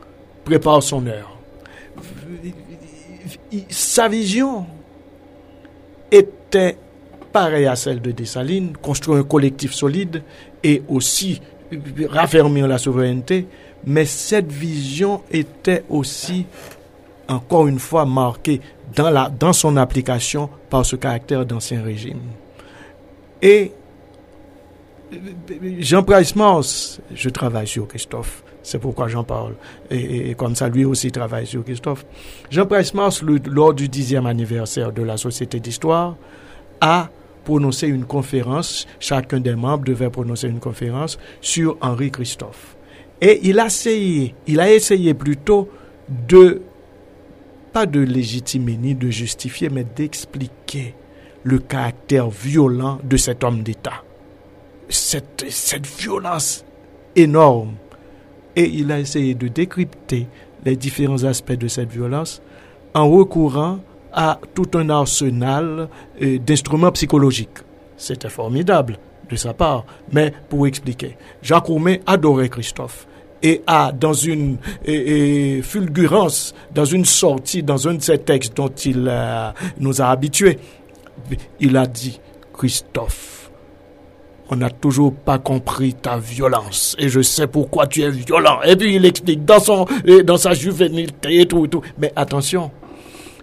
[0.45, 1.38] prépare son heure.
[3.71, 4.67] Sa vision
[6.11, 6.77] était
[7.33, 10.23] pareille à celle de Dessalines, construire un collectif solide
[10.63, 11.41] et aussi
[12.09, 13.47] raffermir la souveraineté,
[13.87, 16.47] mais cette vision était aussi,
[17.29, 18.61] encore une fois, marquée
[18.95, 22.21] dans, la, dans son application par ce caractère d'ancien régime.
[23.41, 23.73] Et
[25.81, 29.55] Jean Price Mars, je travaille sur Christophe, c'est pourquoi j'en parle.
[29.91, 32.05] Et, comme ça, lui aussi travaille sur Christophe.
[32.51, 36.17] Jean Price Mars, lors du dixième anniversaire de la Société d'Histoire,
[36.81, 37.09] a
[37.45, 42.77] prononcer une conférence, chacun des membres devait prononcer une conférence sur Henri Christophe.
[43.23, 45.69] Et il a essayé, il a essayé plutôt
[46.29, 46.61] de,
[47.73, 50.95] pas de légitimer ni de justifier, mais d'expliquer
[51.43, 54.05] le caractère violent de cet homme d'État.
[54.89, 56.65] Cette, cette violence
[57.15, 57.75] énorme.
[58.57, 60.27] Et il a essayé de décrypter
[60.65, 62.43] les différents aspects de cette violence
[62.95, 63.81] en recourant
[64.13, 65.89] à tout un arsenal
[66.23, 67.59] euh, d'instruments psychologiques.
[67.97, 73.07] C'était formidable de sa part, mais pour expliquer, Jacques Roumet adorait Christophe
[73.43, 74.59] et a, dans une
[75.63, 80.59] fulgurance, dans une sortie, dans un de ses textes dont il euh, nous a habitués,
[81.61, 82.21] il a dit,
[82.53, 83.38] Christophe,
[84.51, 88.61] on n'a toujours pas compris ta violence et je sais pourquoi tu es violent.
[88.65, 89.87] Et puis il explique dans son,
[90.25, 91.83] dans sa juvénilité et tout et tout.
[91.99, 92.71] Mais attention,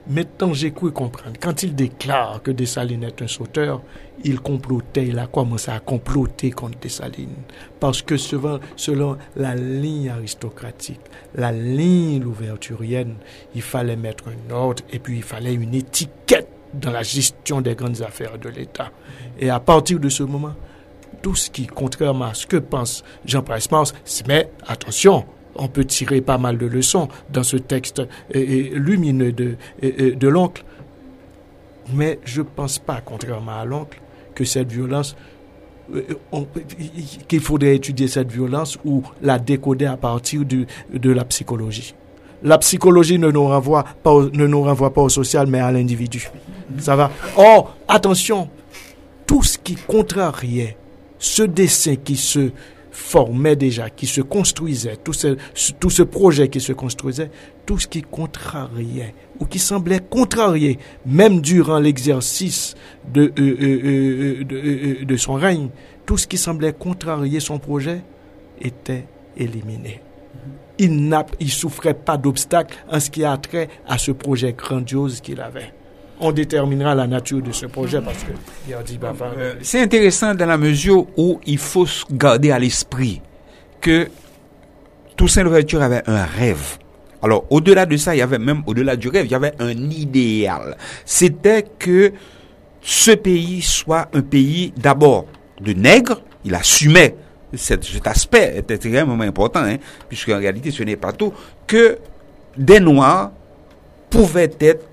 [0.07, 1.35] Maintenant, j'ai cru comprendre.
[1.41, 3.81] Quand il déclare que Dessalines est un sauteur,
[4.23, 7.41] il complotait, il a commencé à comploter contre Dessalines.
[7.79, 11.01] Parce que selon, selon la ligne aristocratique,
[11.33, 13.15] la ligne ouverturienne,
[13.55, 17.73] il fallait mettre un ordre et puis il fallait une étiquette dans la gestion des
[17.73, 18.91] grandes affaires de l'État.
[19.39, 20.53] Et à partir de ce moment,
[21.21, 23.93] tout ce qui, contrairement à ce que pense Jean-Pierre Mars,
[24.27, 28.01] mais attention, on peut tirer pas mal de leçons dans ce texte
[28.33, 30.63] lumineux de, de l'oncle.
[31.93, 34.01] Mais je ne pense pas, contrairement à l'oncle,
[34.33, 35.15] que cette violence,
[35.93, 36.01] euh,
[37.27, 41.93] qu'il faudrait étudier cette violence ou la décoder à partir de, de la psychologie.
[42.43, 46.29] La psychologie ne nous, renvoie pas ne nous renvoie pas au social, mais à l'individu.
[46.79, 47.11] Ça va?
[47.37, 48.49] Or, attention,
[49.25, 50.75] tout ce qui contrariait
[51.19, 52.51] ce dessin qui se
[52.95, 55.35] formait déjà, qui se construisait, tout ce,
[55.79, 57.29] tout ce projet qui se construisait,
[57.65, 62.73] tout ce qui contrariait ou qui semblait contrarier, même durant l'exercice
[63.13, 65.69] de, euh, euh, euh, de, son règne,
[66.05, 68.01] tout ce qui semblait contrarier son projet
[68.61, 69.05] était
[69.35, 70.01] éliminé.
[70.77, 75.41] Il il souffrait pas d'obstacle en ce qui a trait à ce projet grandiose qu'il
[75.41, 75.73] avait
[76.19, 78.31] on déterminera la nature de ce projet parce que
[78.71, 83.21] euh, c'est intéressant dans la mesure où il faut garder à l'esprit
[83.81, 84.07] que
[85.15, 86.77] Toussaint Louverture avait un rêve.
[87.21, 89.71] Alors, au-delà de ça, il y avait même, au-delà du rêve, il y avait un
[89.71, 90.77] idéal.
[91.05, 92.13] C'était que
[92.81, 95.25] ce pays soit un pays d'abord
[95.59, 96.21] de nègres.
[96.43, 97.15] Il assumait
[97.53, 101.33] cet, aspect, était extrêmement important, hein, puisqu'en réalité, ce n'est pas tout,
[101.65, 101.97] que
[102.57, 103.31] des Noirs
[104.09, 104.85] pouvaient être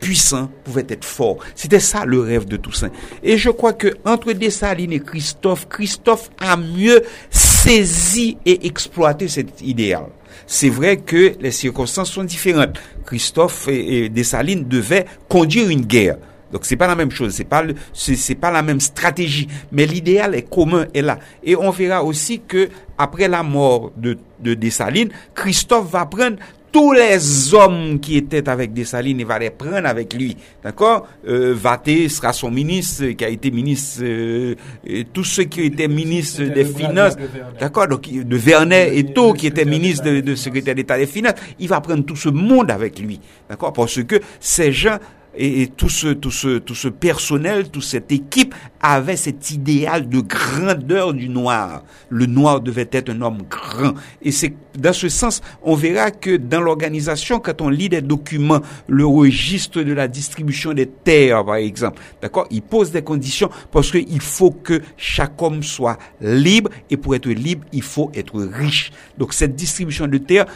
[0.00, 1.38] puissant pouvait être fort.
[1.54, 2.90] C'était ça le rêve de Toussaint.
[3.22, 9.60] Et je crois que entre Dessalines et Christophe, Christophe a mieux saisi et exploité cet
[9.60, 10.06] idéal.
[10.46, 12.80] C'est vrai que les circonstances sont différentes.
[13.04, 16.16] Christophe et, Dessalines devaient conduire une guerre.
[16.52, 20.34] Donc c'est pas la même chose, c'est pas c'est pas la même stratégie, mais l'idéal
[20.34, 21.20] est commun est là.
[21.44, 26.38] Et on verra aussi que après la mort de, de Dessalines, Christophe va prendre
[26.72, 30.36] tous les hommes qui étaient avec Dessalines, il va les prendre avec lui.
[30.62, 31.08] D'accord?
[31.26, 34.54] Euh, Vaté sera son ministre, qui a été ministre, euh,
[34.86, 37.16] et tous ceux qui étaient ministres des Finances,
[37.58, 37.88] d'accord?
[37.88, 41.68] Donc, de Vernet et tout, qui était ministre de, de secrétaire d'État des Finances, il
[41.68, 43.20] va prendre tout ce monde avec lui.
[43.48, 43.72] D'accord?
[43.72, 44.98] Parce que ces gens
[45.36, 50.20] et, tout ce tout ce tout ce personnel, toute cette équipe avait cet idéal de
[50.20, 51.82] grandeur du noir.
[52.08, 53.94] Le noir devait être un homme grand.
[54.22, 58.60] Et c'est dans ce sens, on verra que dans l'organisation, quand on lit des documents,
[58.88, 63.90] le registre de la distribution des terres, par exemple, d'accord, il pose des conditions parce
[63.90, 68.92] qu'il faut que chaque homme soit libre et pour être libre, il faut être riche.
[69.18, 70.46] Donc cette distribution de terres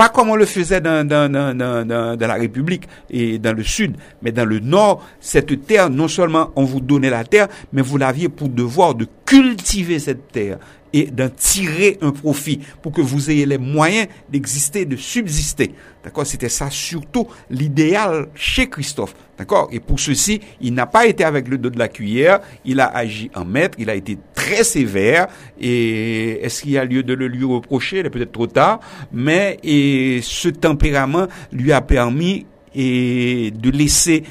[0.00, 1.54] pas comme on le faisait dans, dans, dans,
[1.86, 6.52] dans, la République et dans le Sud, mais dans le Nord, cette terre, non seulement
[6.56, 10.56] on vous donnait la terre, mais vous l'aviez pour devoir de cultiver cette terre
[10.92, 15.74] et d'en tirer un profit pour que vous ayez les moyens d'exister, de subsister.
[16.02, 16.26] D'accord?
[16.26, 19.14] C'était ça surtout l'idéal chez Christophe.
[19.38, 19.68] D'accord?
[19.72, 22.86] Et pour ceci, il n'a pas été avec le dos de la cuillère, il a
[22.86, 25.28] agi en maître, il a été très sévère.
[25.60, 28.00] Et est-ce qu'il y a lieu de le lui reprocher?
[28.00, 28.80] Il est peut-être trop tard,
[29.12, 34.24] mais ce tempérament lui a permis de laisser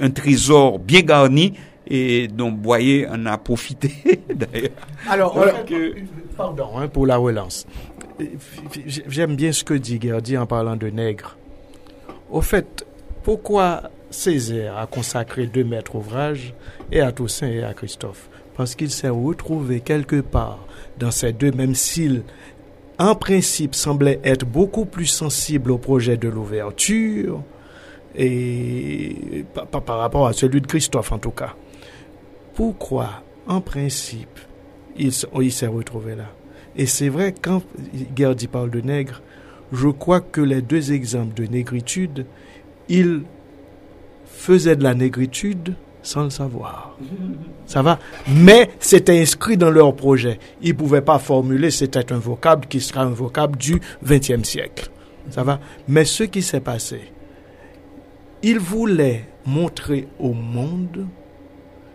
[0.00, 1.54] un trésor bien garni
[1.88, 3.90] et donc Boyer en a profité
[4.34, 4.70] d'ailleurs.
[5.08, 5.36] Alors,
[6.36, 7.66] pardon hein, pour la relance.
[9.06, 11.36] J'aime bien ce que dit Gerdy en parlant de nègre.
[12.30, 12.86] Au fait,
[13.22, 16.54] pourquoi Césaire a consacré deux maîtres ouvrages
[16.92, 18.28] et à Toussaint et à Christophe?
[18.56, 20.58] Parce qu'il s'est retrouvé quelque part
[20.98, 22.22] dans ces deux, même s'il,
[22.98, 27.42] en principe, semblait être beaucoup plus sensible au projet de l'ouverture,
[28.16, 31.54] et par, par rapport à celui de Christophe en tout cas
[32.58, 34.36] pourquoi, en principe,
[34.96, 36.24] il, s'est retrouvé là?
[36.74, 37.62] Et c'est vrai, quand
[38.16, 39.22] Gerdy parle de nègre,
[39.72, 42.26] je crois que les deux exemples de négritude,
[42.88, 43.22] ils
[44.26, 46.98] faisaient de la négritude sans le savoir.
[47.64, 48.00] Ça va?
[48.26, 50.40] Mais c'était inscrit dans leur projet.
[50.60, 54.90] Ils ne pouvaient pas formuler, c'était un vocable qui sera un vocable du XXe siècle.
[55.30, 55.60] Ça va?
[55.86, 57.02] Mais ce qui s'est passé,
[58.42, 61.06] ils voulaient montrer au monde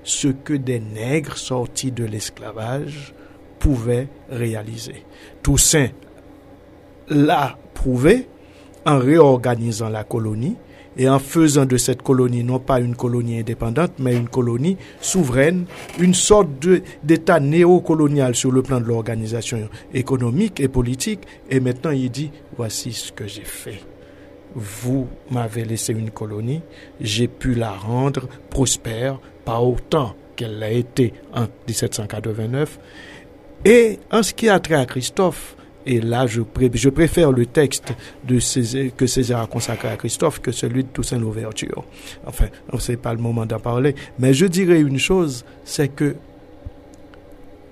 [0.03, 3.13] ce que des nègres sortis de l'esclavage
[3.59, 5.05] pouvaient réaliser.
[5.41, 5.89] Toussaint
[7.09, 8.27] l'a prouvé
[8.85, 10.57] en réorganisant la colonie
[10.97, 15.65] et en faisant de cette colonie non pas une colonie indépendante, mais une colonie souveraine,
[15.99, 16.49] une sorte
[17.03, 21.21] d'État néocolonial sur le plan de l'organisation économique et politique.
[21.49, 23.81] Et maintenant, il dit, voici ce que j'ai fait.
[24.55, 26.61] Vous m'avez laissé une colonie,
[27.01, 32.79] j'ai pu la rendre prospère, pas autant qu'elle l'a été en 1789.
[33.65, 37.93] Et en ce qui a trait à Christophe, et là je, préfère le texte
[38.27, 41.83] que Césaire a consacré à Christophe que celui de Toussaint l'Ouverture.
[42.25, 42.45] Enfin,
[42.89, 43.95] n'est pas le moment d'en parler.
[44.19, 46.15] Mais je dirais une chose, c'est que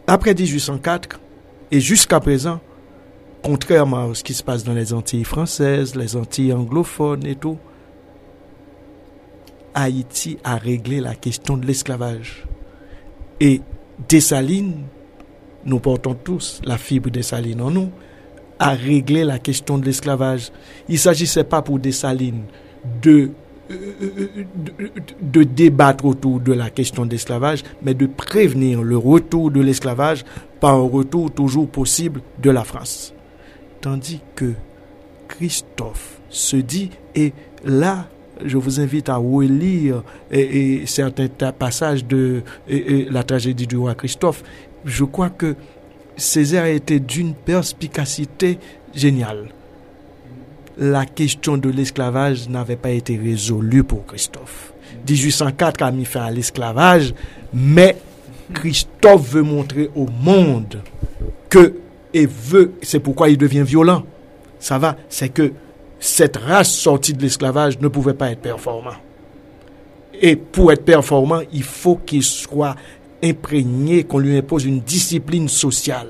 [0.07, 1.19] après 1804
[1.72, 2.59] et jusqu'à présent,
[3.43, 7.57] contrairement à ce qui se passe dans les Antilles françaises, les Antilles anglophones et tout,
[9.74, 12.45] Haïti a réglé la question de l'esclavage.
[13.39, 13.61] Et
[14.09, 14.84] Dessalines,
[15.65, 17.91] nous portons tous la fibre Dessalines en nous,
[18.59, 20.51] a réglé la question de l'esclavage.
[20.88, 22.43] Il ne s'agissait pas pour Dessalines
[23.01, 23.32] de,
[25.22, 30.24] de, débattre autour de la question de l'esclavage, mais de prévenir le retour de l'esclavage
[30.59, 33.13] par un retour toujours possible de la France.
[33.82, 34.53] Tandis que
[35.28, 38.07] Christophe se dit, et là,
[38.45, 44.43] je vous invite à relire et, certains passages de la tragédie du roi Christophe.
[44.85, 45.55] Je crois que
[46.17, 48.59] Césaire était d'une perspicacité
[48.93, 49.49] géniale.
[50.77, 54.73] La question de l'esclavage n'avait pas été résolue pour Christophe.
[55.07, 57.13] 1804 a mis fin à l'esclavage,
[57.53, 57.97] mais
[58.53, 60.81] Christophe veut montrer au monde
[61.49, 61.75] que,
[62.13, 64.03] et veut, c'est pourquoi il devient violent.
[64.59, 65.53] Ça va, c'est que
[66.01, 68.95] cette race sortie de l'esclavage ne pouvait pas être performant.
[70.19, 72.75] Et pour être performant, il faut qu'il soit
[73.23, 76.09] imprégné, qu'on lui impose une discipline sociale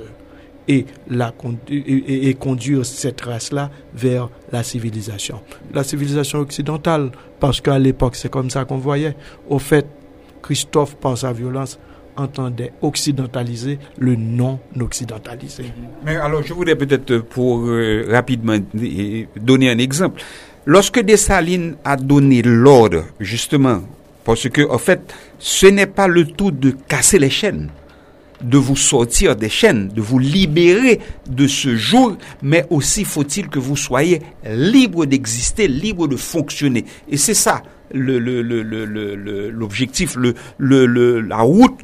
[0.69, 1.33] et, la,
[2.39, 5.41] conduire cette race-là vers la civilisation.
[5.73, 7.11] La civilisation occidentale,
[7.41, 9.17] parce qu'à l'époque, c'est comme ça qu'on voyait.
[9.49, 9.85] Au fait,
[10.41, 11.77] Christophe, par sa violence,
[12.17, 15.65] entendait occidentaliser le non occidentalisé.
[16.05, 18.57] Mais alors, je voudrais peut-être pour euh, rapidement
[19.35, 20.21] donner un exemple.
[20.65, 23.81] Lorsque Dessalines a donné l'ordre, justement,
[24.23, 27.69] parce que, en fait, ce n'est pas le tout de casser les chaînes.
[28.43, 30.99] de vous sortir des chaînes, de vous libérer
[31.29, 36.85] de ce jour, mais aussi faut-il que vous soyez libre d'exister, libre de fonctionner.
[37.07, 37.61] Et c'est ça
[37.93, 40.17] l'objectif,
[40.59, 41.79] la route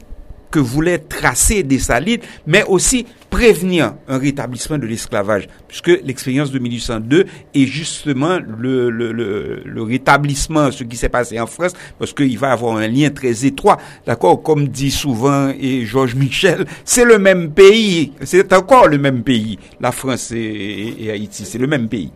[0.51, 3.05] que voulait tracer Dessalines, mais aussi
[3.37, 9.81] prévenir un rétablissement de l'esclavage, puisque l'expérience de 1802 est justement le, le, le, le
[9.83, 13.77] rétablissement, ce qui s'est passé en France, parce qu'il va avoir un lien très étroit,
[14.07, 19.21] d'accord, comme dit souvent et Georges Michel, c'est le même pays, c'est encore le même
[19.21, 22.11] pays, la France et, et Haïti, c'est le même pays.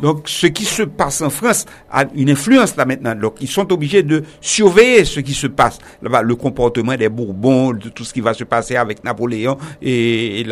[0.00, 3.14] Donc, ce qui se passe en France a une influence là maintenant.
[3.14, 7.72] Donc, ils sont obligés de surveiller ce qui se passe là-bas, le comportement des Bourbons,
[7.72, 10.42] de tout ce qui va se passer avec Napoléon et,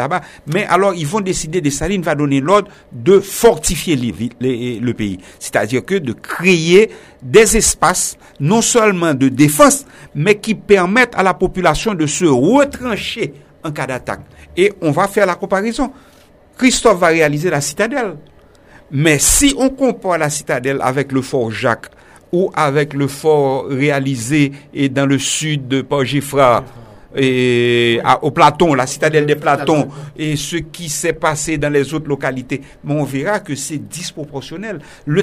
[0.46, 5.18] Mais alors, ils vont décider, Dessalines va donner l'ordre de fortifier le pays.
[5.38, 6.90] C'est-à-dire que de créer
[7.22, 9.84] des espaces, non seulement de défense,
[10.14, 13.34] mais qui permettent à la population de se retrancher
[13.64, 14.20] en cas d'attaque.
[14.56, 15.92] Et on va faire la comparaison.
[16.56, 18.16] Christophe va réaliser la citadelle.
[18.90, 21.90] Mais si on compare la citadelle avec le fort Jacques
[22.32, 26.04] ou avec le fort réalisé et dans le sud de port
[27.16, 32.08] et au Platon, la citadelle des Platons, et ce qui s'est passé dans les autres
[32.08, 34.80] localités, mais on verra que c'est disproportionnel.
[35.06, 35.22] Le,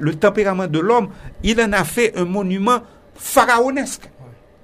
[0.00, 1.08] le tempérament de l'homme,
[1.42, 2.80] il en a fait un monument
[3.14, 4.08] pharaonesque.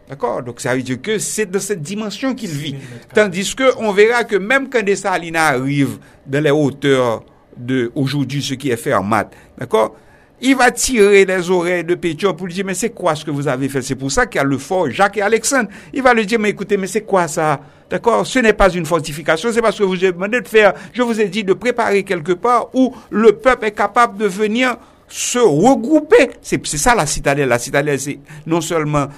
[0.09, 0.43] D'accord?
[0.43, 2.77] Donc ça veut dire que c'est de cette dimension qu'il vit.
[3.14, 7.25] Tandis que on verra que même quand des salines arrivent dans les hauteurs
[7.57, 9.35] de aujourd'hui ce qui est fait en maths.
[9.59, 9.97] D'accord?
[10.41, 13.30] Il va tirer les oreilles de Pétion pour lui dire, mais c'est quoi ce que
[13.30, 13.82] vous avez fait?
[13.82, 15.68] C'est pour ça qu'il y a le fort Jacques et Alexandre.
[15.93, 17.61] Il va lui dire, mais écoutez, mais c'est quoi ça?
[17.91, 18.26] D'accord?
[18.26, 21.20] Ce n'est pas une fortification, c'est parce que vous avez demandé de faire, je vous
[21.20, 24.76] ai dit de préparer quelque part où le peuple est capable de venir
[25.09, 26.31] se regrouper.
[26.43, 27.49] C'est ça la citadelle.
[27.49, 29.09] La citadelle, c'est non seulement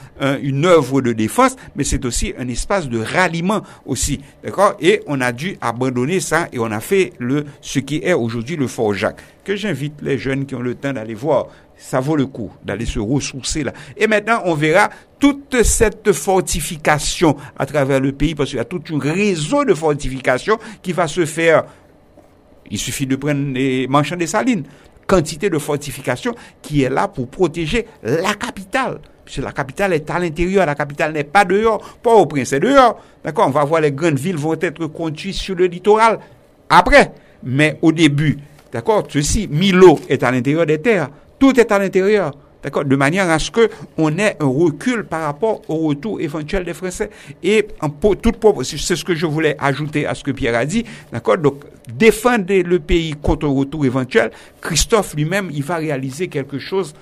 [0.43, 4.21] une œuvre de défense, mais c'est aussi un espace de ralliement aussi.
[4.45, 4.75] D'accord?
[4.81, 8.57] Et on a dû abandonner ça et on a fait le ce qui est aujourd'hui
[8.57, 9.21] le Fort Jacques.
[9.45, 11.47] Que j'invite les jeunes qui ont le temps d'aller voir.
[11.77, 13.73] Ça vaut le coup d'aller se ressourcer là.
[13.97, 18.67] Et maintenant, on verra toute cette fortification à travers le pays, parce qu'il y a
[18.67, 21.65] tout un réseau de fortification qui va se faire.
[22.71, 24.65] Il suffit de prendre les manchants des salines
[25.11, 29.01] quantité de fortification qui est là pour protéger la capitale.
[29.25, 32.61] Puisque la capitale est à l'intérieur, la capitale n'est pas dehors, pas au prince, c'est
[32.61, 33.01] dehors.
[33.25, 36.21] D'accord On va voir les grandes villes vont être construites sur le littoral
[36.69, 37.13] après.
[37.43, 38.39] Mais au début,
[38.73, 41.11] d'accord, ceci, Milo est à l'intérieur des terres.
[41.41, 42.33] Tout est à l'intérieur.
[42.63, 42.85] D'accord?
[42.85, 47.11] De manière à ce qu'on ait un recul par rapport au retour éventuel des Français.
[47.43, 50.85] Et en toute c'est ce que je voulais ajouter à ce que Pierre a dit.
[51.13, 51.39] D'accord?
[51.39, 54.31] Donc, défendre le pays contre un retour éventuel,
[54.61, 56.95] Christophe lui-même, il va réaliser quelque chose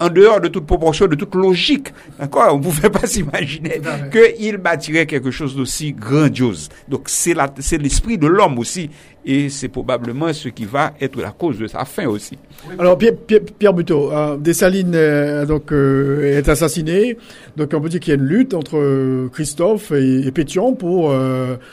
[0.00, 1.88] en dehors de toute proportion, de toute logique.
[2.18, 2.54] D'accord?
[2.54, 3.80] On ne pouvait pas s'imaginer
[4.10, 6.70] qu'il bâtirait quelque chose d'aussi grandiose.
[6.88, 7.34] Donc c'est
[7.78, 8.90] l'esprit de l'homme aussi.
[9.22, 12.38] Et c'est probablement ce qui va être la cause de sa fin aussi.
[12.78, 13.12] Alors Pierre,
[13.58, 17.18] Pierre, Buteau, euh, Dessalines euh, donc, euh, est assassiné.
[17.54, 21.14] Donc on peut dire qu'il y a une lutte entre Christophe et, Pétion pour,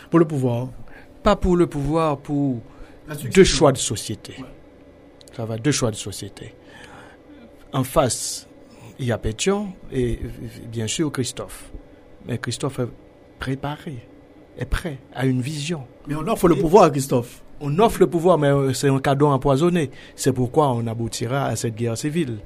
[0.10, 0.68] pour le pouvoir.
[1.24, 2.62] Pas pour le pouvoir, pour
[3.34, 4.36] deux choix de société.
[5.36, 6.54] Ça va, deux choix de société
[7.74, 8.48] en face,
[9.00, 10.20] il y a Pétion et
[10.72, 11.72] bien sûr Christophe.
[12.26, 12.88] Mais Christophe est
[13.40, 13.98] préparé,
[14.58, 15.84] est prêt, a une vision.
[16.08, 17.42] Mais on offre le pouvoir à Christophe.
[17.60, 19.90] On offre le pouvoir, mais euh, c'est un cadeau empoisonné.
[20.16, 22.40] C'est pourquoi on aboutira à cette guerre civile.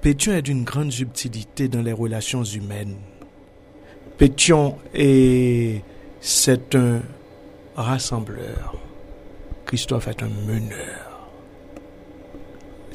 [0.00, 2.96] Pétion est d'une grande subtilité dans les relations humaines.
[4.16, 5.82] Pétion est,
[6.20, 7.02] c'est un
[7.74, 8.76] rassembleur.
[9.66, 11.05] Christophe est un meneur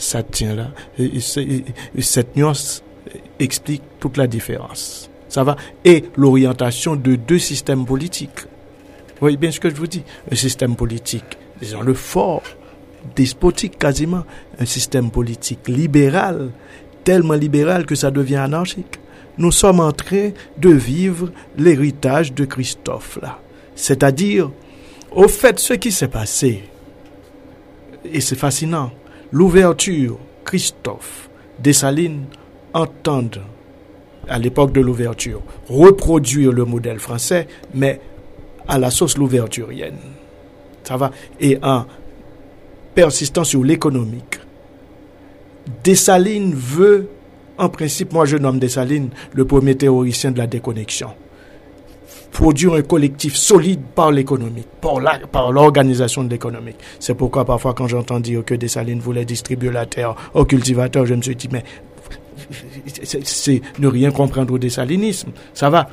[0.02, 0.72] ça tient là.
[2.00, 2.84] cette nuance
[3.40, 5.10] explique toute la différence.
[5.30, 8.42] Ça va Et l'orientation de deux systèmes politiques.
[8.42, 10.04] Vous voyez bien ce que je vous dis?
[10.32, 12.44] Un système politique, disons le fort,
[13.16, 14.26] despotique quasiment,
[14.60, 16.52] un système politique libéral,
[17.04, 19.00] tellement libéral que ça devient anarchique.
[19.38, 23.40] Nous sommes en train de vivre l'héritage de Christophe là.
[23.76, 24.52] C'est-à-dire,
[25.12, 26.64] au fait, ce qui s'est passé,
[28.06, 28.92] et c'est fascinant,
[29.32, 31.30] l'ouverture, Christophe
[31.60, 32.26] Dessalines
[32.74, 33.42] entendent,
[34.28, 38.00] à l'époque de l'ouverture, reproduire le modèle français, mais
[38.68, 39.98] à la sauce l'ouverturienne.
[40.84, 41.12] Ça va.
[41.40, 41.86] Et en
[42.96, 44.40] persistant sur l'économique,
[45.84, 47.08] Dessalines veut,
[47.58, 51.10] en principe, moi je nomme Dessalines le premier théoricien de la déconnexion
[52.32, 54.66] produire un collectif solide par l'économie,
[55.32, 56.76] par l'organisation de l'économie.
[57.00, 61.14] C'est pourquoi parfois quand j'entends dire que Dessalines voulait distribuer la terre aux cultivateurs, je
[61.14, 61.64] me suis dit, mais
[63.24, 65.32] c'est ne rien comprendre au dessalinisme.
[65.54, 65.90] Ça va.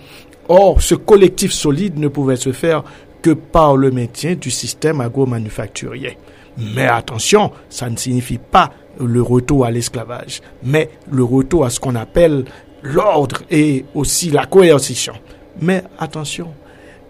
[0.48, 2.84] Or, ce collectif solide ne pouvait se faire
[3.20, 6.16] que par le maintien du système agro-manufacturier.
[6.56, 11.78] Mais attention, ça ne signifie pas le retour à l'esclavage, mais le retour à ce
[11.78, 12.44] qu'on appelle
[12.82, 15.14] l'ordre et aussi la coercition.
[15.60, 16.48] Mais attention,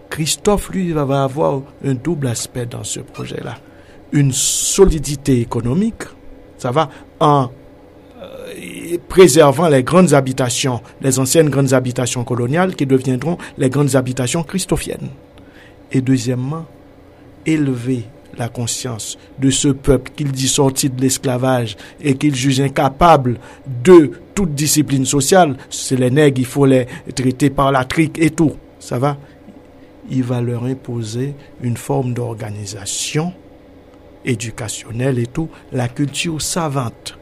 [0.09, 3.57] Christophe, lui, va avoir un double aspect dans ce projet-là.
[4.11, 6.03] Une solidité économique,
[6.57, 6.89] ça va
[7.19, 7.49] en
[8.21, 14.43] euh, préservant les grandes habitations, les anciennes grandes habitations coloniales qui deviendront les grandes habitations
[14.43, 15.09] christophiennes.
[15.91, 16.65] Et deuxièmement,
[17.45, 18.05] élever
[18.39, 23.37] la conscience de ce peuple qu'il dit sorti de l'esclavage et qu'il juge incapable
[23.83, 25.57] de toute discipline sociale.
[25.69, 28.53] C'est les nègres, il faut les traiter par la trique et tout.
[28.79, 29.17] Ça va?
[30.09, 33.33] Il va leur imposer une forme d'organisation
[34.25, 37.17] éducationnelle et tout, la culture savante.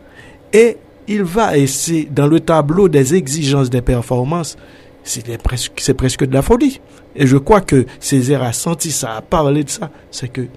[0.53, 4.57] Et il va essayer, dans le tableau des exigences des performances,
[5.03, 6.81] c'est presque, presque de la folie.
[7.15, 9.89] Et je crois que Césaire a senti ça, a parlé de ça.
[10.11, 10.47] C'est que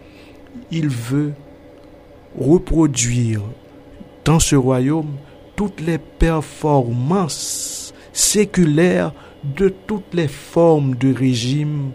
[0.70, 1.32] il veut
[2.38, 3.42] reproduire
[4.24, 5.16] dans ce royaume
[5.56, 9.12] toutes les performances séculaires
[9.56, 11.92] de toutes les formes de régime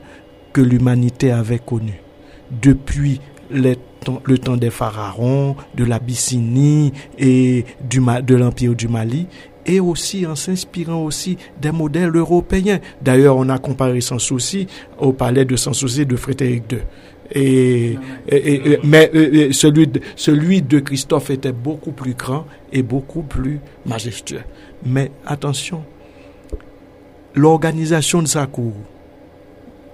[0.54, 2.02] que l'humanité avait connues.
[2.62, 9.28] Depuis le temps des pharaons, de l'Abyssinie et de l'Empire du Mali,
[9.66, 12.80] et aussi en s'inspirant aussi des modèles européens.
[13.02, 14.68] D'ailleurs, on a comparé sans souci
[15.00, 16.80] au palais de sans souci de Frédéric II.
[17.34, 17.98] Et,
[18.84, 19.12] mais
[19.52, 24.42] celui, de, celui de Christophe était beaucoup plus grand et beaucoup plus majestueux.
[24.86, 25.84] Mais attention,
[27.34, 28.74] l'organisation de sa cour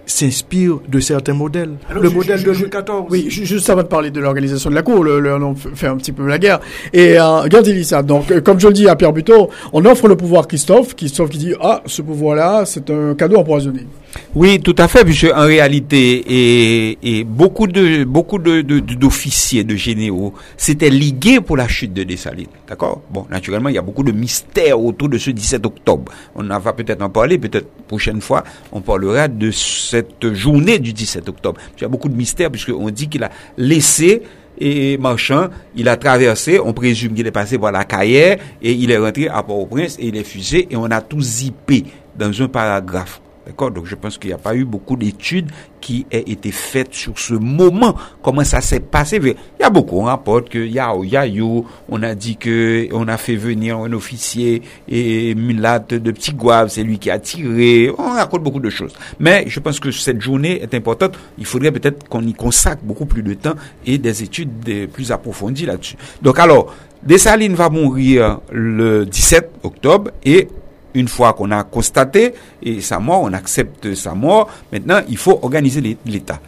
[0.06, 1.76] s'inspire de certains modèles.
[1.94, 3.06] le modèle de Louis XIV.
[3.10, 5.98] Oui, juste avant de parler de l'organisation de la cour, le, le, on fait un
[5.98, 6.60] petit peu la guerre.
[6.92, 8.04] Et euh, regardez ça.
[8.04, 10.96] Donc, euh, comme je le dis à Pierre Buteau, on offre le pouvoir à Christophe.
[10.96, 13.88] Christophe qui dit ah ce pouvoir-là, c'est un cadeau empoisonné.
[14.36, 21.68] Oui, tout à fait, puisque en réalité, beaucoup d'officiers, de, généraux, s'étaient ligués pour la
[21.68, 22.48] chute de Dessalines.
[22.68, 23.02] D'accord?
[23.10, 26.12] Bon, naturellement, il y a beaucoup de mystères autour de ce 17 octobre.
[26.36, 31.28] On va peut-être en parler, peut-être prochaine fois, on parlera de cette journée du 17
[31.28, 31.60] octobre.
[31.78, 34.22] Il y a beaucoup de mystères, puisqu'on dit qu'il a laissé
[34.58, 38.92] et marchand, il a traversé, on présume qu'il est passé par la carrière, et il
[38.92, 41.86] est rentré à Port-au-Prince, et il est fusé, et on a tout zippé
[42.18, 43.22] dans un paragraphe.
[43.52, 46.94] D'accord Donc je pense qu'il n'y a pas eu beaucoup d'études qui aient été faites
[46.94, 49.20] sur ce moment, comment ça s'est passé?
[49.22, 53.18] Il y a beaucoup, on rapporte que Yao Yayo, on a dit que on a
[53.18, 57.92] fait venir un officier et Mulat de Petit Gouave, c'est lui qui a tiré.
[57.98, 58.94] On raconte beaucoup de choses.
[59.20, 61.20] Mais je pense que cette journée est importante.
[61.38, 65.66] Il faudrait peut-être qu'on y consacre beaucoup plus de temps et des études plus approfondies
[65.66, 65.98] là-dessus.
[66.22, 66.74] Donc alors,
[67.04, 70.48] Dessalines va mourir le 17 octobre et
[70.94, 75.40] une fois qu'on a constaté et sa mort, on accepte sa mort, maintenant il faut
[75.42, 76.40] organiser l'État.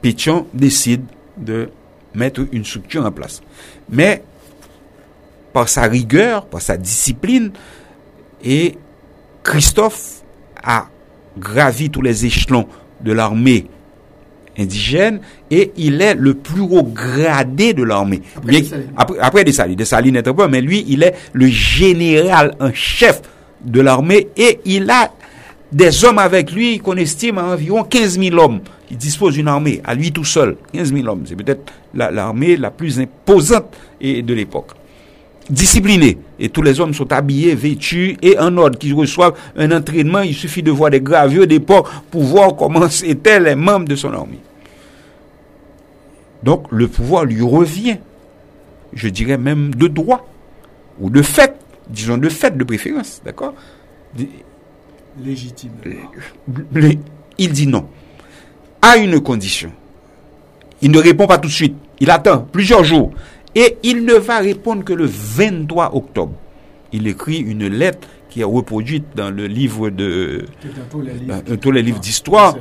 [0.00, 1.02] Pétion décide
[1.36, 1.70] de
[2.14, 3.40] mettre une structure en place.
[3.88, 4.22] Mais
[5.52, 7.52] par sa rigueur, par sa discipline,
[8.44, 8.76] et
[9.42, 10.22] Christophe
[10.62, 10.86] a
[11.38, 12.66] gravi tous les échelons
[13.00, 13.66] de l'armée
[14.58, 15.20] indigène
[15.50, 18.22] et il est le plus haut gradé de l'armée.
[18.96, 19.76] Après, après, Dessalines.
[19.76, 23.22] Dessalines n'est pas, mais lui, il est le général en chef
[23.64, 25.12] de l'armée et il a
[25.72, 28.60] des hommes avec lui qu'on estime à environ 15 000 hommes.
[28.90, 30.56] Il dispose d'une armée à lui tout seul.
[30.74, 31.22] 15 000 hommes.
[31.24, 34.72] C'est peut-être l'armée la, plus imposante de l'époque.
[35.48, 36.18] Discipliné.
[36.38, 40.20] Et tous les hommes sont habillés, vêtus et en ordre, qui reçoivent un entraînement.
[40.20, 44.12] Il suffit de voir des gravures d'époque pour voir comment étaient les membres de son
[44.12, 44.40] armée.
[46.42, 47.96] Donc le pouvoir lui revient.
[48.92, 50.28] Je dirais même de droit
[51.00, 51.54] ou de fait
[51.88, 53.54] disons, de fait de préférence, d'accord?
[55.22, 55.72] Légitime.
[57.38, 57.88] Il dit non.
[58.80, 59.72] À une condition.
[60.80, 61.76] Il ne répond pas tout de suite.
[62.00, 63.12] Il attend plusieurs jours.
[63.54, 66.32] Et il ne va répondre que le 23 octobre.
[66.92, 70.46] Il écrit une lettre qui est reproduite dans le livre de...
[71.46, 72.56] Dans tous les livres d'histoire.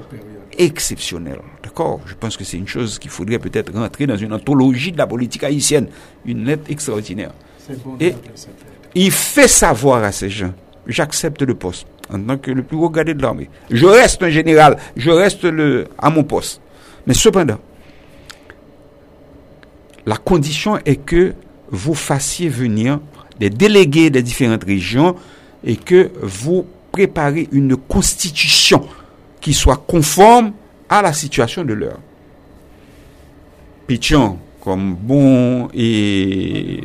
[0.58, 1.40] Exceptionnel.
[1.64, 2.02] D'accord?
[2.06, 5.08] Je pense que c'est une chose qu'il faudrait peut-être rentrer dans une anthologie de la
[5.08, 5.88] politique haïtienne.
[6.26, 7.32] Une lettre extraordinaire.
[8.00, 8.14] Et
[8.96, 10.54] il fait savoir à ces gens,
[10.88, 13.50] j'accepte le poste en tant que le plus haut gardé de l'armée.
[13.70, 16.62] Je reste un général, je reste le, à mon poste.
[17.08, 17.58] Mais cependant,
[20.06, 21.34] la condition est que
[21.70, 23.00] vous fassiez venir
[23.40, 25.16] des délégués des différentes régions
[25.64, 28.88] et que vous préparez une constitution
[29.40, 30.52] qui soit conforme
[30.90, 32.00] à la situation de l'heure.
[33.88, 36.82] Pichon, comme bon et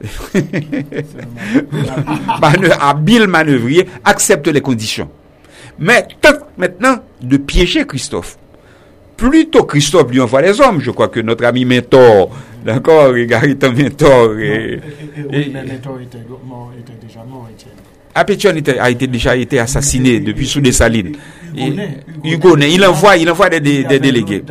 [2.80, 5.08] habile manœuvrier, accepte les conditions.
[5.78, 8.38] Mais tente maintenant de piéger Christophe.
[9.16, 10.80] Plutôt Christophe lui envoie les hommes.
[10.80, 12.30] Je crois que notre ami Mentor,
[12.64, 14.38] d'accord, Garitan Mentor.
[14.38, 14.80] Et,
[15.30, 16.18] oui, mais Mentor était,
[17.02, 17.48] déjà mort.
[18.14, 21.16] Apétion a été déjà été assassiné depuis sous des salines.
[21.54, 24.44] Il envoie, il envoie des, délégués.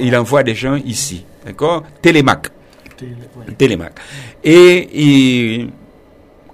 [0.00, 1.84] Il envoie des gens ici, d'accord
[3.56, 3.92] Télémac.
[4.44, 5.66] Et,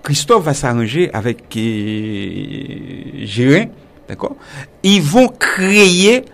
[0.02, 3.66] Christophe va s'arranger avec euh, Gérin,
[4.06, 4.36] d'accord?
[4.82, 6.26] Ils vont créer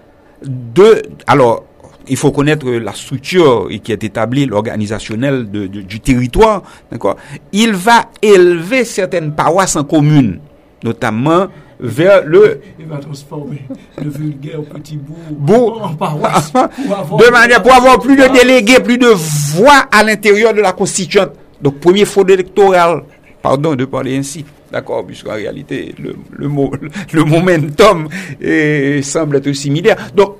[0.43, 1.03] deux.
[1.29, 1.67] Alors,
[2.09, 7.17] il faut connaître la structure qui est établie, l'organisationnel du territoire, d'accord?
[7.53, 10.41] Il va élever certaines paroisses en commune,
[10.83, 11.47] notamment
[11.81, 12.61] vers le...
[12.79, 13.63] Il va transformer
[14.03, 16.53] le vulgaire petit bout en paroisse.
[16.53, 19.09] de manière pour avoir plus de délégués, plus de
[19.55, 21.31] voix à l'intérieur de la constituante.
[21.61, 23.03] Donc, premier faute électoral,
[23.43, 24.45] pardon de parler ainsi.
[24.71, 26.49] D'accord, puisqu'en réalité, le, le,
[27.13, 28.09] le momentum
[29.03, 29.97] semble être similaire.
[30.15, 30.37] Donc,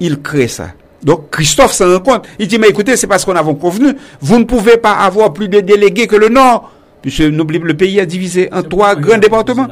[0.00, 0.68] il crée ça.
[1.04, 2.26] Donc Christophe s'en rend compte.
[2.38, 3.92] Il dit, mais écoutez, c'est parce qu'on a convenu.
[4.20, 6.70] Vous ne pouvez pas avoir plus de délégués que le Nord.
[7.30, 9.68] N'oubliez le pays est divisé en trois grands départements.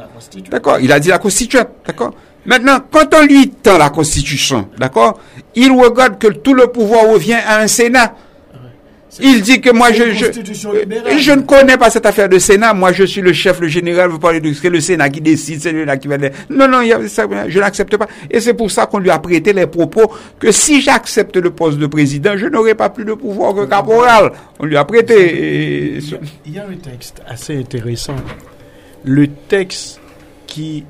[0.51, 1.69] D'accord Il a dit la constituante.
[1.85, 2.13] D'accord
[2.45, 5.19] Maintenant, quand on lui tend la constitution, d'accord
[5.55, 8.13] Il regarde que tout le pouvoir revient à un Sénat.
[9.21, 10.25] Il dit que moi, je, je,
[11.17, 12.73] je, ne connais pas cette affaire de Sénat.
[12.73, 14.09] Moi, je suis le chef, le général.
[14.09, 16.17] Vous parlez de c'est le Sénat qui décide, c'est lui là qui va.
[16.49, 18.07] Non, non, je n'accepte pas.
[18.31, 21.77] Et c'est pour ça qu'on lui a prêté les propos que si j'accepte le poste
[21.77, 24.31] de président, je n'aurai pas plus de pouvoir que caporal.
[24.59, 25.99] On lui a prêté.
[26.45, 28.15] Il y a un texte assez intéressant.
[29.03, 29.99] Le texte
[30.47, 30.85] qui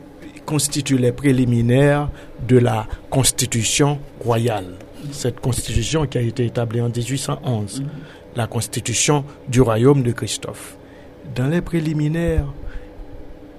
[0.45, 2.09] constitue les préliminaires
[2.47, 4.75] de la Constitution royale
[5.11, 7.87] cette constitution qui a été établie en 1811, mhm.
[8.35, 10.77] la constitution du royaume de Christophe.
[11.35, 12.45] Dans les préliminaires,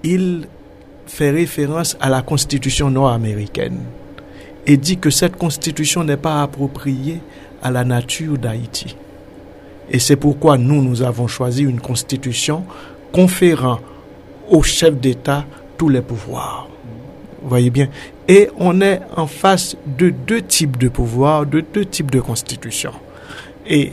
[0.02, 0.46] il
[1.06, 3.80] fait référence à la constitution nord-américaine
[4.66, 7.20] et dit que cette constitution n'est pas appropriée
[7.62, 8.96] à la nature d'Haïti.
[9.90, 12.64] Et c'est pourquoi nous, nous avons choisi une constitution
[13.12, 13.80] conférant
[14.48, 15.44] au chef d'État
[15.76, 16.68] tous les pouvoirs.
[17.44, 17.88] Voyez bien.
[18.26, 22.94] Et on est en face de deux types de pouvoirs, de deux types de constitutions.
[23.66, 23.92] Et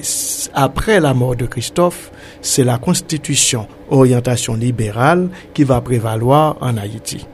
[0.53, 2.11] après la mort de Christophe,
[2.41, 7.26] c'est la constitution orientation libérale qui va prévaloir en Haïti.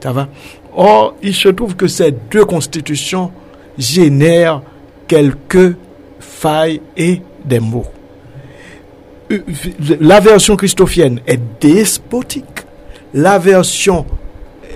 [0.00, 0.28] Ça va?
[0.74, 3.32] Or, il se trouve que ces deux constitutions
[3.76, 4.62] génèrent
[5.06, 5.76] quelques
[6.20, 7.86] failles et des mots.
[10.00, 12.44] La version christophienne est despotique.
[13.12, 14.06] La version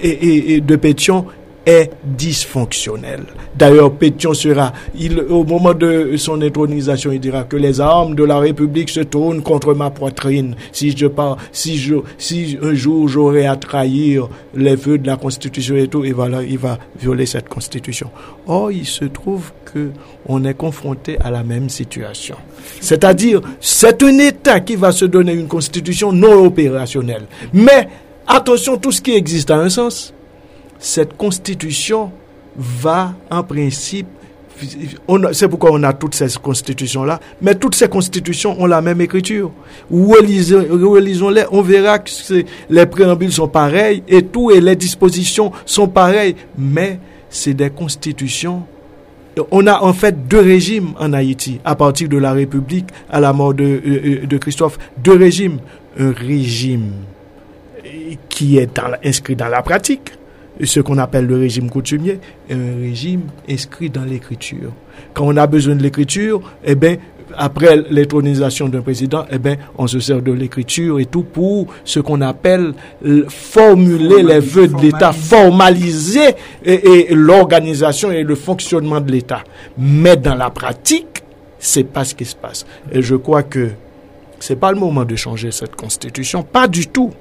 [0.02, 1.26] et, de Pétion
[1.64, 3.22] est dysfonctionnel.
[3.56, 4.72] D'ailleurs, Pétion sera,
[5.30, 9.42] au moment de son intronisation, il dira que les armes de la République se tournent
[9.42, 10.56] contre ma poitrine.
[10.72, 15.86] Si je pars, si un jour j'aurai à trahir les vœux de la Constitution et
[15.86, 18.10] tout, il va violer cette Constitution.
[18.48, 19.90] Or, il se trouve que
[20.26, 22.36] on est confronté à la même situation.
[22.80, 27.26] C'est-à-dire, c'est un État qui va se donner une Constitution non opérationnelle.
[27.52, 27.88] Mais,
[28.26, 30.12] Attention, tout ce qui existe a un sens.
[30.78, 32.10] Cette constitution
[32.56, 34.06] va en principe
[35.32, 37.20] c'est pourquoi on a toutes ces constitutions-là.
[37.40, 39.50] Mais toutes ces constitutions ont la même écriture.
[39.90, 42.10] Relisons-les, on verra que
[42.70, 46.36] les préambules sont pareils et tout, et les dispositions sont pareilles.
[46.56, 48.62] Mais c'est des constitutions.
[49.50, 53.32] On a en fait deux régimes en Haïti, à partir de la République à la
[53.32, 54.78] mort de, euh, euh, de Christophe.
[55.02, 55.58] Deux régimes.
[55.98, 56.92] Un régime
[58.28, 60.12] qui est inscrit dans la pratique,
[60.62, 62.18] ce qu'on appelle le régime coutumier,
[62.48, 64.72] est un régime inscrit dans l'écriture.
[65.14, 66.96] Quand on a besoin de l'écriture, eh bien,
[67.36, 72.00] après l'intronisation d'un président, eh ben, on se sert de l'écriture et tout pour ce
[72.00, 72.74] qu'on appelle
[73.28, 76.34] formuler les vœux de l'État, formaliser
[76.64, 79.44] et, l'organisation et le fonctionnement de l'État.
[79.78, 81.22] Mais dans la pratique,
[81.58, 82.66] c'est pas ce qui se passe.
[82.90, 83.70] Et je crois que
[84.40, 87.12] c'est pas le moment de changer cette constitution, pas du tout.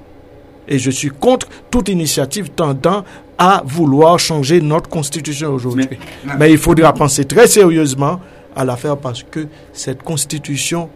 [0.68, 3.04] Et je suis contre toute initiative tendant
[3.38, 5.86] à vouloir changer notre constitution aujourd'hui.
[6.38, 8.20] Mais, il faudra penser très sérieusement
[8.54, 10.88] à l'affaire parce que cette constitution,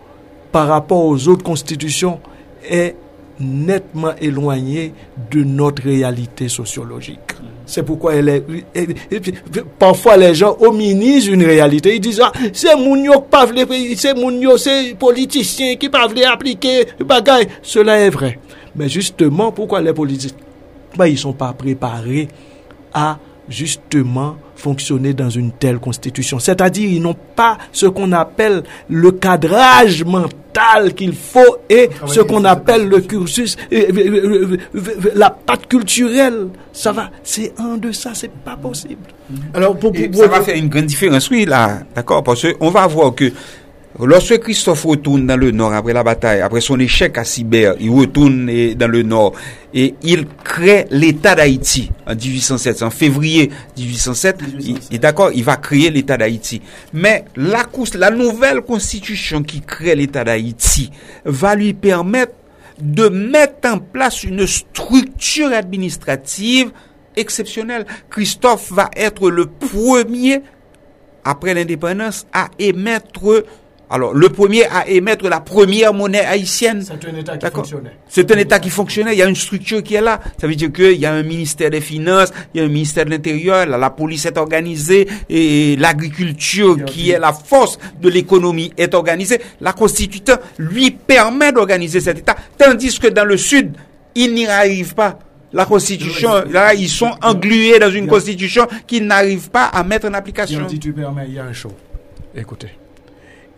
[0.53, 2.21] par rapport aux autres constitutions,
[2.69, 2.95] est
[3.41, 4.95] nettement éloignée
[5.31, 7.21] de notre réalité sociologique.
[7.67, 8.45] C'est pourquoi elle est.
[9.79, 11.97] parfois, les gens hominisent une réalité.
[11.97, 13.27] Ils disent ah, c'est Mounio
[13.97, 17.49] c'est Mounio, c'est politicien qui peuvent appliquer bagaille.
[17.63, 18.39] Cela est vrai.
[18.77, 20.37] Mais justement, pourquoi les politiciens
[20.97, 22.29] ben, Ils ne sont pas préparés
[22.93, 26.39] à justement fonctionner dans une telle constitution.
[26.39, 32.45] C'est-à-dire, ils n'ont pas ce qu'on appelle le cadrage mental qu'il faut et ce qu'on
[32.45, 33.57] appelle le cursus,
[35.15, 36.49] la patte culturelle.
[36.73, 39.07] Ça va, c'est un de ça, c'est pas possible.
[39.55, 43.15] Alors, pour, ça va faire une grande différence, oui, là, d'accord, parce qu'on va voir
[43.15, 43.33] que
[43.99, 47.91] Lorsque Christophe retourne dans le nord après la bataille, après son échec à Sibère, il
[47.91, 49.33] retourne dans le nord
[49.73, 52.83] et il crée l'État d'Haïti en 1807.
[52.83, 56.61] En février 1807, il est d'accord, il va créer l'État d'Haïti.
[56.93, 60.91] Mais la nouvelle constitution qui crée l'État d'Haïti
[61.25, 62.35] va lui permettre
[62.79, 66.71] de mettre en place une structure administrative
[67.17, 67.87] exceptionnelle.
[68.11, 70.43] Christophe va être le premier,
[71.25, 73.45] après l'indépendance, à émettre
[73.89, 76.83] alors, le premier à émettre la première monnaie haïtienne.
[76.85, 77.93] C'est un État qui fonctionnait.
[78.09, 79.13] C'est un État qui fonctionnait.
[79.13, 80.21] Il y a une structure qui est là.
[80.41, 83.05] Ça veut dire qu'il y a un ministère des Finances, il y a un ministère
[83.05, 88.93] de l'Intérieur, la, police est organisée, et l'agriculture, qui est la force de l'économie, est
[88.93, 89.41] organisée.
[89.61, 92.35] La Constitution lui permet d'organiser cet État.
[92.59, 93.73] Tandis que dans le Sud,
[94.17, 95.19] il n'y arrive pas.
[95.53, 100.15] La Constitution, là, ils sont englués dans une Constitution qu'ils n'arrivent pas à mettre en
[100.15, 100.69] application.
[100.69, 101.73] Si tu permets, il y a un show.
[102.35, 102.71] Écoutez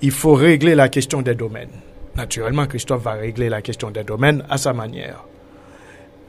[0.03, 1.71] il faut régler la question des domaines.
[2.17, 5.25] Naturellement, Christophe va régler la question des domaines à sa manière.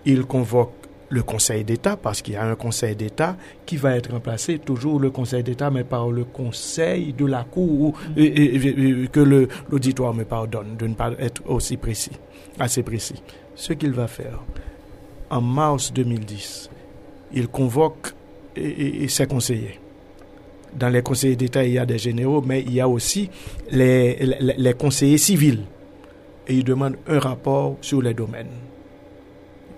[0.06, 0.74] Il convoque
[1.10, 3.36] le Conseil d'État, parce qu'il y a un Conseil d'État
[3.66, 7.98] qui va être remplacé, toujours le Conseil d'État, mais par le Conseil de la Cour,
[8.16, 12.12] que l'auditoire me pardonne de ne pas être aussi précis,
[12.60, 13.24] assez précis.
[13.56, 14.44] Ce qu'il va faire,
[15.32, 16.70] en mars 2010,
[17.34, 18.14] il convoque
[18.56, 19.80] ses conseillers
[20.76, 23.30] dans les conseillers d'État, il y a des généraux, mais il y a aussi
[23.72, 25.64] les, conseillers civils.
[26.48, 28.48] Et il demande un rapport sur les domaines.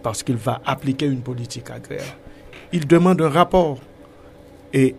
[0.04, 2.18] Parce qu'il va appliquer une politique agraire.
[2.72, 3.80] Il demande un rapport.
[4.74, 4.96] Et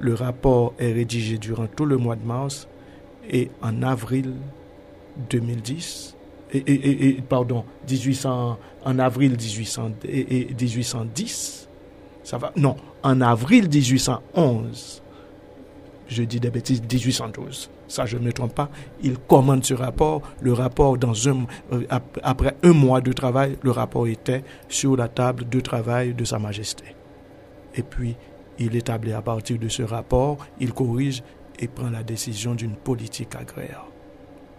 [0.00, 2.68] le rapport est rédigé durant tout le mois de mars.
[3.30, 4.32] Et en avril
[5.30, 6.16] 2010,
[6.54, 11.68] et, pardon, 1800, en avril 1800, et, 1810,
[12.56, 15.02] non, en avril 1811,
[16.08, 18.68] je dis des bêtises, 1812, ça je ne me trompe pas,
[19.02, 20.22] il commande ce rapport.
[20.40, 21.84] Le rapport, dans un, euh,
[22.22, 26.38] après un mois de travail, le rapport était sur la table de travail de Sa
[26.38, 26.84] Majesté.
[27.74, 28.16] Et puis,
[28.58, 31.22] il établit à partir de ce rapport, il corrige
[31.58, 33.84] et prend la décision d'une politique agraire.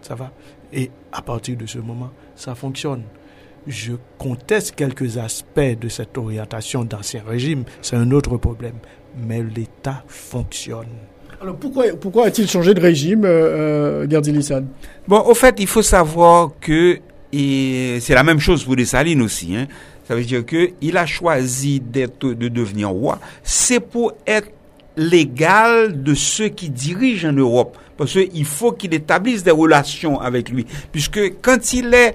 [0.02, 0.32] Ça va?
[0.72, 3.04] Et à partir de ce moment, ça fonctionne
[3.66, 8.76] je conteste quelques aspects de cette orientation d'ancien régime, c'est un autre problème.
[9.16, 10.88] Mais l'État fonctionne.
[11.40, 14.60] Alors pourquoi, pourquoi a-t-il changé de régime, euh, euh
[15.06, 16.98] Bon, au fait, il faut savoir que
[17.32, 19.56] c'est la même chose pour Dessalines aussi.
[19.56, 19.66] Hein.
[20.06, 23.18] Ça veut dire que il a choisi d'être, de devenir roi.
[23.42, 24.48] C'est pour être
[24.96, 27.76] l'égal de ceux qui dirigent en Europe.
[27.96, 30.66] Parce qu'il faut qu'il établisse des relations avec lui.
[30.92, 32.14] Puisque quand il est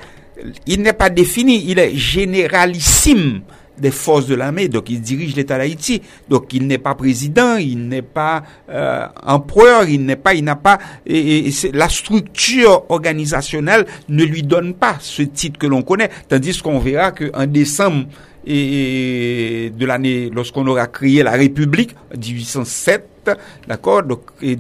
[0.65, 3.41] il n'est pas défini, il est généralissime
[3.79, 7.87] des forces de l'armée, donc il dirige l'État d'Haïti, donc il n'est pas président, il
[7.87, 14.23] n'est pas euh, empereur, il n'est pas, il n'a pas, et, la structure organisationnelle ne
[14.23, 18.05] lui donne pas ce titre que l'on connaît, tandis qu'on verra qu'en décembre
[18.45, 23.31] et, de l'année, lorsqu'on aura créé la République, 1807,
[23.67, 24.57] d'accord Donc, et,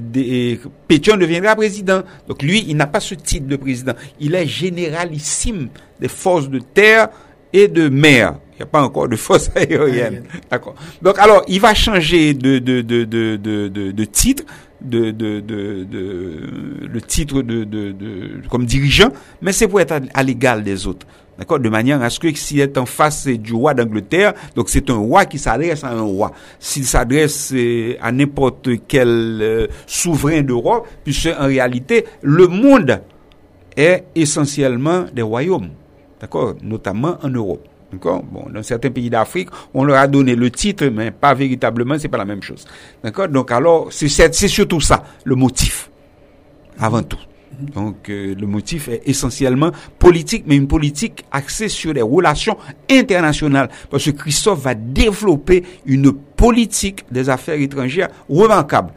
[0.87, 2.01] Pétion deviendra président.
[2.27, 3.93] Donc, lui, il n'a pas ce titre de président.
[4.19, 5.69] Il est généralissime
[5.99, 7.09] des forces de terre
[7.53, 8.35] et de mer.
[8.53, 10.23] Il n'y a pas encore de force aérienne.
[10.51, 10.75] D'accord.
[11.01, 14.43] Donc, alors, il va changer de, de, de, de, de, de titre
[14.81, 19.09] de, de, de, de, le titre de, de, de, comme dirigeant,
[19.41, 21.05] mais c'est pour être à l'égal des autres.
[21.39, 24.89] D'accord De manière à ce que s'il est en face du roi d'Angleterre, donc c'est
[24.89, 26.33] un roi qui s'adresse à un roi.
[26.59, 33.01] S'il s'adresse euh, à n'importe quel euh, souverain d'Europe, puisque en réalité, le monde
[33.77, 35.69] est essentiellement des royaumes.
[36.19, 37.65] D'accord Notamment en Europe.
[37.89, 41.97] D'accord Bon, dans certains pays d'Afrique, on leur a donné le titre, mais pas véritablement,
[41.97, 42.65] c'est pas la même chose.
[43.01, 45.89] D'accord Donc alors, c'est surtout ça, le motif,
[46.77, 47.17] avant tout.
[47.59, 52.57] Donc euh, le motif est essentiellement politique, mais une politique axée sur les relations
[52.89, 53.69] internationales.
[53.89, 58.93] Parce que Christophe va développer une politique des affaires étrangères remarquable.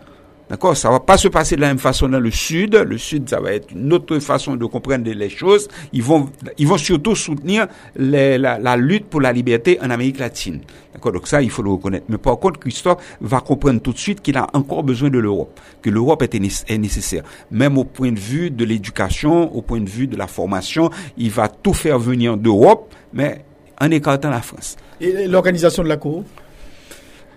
[0.53, 0.77] D'accord?
[0.77, 2.75] Ça va pas se passer de la même façon dans le Sud.
[2.75, 5.67] Le Sud, ça va être une autre façon de comprendre les choses.
[5.95, 10.61] Ils vont, ils vont surtout soutenir la, lutte pour la liberté en Amérique latine.
[10.93, 11.13] D'accord?
[11.13, 12.05] Donc ça, il faut le reconnaître.
[12.11, 15.59] Mais par contre, Christophe va comprendre tout de suite qu'il a encore besoin de l'Europe,
[15.81, 17.23] que l'Europe est, est nécessaire.
[17.51, 21.31] Même au point de vue de l'éducation, au point de vue de la formation, il
[21.31, 23.43] va tout faire venir d'Europe, mais
[23.81, 24.77] en écartant la France.
[25.01, 26.25] Et l'organisation de la Cour?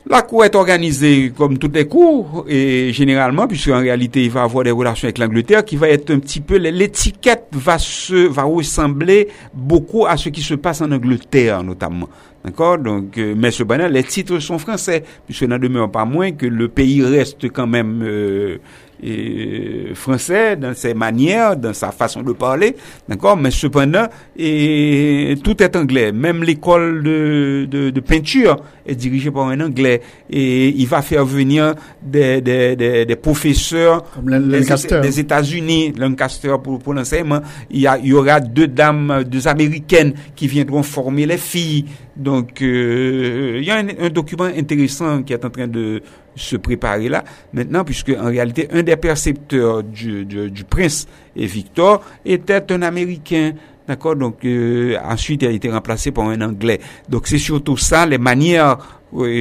[0.08, 4.44] La cour est organisée comme toutes les cours, et généralement, puisque en réalité il va
[4.44, 8.44] avoir des relations avec l'Angleterre, qui va être un petit peu, l'étiquette va se, va
[8.44, 12.08] ressembler beaucoup à ce qui se passe en Angleterre, notamment.
[12.44, 12.78] D'accord?
[12.78, 13.50] Donc, euh, mais
[13.90, 18.04] les titres sont français, puisque n'en demeure pas moins que le pays reste quand même
[18.04, 18.58] euh,
[19.04, 22.76] et français dans ses manières, dans sa façon de parler,
[23.08, 24.08] d'accord, mais cependant,
[24.38, 26.12] et tout est anglais.
[26.12, 31.26] Même l'école de, de, de, peinture est dirigée par un anglais et il va faire
[31.26, 37.42] venir des, des, des, des professeurs des, États-Unis, Lancaster pour, pour l'enseignement.
[37.70, 41.86] Il y, a, il y aura deux dames, deux américaines qui viendront former les filles.
[42.16, 46.02] Donc, euh, il y a un, un document intéressant qui est en train de
[46.36, 47.24] se préparer là.
[47.54, 53.54] Maintenant, puisque en réalité, un des percepteurs du, du, prince et Victor était un Américain.
[53.88, 54.16] D'accord?
[54.16, 56.80] Donc, euh, ensuite, il a été remplacé par un Anglais.
[57.08, 58.78] Donc, c'est surtout ça, les manières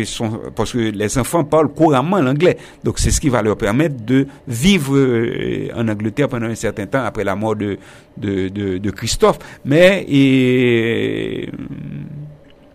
[0.05, 2.57] sont, parce que les enfants parlent couramment l'anglais.
[2.83, 6.87] Donc, c'est ce qui va leur permettre de vivre euh, en Angleterre pendant un certain
[6.87, 7.79] temps après la mort de,
[8.16, 9.39] de, de, de Christophe.
[9.65, 11.49] Mais, et,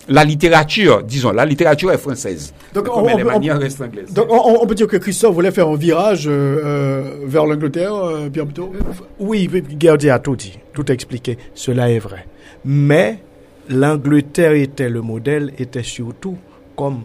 [0.10, 2.54] la littérature, disons, la littérature est française.
[2.74, 4.12] Donc, on, restent anglaises.
[4.12, 8.30] Donc, on, peut dire que Christophe voulait faire un virage euh, euh, vers l'Angleterre, euh,
[8.30, 8.74] Pierre Buteau
[9.20, 11.38] Oui, Gardien a tout dit, tout expliqué.
[11.54, 12.26] Cela est vrai.
[12.66, 13.20] Mais
[13.70, 16.38] l'Angleterre était le modèle, était surtout
[16.76, 17.04] comme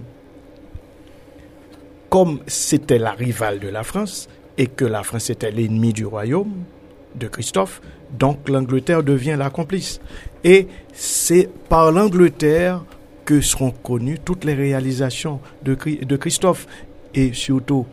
[2.08, 6.52] comme c'était la rivale de la France et que la France était l'ennemi du royaume
[7.16, 7.80] de Christophe,
[8.16, 10.00] donc l'Angleterre devient la complice.
[10.44, 12.84] Et c'est par l'Angleterre
[13.24, 16.66] que seront connues toutes les réalisations de, de Christophe
[17.14, 17.86] et surtout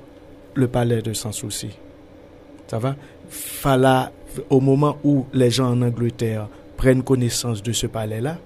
[0.53, 1.69] le palais de Sans Souci.
[2.67, 2.95] Ça va?
[3.29, 4.11] Falla,
[4.49, 6.47] au moment où les gens en Angleterre
[6.77, 8.37] prennent connaissance de ce palais-là,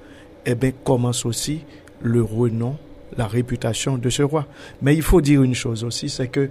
[0.46, 1.62] eh bien, commence aussi
[2.02, 2.78] le renom,
[3.18, 4.46] la réputation de ce roi.
[4.82, 6.50] Mais il faut dire une chose aussi, c'est que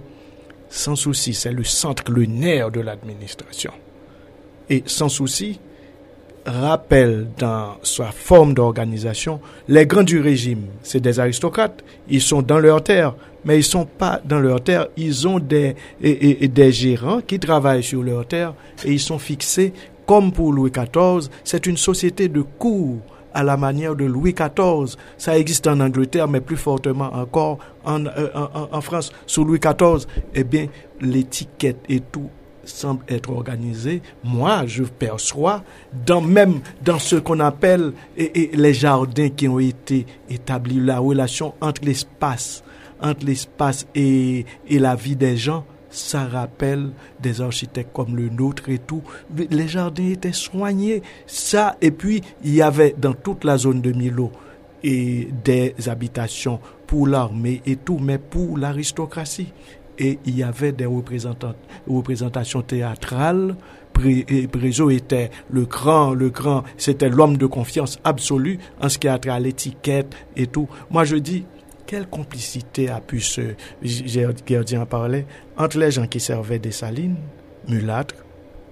[0.69, 3.71] Sans Souci, c'est le centre, le nerf de l'administration.
[4.69, 5.59] Et Sans Souci,
[6.45, 10.65] rappelle dans sa forme d'organisation les grands du régime.
[10.83, 14.87] C'est des aristocrates, ils sont dans leur terre, mais ils sont pas dans leur terre,
[14.97, 18.53] ils ont des, et, des gérants qui travaillent sur leur terre
[18.83, 19.73] et ils sont fixés
[20.05, 22.97] comme pour Louis XIV, c'est une société de cour
[23.33, 24.95] à la manière de Louis XIV.
[25.17, 29.11] Ça existe en Angleterre, mais plus fortement encore en, euh, en, en France.
[29.25, 30.05] Sous Louis XIV,
[30.35, 30.67] eh bien,
[31.01, 32.29] l'étiquette et tout
[32.65, 35.63] semble être organisé, moi, je perçois,
[36.05, 41.53] dans même dans ce qu'on appelle et, les jardins qui ont été établis, la relation
[41.61, 42.63] entre l'espace,
[43.01, 46.89] entre l'espace et, et la vie des gens, ça rappelle
[47.21, 49.01] des architectes comme le nôtre et tout.
[49.49, 51.01] Les jardins étaient soignés.
[51.25, 54.31] Ça, et puis, il y avait dans toute la zone de Milo
[54.83, 59.51] et des habitations pour l'armée et tout, mais pour l'aristocratie
[59.97, 63.55] et il y avait des représentations théâtrales.
[63.93, 69.17] Brézo était le grand, le grand, c'était l'homme de confiance absolue en ce qui a
[69.17, 70.67] trait à l'étiquette et tout.
[70.89, 71.45] Moi, je dis,
[71.85, 75.25] quelle complicité a pu se, Gerdien en parlait,
[75.57, 77.15] entre les gens qui servaient des salines,
[77.67, 78.15] mulâtres,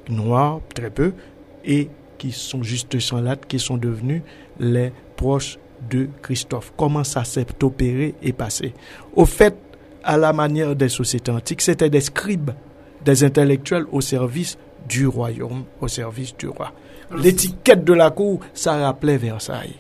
[0.10, 1.14] noirs, très peu,
[1.64, 4.22] et qui sont juste sans qui sont devenus
[4.60, 5.58] les proches
[5.90, 6.74] de Christophe.
[6.78, 8.74] Comment ça s'est opéré et passé?
[9.16, 9.56] Au fait,
[10.04, 12.52] à la manière des sociétés antiques, c'était des scribes,
[13.06, 14.58] des intellectuels au service
[14.88, 16.72] du royaume, au service du roi.
[17.18, 19.76] L'étiquette de la cour, ça rappelait Versailles.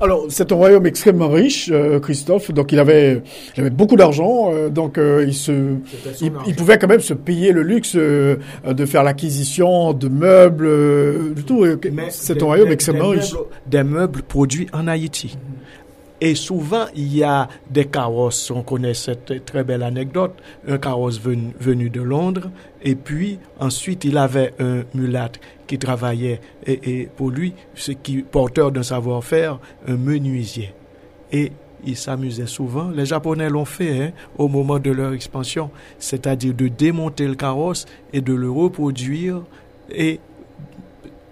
[0.00, 2.50] Alors, c'est un royaume extrêmement riche, euh, Christophe.
[2.50, 3.22] Donc, il avait,
[3.56, 4.50] il avait beaucoup d'argent.
[4.52, 5.76] Euh, donc, euh, il se,
[6.20, 8.38] il, pouvait quand même se payer le luxe de
[8.86, 11.64] faire l'acquisition de meubles, du tout.
[12.10, 13.34] C'est un royaume extrêmement riche.
[13.68, 15.36] des meubles produits en Haïti.
[16.24, 18.52] Et souvent, il y a des carrosses.
[18.52, 20.34] On connaît cette très belle anecdote.
[20.68, 22.48] Un carrosse venu, de Londres.
[22.80, 28.70] Et puis, ensuite, il avait un mulâtre qui travaillait et, pour lui, ce qui porteur
[28.70, 29.58] d'un savoir-faire,
[29.88, 30.72] un menuisier.
[31.32, 31.50] Et
[31.84, 32.90] il s'amusait souvent.
[32.90, 37.84] Les Japonais l'ont fait hein, au moment de leur expansion, c'est-à-dire de démonter le carrosse
[38.12, 39.42] et de le reproduire
[39.90, 40.20] et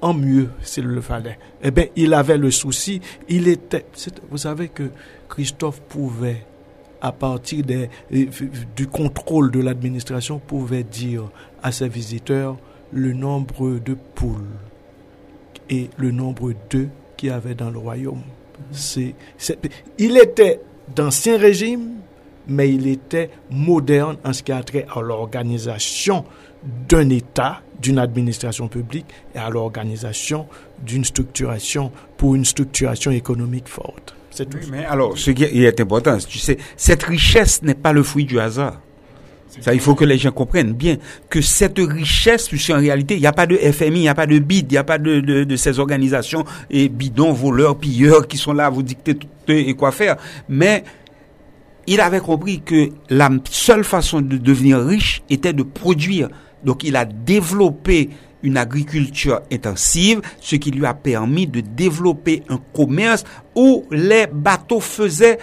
[0.01, 1.39] en mieux s'il le fallait.
[1.63, 3.87] Eh bien, il avait le souci, il était...
[4.31, 4.91] Vous savez que
[5.29, 6.45] Christophe pouvait,
[7.01, 8.27] à partir des, euh,
[8.77, 11.25] du contrôle de l'administration, pouvait dire
[11.63, 12.57] à ses visiteurs
[12.93, 14.57] le nombre de poules
[15.69, 18.23] et le nombre d'œufs qu'il y avait dans le royaume.
[19.99, 20.61] Il était
[20.95, 22.01] d'ancien régime,
[22.49, 26.25] mais il était moderne en ce qui a trait à l'organisation
[26.89, 30.47] d'un État, d'une administration publique et à l'organisation
[30.85, 34.15] d'une structuration pour une structuration économique forte.
[34.31, 34.59] C'est tout.
[34.71, 38.39] mais alors, ce qui est important, tu sais, cette richesse n'est pas le fruit du
[38.39, 38.81] hasard.
[39.61, 40.97] Ça, il faut que les gens comprennent bien
[41.29, 44.27] que cette richesse, puisqu'en réalité, il n'y a pas de FMI, il n'y a pas
[44.27, 48.29] de BID, il n'y a pas de, de, de, ces organisations et bidons, voleurs, pilleurs
[48.29, 50.17] qui sont là à vous dicter tout et quoi faire.
[50.49, 50.85] Mais
[51.89, 56.29] il avait compris que la seule façon de devenir riche était de produire.
[56.65, 58.11] Donc il a développé
[58.43, 63.25] une agriculture intensive, ce qui lui a permis de développer un commerce
[63.55, 65.39] où les bateaux faisaient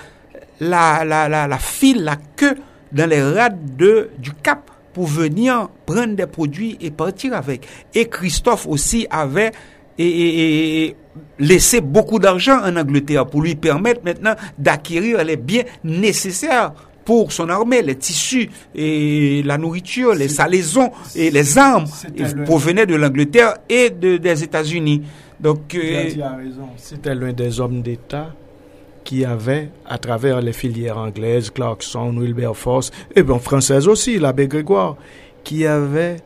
[0.60, 2.56] la, la, la, la file, la queue
[2.92, 7.68] dans les rades de, du Cap pour venir prendre des produits et partir avec.
[7.94, 9.52] Et Christophe aussi avait
[11.40, 16.74] laissé beaucoup d'argent en Angleterre pour lui permettre maintenant d'acquérir les biens nécessaires
[17.08, 21.86] pour son armée, les tissus et la nourriture, les salaisons et les armes
[22.44, 25.04] provenaient de l'Angleterre et de, des États-Unis.
[25.40, 26.10] Donc, euh,
[26.76, 28.36] C'était l'un des hommes d'État
[29.06, 34.98] qui avait, à travers les filières anglaises, Clarkson, Wilberforce, et bien françaises aussi, l'abbé Grégoire,
[35.46, 36.18] qui avait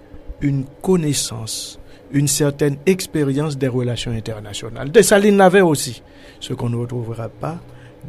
[0.41, 1.79] une connaissance,
[2.11, 4.91] une certaine expérience des relations internationales.
[4.91, 6.01] Dessalines l'avait aussi,
[6.39, 7.59] ce qu'on ne retrouvera pas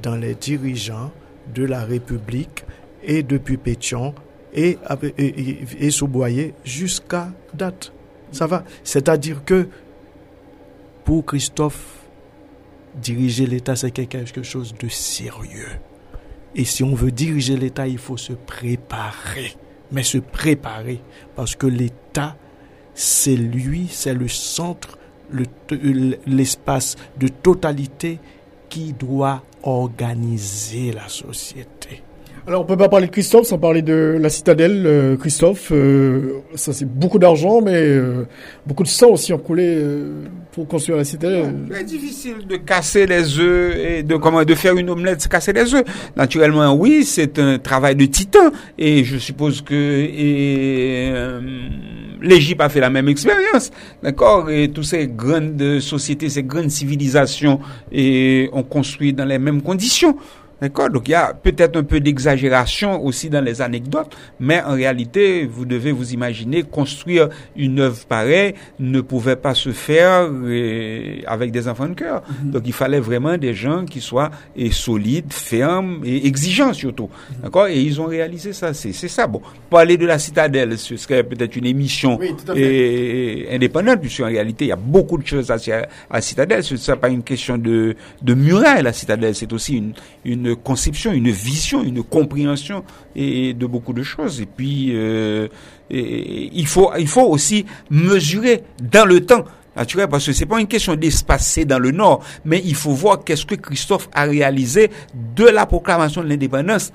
[0.03, 1.11] dans les dirigeants
[1.55, 2.65] de la République
[3.03, 4.15] et depuis Pétion
[4.55, 4.79] et,
[5.19, 7.93] et, jusqu'à date.
[8.33, 9.69] Ça va C'est-à-dire que
[11.05, 12.03] pour Christophe,
[12.95, 15.79] diriger l'État, c'est quelque chose de sérieux.
[16.55, 19.57] Et si on veut diriger l'État, il faut se préparer.
[19.91, 21.01] Mais se préparer,
[21.37, 22.37] parce que l'État,
[22.95, 24.99] c'est lui, c'est le centre,
[26.27, 28.19] l'espace de totalité
[28.69, 32.03] qui doit organiser la société.
[32.45, 34.83] Alors on peut pas parler de Christophe sans parler de la citadelle.
[34.85, 38.27] Euh, Christophe, euh, ça c'est beaucoup d'argent, mais euh,
[38.67, 39.81] beaucoup de sang aussi en coulé
[40.51, 41.55] pour construire la citadelle.
[41.71, 45.73] C'est difficile de casser les œufs et de comment de faire une omelette, casser les
[45.73, 45.85] œufs.
[46.17, 49.75] Naturellement, oui, c'est un travail de titan et je suppose que
[52.23, 53.71] l'Égypte a fait la même expérience,
[54.03, 54.49] d'accord?
[54.49, 57.61] Et toutes ces grandes sociétés, ces grandes civilisations
[57.93, 60.17] ont construit dans les mêmes conditions.
[60.63, 60.91] D'accord?
[60.91, 65.45] Donc il y a peut-être un peu d'exagération aussi dans les anecdotes, mais en réalité,
[65.45, 71.51] vous devez vous imaginer construire une œuvre pareille ne pouvait pas se faire euh, avec
[71.51, 72.23] des enfants de cœur.
[72.45, 72.53] Mhm.
[72.53, 77.11] Donc il fallait vraiment des gens qui soient et solides, fermes et exigeants surtout.
[77.11, 77.43] Mhm.
[77.43, 77.67] D'accord?
[77.67, 78.73] Et ils ont réalisé ça.
[78.73, 79.27] C'est ça.
[79.27, 82.21] Bon, parler de la citadelle, ce serait peut-être une émission
[82.55, 86.63] et, indépendante, puisque en réalité, il y a beaucoup de choses à, à la citadelle.
[86.63, 89.35] Ce n'est pas une question de, de muraille, la citadelle.
[89.35, 89.95] C'est aussi une,
[90.25, 92.85] une conception, une vision, une compréhension
[93.15, 94.41] et de beaucoup de choses.
[94.41, 95.49] Et puis, euh,
[95.91, 99.45] il, faut, il faut aussi mesurer dans le temps.
[99.75, 103.25] Naturel, parce que c'est pas une question d'espacer dans le Nord, mais il faut voir
[103.25, 104.91] qu'est-ce que Christophe a réalisé
[105.35, 106.93] de la proclamation de l'indépendance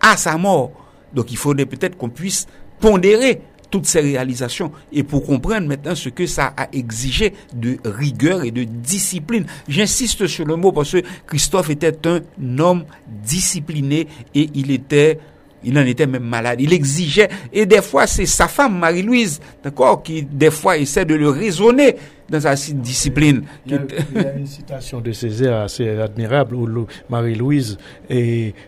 [0.00, 0.72] à sa mort.
[1.14, 2.46] Donc il faudrait peut-être qu'on puisse
[2.80, 8.44] pondérer toutes ces réalisations et pour comprendre maintenant ce que ça a exigé de rigueur
[8.44, 9.46] et de discipline.
[9.68, 12.20] J'insiste sur le mot parce que Christophe était un
[12.58, 12.84] homme
[13.22, 15.18] discipliné et il était
[15.64, 16.60] il en était même malade.
[16.60, 21.14] Il exigeait, et des fois, c'est sa femme, Marie-Louise, d'accord, qui, des fois, essaie de
[21.14, 21.96] le raisonner
[22.28, 23.42] dans sa discipline.
[23.66, 23.74] Il y
[24.18, 27.76] a, une citation de Césaire assez admirable où Marie-Louise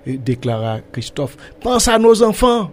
[0.07, 2.71] déclara Christophe, pense à nos enfants,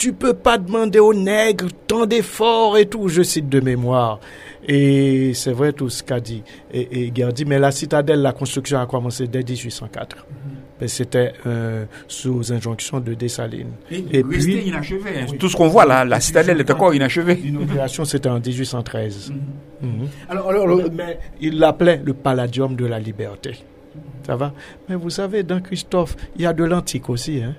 [0.00, 4.18] tu peux pas demander aux nègres tant d'efforts et tout, je cite de mémoire.
[4.66, 8.80] Et c'est vrai tout ce qu'a dit et, et Gardi, mais la citadelle, la construction
[8.80, 10.16] a commencé dès 1804.
[10.16, 10.86] Mm-hmm.
[10.86, 13.72] C'était euh, sous injonction de Dessalines.
[13.90, 15.10] Et, puis, inachevé.
[15.20, 15.26] Hein.
[15.38, 17.34] Tout ce qu'on voit là, la citadelle est encore inachevée.
[17.34, 19.30] L'inauguration, c'était en 1813.
[19.30, 19.86] Mm-hmm.
[19.86, 20.08] Mm-hmm.
[20.30, 23.58] Alors, alors, mais il l'appelait le Palladium de la Liberté.
[24.26, 24.54] Ça va?
[24.88, 27.42] Mais vous savez, dans Christophe, il y a de l'antique aussi.
[27.42, 27.54] Hein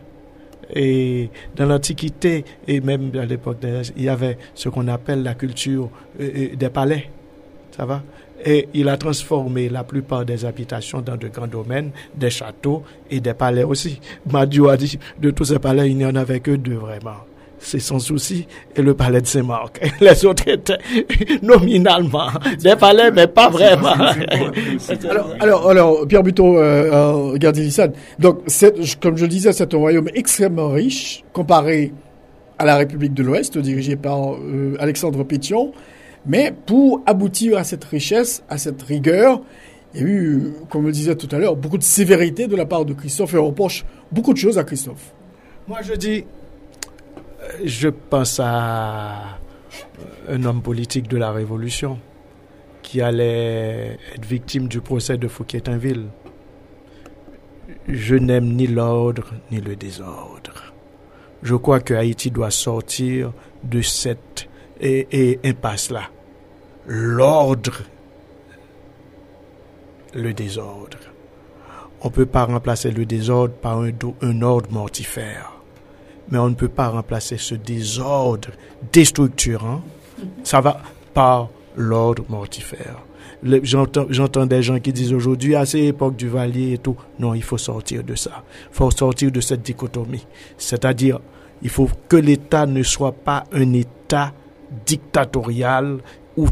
[0.74, 3.58] et dans l'Antiquité, et même à l'époque,
[3.98, 5.90] il y avait ce qu'on appelle la culture
[6.20, 7.10] euh, euh, des palais.
[7.76, 8.04] Ça va?
[8.44, 13.20] Et il a transformé la plupart des habitations dans de grands domaines, des châteaux et
[13.20, 14.00] des palais aussi.
[14.32, 17.18] Madiou a dit, de tous ces palais, il n'y en avait que deux vraiment
[17.62, 19.80] c'est sans souci, et le palais de Saint-Marc.
[20.02, 20.78] Les autres étaient
[21.42, 22.30] nominalement
[22.60, 23.94] des palais, mais pas vraiment.
[25.40, 28.40] alors, alors, Pierre Buteau, euh, euh donc,
[29.02, 31.94] comme je le disais, c'est un royaume extrêmement riche, comparé
[32.58, 35.72] à la République de l'Ouest, dirigée par euh, Alexandre Pétion.
[36.26, 39.42] Mais pour aboutir à cette richesse, à cette rigueur,
[39.94, 42.56] il y a eu, comme je le disais tout à l'heure, beaucoup de sévérité de
[42.56, 45.14] la part de Christophe et on reproche beaucoup de choses à Christophe.
[45.68, 46.26] Moi, je dis,
[47.64, 49.38] je pense à
[50.30, 52.00] un homme politique de la Révolution
[52.82, 56.08] qui allait être victime du procès de Fouquier-Tinville.
[57.88, 60.74] je n'aime ni l'ordre ni le désordre.
[61.42, 64.48] Je crois que Haïti doit sortir de cette
[64.82, 66.04] impasse-là.
[66.88, 67.82] L'ordre,
[70.14, 70.98] le désordre.
[72.02, 75.61] On ne peut pas remplacer le désordre par un ordre mortifère.
[76.32, 78.50] Mais on ne peut pas remplacer ce désordre
[78.92, 79.82] déstructurant.
[80.44, 80.82] Ça va
[81.14, 82.98] par l'ordre mortifère.
[83.44, 86.96] J'entends des gens qui disent aujourd'hui, à cette époque du Valier et tout.
[87.20, 88.44] Non, il faut sortir de ça.
[88.72, 90.26] Il faut sortir de cette dichotomie.
[90.58, 91.20] C'est-à-dire,
[91.64, 94.34] il faut que l'État ne soit pas un État
[94.86, 95.98] dictatorial
[96.38, 96.48] ou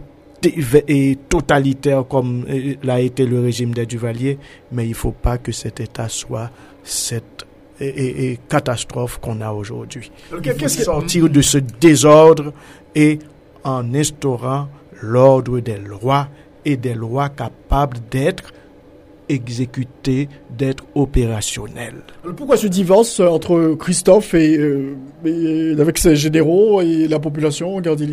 [0.88, 4.38] et totalitaire comme euh, l'a été le régime des Duvaliers,
[4.72, 6.50] mais il ne faut pas que cet État soit
[6.82, 7.46] cette
[8.48, 10.12] catastrophe qu'on a aujourd'hui.
[10.42, 12.54] Qu'est-ce qui sortir de ce désordre
[12.96, 13.20] et
[13.64, 14.68] en instaurant
[15.02, 16.28] l'ordre des lois
[16.66, 18.52] et des lois capables d'être
[19.30, 21.94] exécuter, d'être opérationnel.
[22.36, 28.08] Pourquoi ce divorce entre Christophe et, euh, avec ses généraux et la population, regardez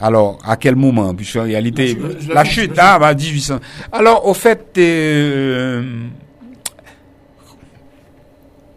[0.00, 1.14] alors, à quel moment?
[1.14, 1.96] Puisque en réalité,
[2.28, 3.60] la, chute, ah, bah, 1800.
[3.92, 5.84] Alors, au fait, euh,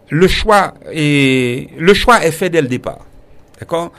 [0.10, 3.06] le choix est, le choix est fait dès le départ.
[3.60, 3.92] D'accord?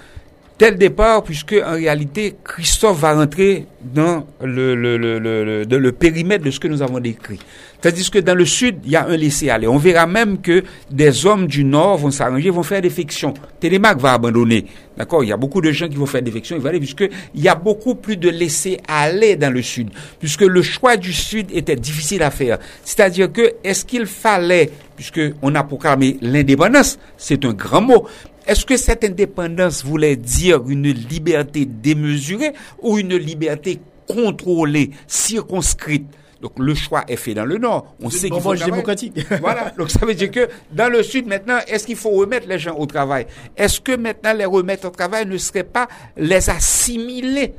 [0.58, 6.44] Tel départ, puisque en réalité, Christophe va rentrer dans le, le, le, le, le périmètre
[6.44, 7.38] de ce que nous avons décrit.
[7.80, 9.68] C'est-à-dire que dans le sud, il y a un laisser-aller.
[9.68, 13.34] On verra même que des hommes du nord vont s'arranger, vont faire des fictions.
[13.60, 14.64] Télémac va abandonner.
[14.96, 15.22] D'accord?
[15.22, 17.08] Il y a beaucoup de gens qui vont faire des fictions, il va aller, puisque
[17.34, 19.90] il y a beaucoup plus de laisser-aller dans le sud.
[20.18, 22.58] Puisque le choix du sud était difficile à faire.
[22.82, 28.08] C'est-à-dire que, est-ce qu'il fallait, puisque on a proclamé l'indépendance, c'est un grand mot,
[28.48, 36.06] est-ce que cette indépendance voulait dire une liberté démesurée ou une liberté contrôlée, circonscrite?
[36.40, 37.94] Donc le choix est fait dans le nord.
[38.00, 39.18] On sait qu'il faut démocratique.
[39.40, 39.70] voilà.
[39.76, 42.74] Donc ça veut dire que dans le sud maintenant, est-ce qu'il faut remettre les gens
[42.74, 43.26] au travail?
[43.54, 47.52] Est-ce que maintenant les remettre au travail ne serait pas les assimiler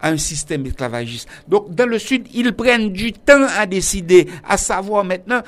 [0.00, 1.28] à un système esclavagiste?
[1.48, 5.42] Donc dans le sud, ils prennent du temps à décider, à savoir maintenant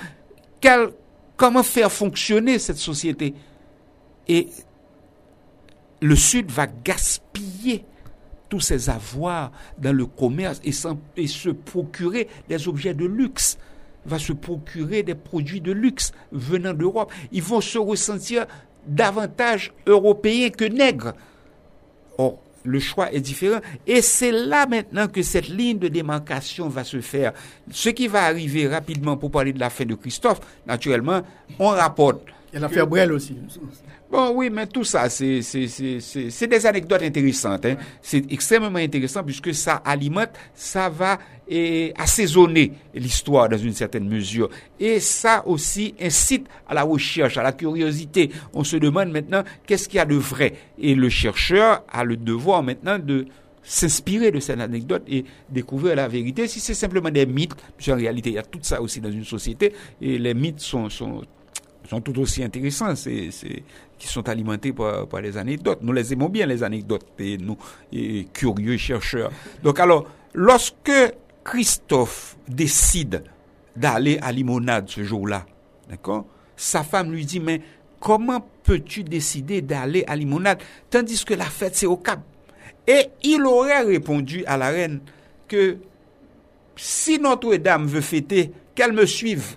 [1.36, 3.34] comment faire fonctionner cette société.
[4.28, 4.48] Et
[6.00, 7.84] le Sud va gaspiller
[8.48, 13.58] tous ses avoirs dans le commerce et, se procurer des objets de luxe,
[14.06, 17.12] va se procurer des produits de luxe venant d'Europe.
[17.32, 18.46] Ils vont se ressentir
[18.86, 21.14] davantage européens que nègres.
[22.18, 23.60] Or, le choix est différent.
[23.86, 27.32] Et c'est là maintenant que cette ligne de démarcation va se faire.
[27.70, 31.22] Ce qui va arriver rapidement pour parler de la fin de Christophe, naturellement,
[31.58, 32.20] on rapporte.
[32.52, 33.36] Et l'affaire Brel aussi.
[34.14, 35.40] Bon, oui, mais tout ça, c'est
[36.46, 37.66] des anecdotes intéressantes.
[37.66, 37.74] Hein.
[38.00, 41.18] C'est extrêmement intéressant puisque ça alimente, ça va
[41.48, 44.50] et, assaisonner l'histoire dans une certaine mesure.
[44.78, 48.30] Et ça aussi incite à la recherche, à la curiosité.
[48.52, 50.54] On se demande maintenant qu'est-ce qu'il y a de vrai?
[50.78, 53.26] Et le chercheur a le devoir maintenant de
[53.64, 56.46] s'inspirer de cette anecdote et découvrir la vérité.
[56.46, 59.24] Si c'est simplement des mythes, puisqu'en réalité, il y a tout ça aussi dans une
[59.24, 61.22] société, et les mythes sont, sont
[61.88, 63.30] sont tout aussi intéressants, c'est,
[64.04, 65.78] qui sont alimentés par, les anecdotes.
[65.80, 67.56] Nous les aimons bien, les anecdotes, et nous,
[68.34, 69.32] curieux chercheurs.
[69.62, 70.92] Donc alors, lorsque
[71.42, 73.24] Christophe décide
[73.74, 75.46] d'aller à Limonade ce jour-là,
[76.54, 77.62] sa femme lui dit, mais
[77.98, 80.58] comment peux-tu décider d'aller à Limonade
[80.90, 82.20] tandis que la fête c'est au Cap?
[82.86, 85.00] Et il aurait répondu à la reine
[85.48, 85.78] que
[86.76, 89.56] si Notre-Dame veut fêter, qu'elle me suive.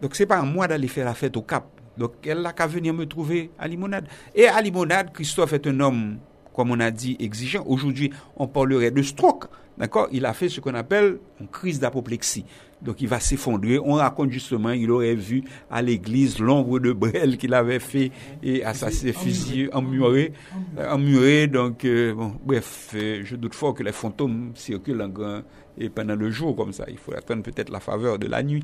[0.00, 1.73] Donc c'est pas à moi d'aller faire la fête au Cap.
[1.98, 4.06] Donc elle n'a qu'à venir me trouver à Limonade.
[4.34, 6.18] Et à Limonade, Christophe est un homme,
[6.54, 7.64] comme on a dit, exigeant.
[7.66, 9.46] Aujourd'hui, on parlerait de stroke.
[9.76, 10.08] D'accord?
[10.12, 12.44] Il a fait ce qu'on appelle une crise d'apoplexie.
[12.80, 13.78] Donc il va s'effondrer.
[13.78, 18.12] On raconte justement, il aurait vu à l'église l'ombre de Brel qu'il avait fait
[18.42, 20.32] et assassiné, fusillé, emmuré.
[20.78, 25.42] Emmuré, donc, euh, bon, bref, euh, je doute fort que les fantômes circulent en grand
[25.78, 26.84] et pendant le jour comme ça.
[26.88, 28.62] Il faut attendre peut-être la faveur de la nuit.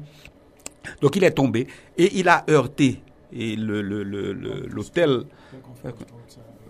[1.01, 1.66] Donc il est tombé
[1.98, 3.01] et il a heurté
[3.32, 5.24] et le, l'hôtel.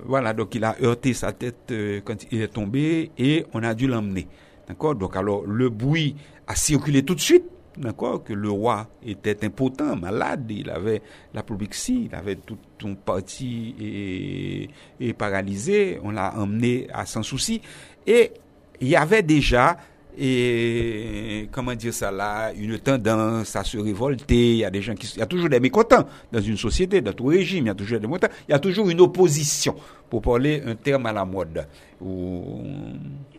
[0.04, 3.74] Voilà, donc il a heurté sa tête euh, quand il est tombé et on a
[3.74, 4.26] dû l'emmener.
[4.66, 4.94] D'accord?
[4.94, 6.16] Donc alors le bruit
[6.46, 7.44] a circulé tout de suite.
[7.76, 8.24] D'accord?
[8.24, 14.70] Que le roi était impotent, malade, il avait l'apoplexie, il avait tout son parti et,
[14.98, 16.00] et paralysé.
[16.02, 17.60] On l'a emmené à sans souci.
[18.06, 18.32] Et
[18.80, 19.76] il y avait déjà
[20.18, 24.52] et comment dire ça là, une tendance à se révolter.
[24.52, 27.00] Il y a des gens qui, il y a toujours des mécontents dans une société,
[27.00, 27.64] dans tout régime.
[27.64, 28.28] Il y a toujours des mécontents.
[28.48, 29.74] Il y a toujours une opposition,
[30.08, 31.66] pour parler un terme à la mode.
[32.00, 32.62] Ou,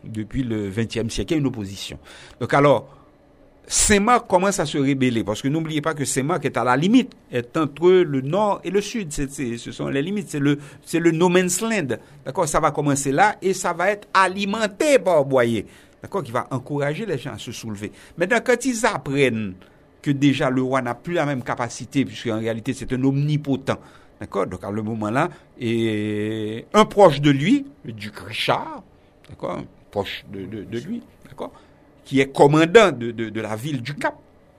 [0.03, 1.99] depuis le XXe siècle, il y a une opposition.
[2.39, 2.88] Donc alors,
[3.68, 7.14] Saint-Marc commence à se rébeller, parce que n'oubliez pas que Saint-Marc est à la limite,
[7.31, 11.11] est entre le nord et le sud, ce sont les limites, c'est le, c'est le
[11.11, 11.95] no man's land,
[12.26, 15.65] d'accord Ça va commencer là, et ça va être alimenté par Boyer,
[16.02, 17.91] d'accord Qui va encourager les gens à se soulever.
[18.18, 19.53] Maintenant, quand ils apprennent
[20.02, 23.78] que déjà le roi n'a plus la même capacité, puisque en réalité c'est un omnipotent,
[24.19, 25.30] d'accord Donc à le moment-là,
[25.60, 28.84] et un proche de lui, le duc Richard,
[29.30, 29.61] d'accord
[29.91, 30.40] Proche de,
[30.80, 31.52] lui, d'accord
[32.06, 34.15] qui est commandant de, la ville du Cap,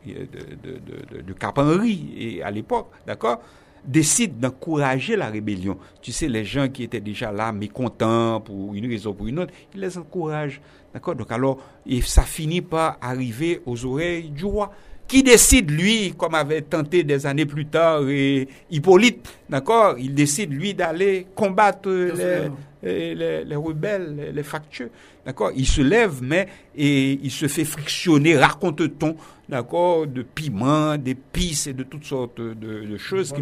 [0.07, 3.41] de, Cap Henri, à l'époque, d'accord,
[3.85, 5.77] décide d'encourager la rébellion.
[6.01, 9.41] Tu sais, les gens qui étaient déjà là, mécontents pour une raison ou pour une
[9.41, 10.61] autre, il les encourage.
[10.93, 11.15] D'accord?
[11.15, 14.73] Donc alors, et ça finit par arriver aux oreilles du roi
[15.09, 19.97] qui décide, lui, comme avait tenté des années plus tard et Hippolyte, d'accord?
[19.99, 22.49] Il décide, lui, d'aller combattre les,
[22.83, 24.91] les, les, rebelles, les, les factieux,
[25.25, 29.17] d'accord Il se lève, mais et il se fait frictionner, raconte-t-on,
[29.49, 33.33] d'accord, de piments, d'épices et de toutes sortes de, de choses,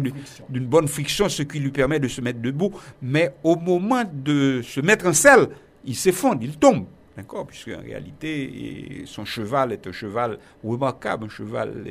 [0.49, 2.71] d'une bonne friction, ce qui lui permet de se mettre debout.
[3.01, 5.47] Mais au moment de se mettre en selle,
[5.85, 6.85] il s'effondre, il tombe.
[7.17, 11.85] D'accord Puisque en réalité, son cheval est un cheval remarquable, un cheval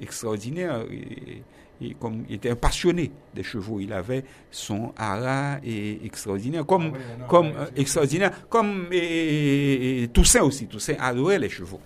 [0.00, 0.84] extraordinaire.
[0.90, 1.42] Et,
[2.00, 7.24] comme il était un passionné des chevaux, il avait son haras et extraordinaire, comme, ah
[7.28, 8.88] comme extraordinaire, comme
[10.12, 10.66] Toussaint aussi.
[10.66, 11.80] Toussaint adorait les chevaux.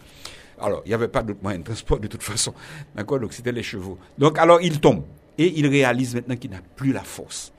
[0.59, 2.55] Alors, il n'y avait pas d'autre moyen de transport de toute façon.
[2.95, 3.19] D'accord?
[3.21, 3.99] Donc, c'était les chevaux.
[4.17, 5.05] Donc, alors, il tombe.
[5.37, 7.53] Et il réalise maintenant qu'il n'a plus la force.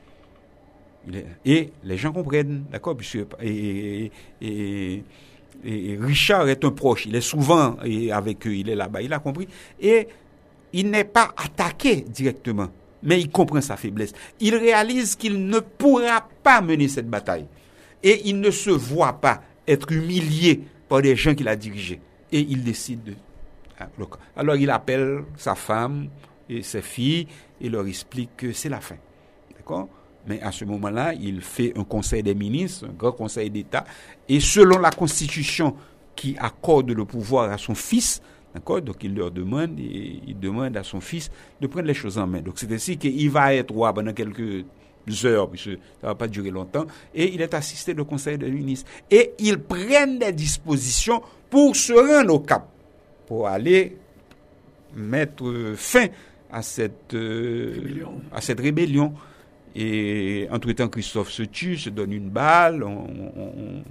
[1.44, 2.96] Et les gens comprennent, d'accord?
[3.42, 4.12] Et,
[4.42, 5.04] et,
[5.66, 7.78] et, Richard est un proche, il est souvent
[8.12, 9.48] avec eux, il est là-bas, il a compris.
[9.82, 10.08] Et
[10.74, 12.70] il n'est pas attaqué directement,
[13.04, 14.14] mais il comprend sa faiblesse.
[14.40, 17.46] Il réalise qu'il ne pourra pas mener cette bataille.
[18.02, 22.02] Et il ne se voit pas être humilié par des gens qu'il a dirigés.
[22.32, 23.14] Et il décide de...
[23.80, 23.88] Ah,
[24.36, 26.08] alors il appelle sa femme
[26.50, 27.28] et ses filles
[27.62, 28.98] et leur explique que c'est la fin.
[29.56, 29.88] D'accord?
[30.28, 33.84] Mais à ce moment-là, il fait un conseil des ministres, un grand conseil d'État,
[34.30, 35.76] et selon la constitution
[36.16, 38.22] qui accorde le pouvoir à son fils,
[38.54, 41.32] d'accord, donc il leur demande, et il demande à son fils
[41.62, 42.42] de prendre les choses en main.
[42.42, 44.66] Donc c'est ainsi qu'il va être roi pendant quelques
[45.26, 45.72] heures, puisque
[46.02, 48.90] ça va pas durer longtemps, et il est assisté du conseil des ministres.
[49.12, 52.68] Et ils prennent des dispositions pour se rendre au cap,
[53.28, 53.98] pour aller
[54.96, 56.08] mettre fin
[56.52, 59.14] à cette, euh, à cette rébellion.
[59.76, 63.84] Et entre-temps, Christophe se tue, se donne une balle, on,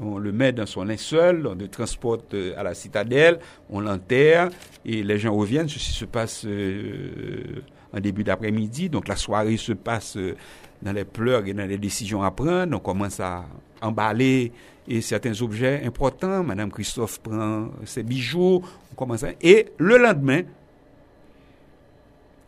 [0.00, 4.50] le met dans son linceul, on le transporte euh, à la citadelle, on l'enterre,
[4.84, 5.68] et les gens reviennent.
[5.68, 7.62] Ceci se passe euh,
[7.92, 10.36] en début d'après-midi, donc la soirée se passe euh,
[10.82, 12.76] dans les pleurs et dans les décisions à prendre.
[12.76, 13.44] On commence à
[13.82, 14.52] emballer
[14.88, 16.42] et certains objets importants.
[16.42, 18.62] Madame Christophe prend ses bijoux,
[18.92, 19.30] on commence à...
[19.42, 20.42] Et le lendemain,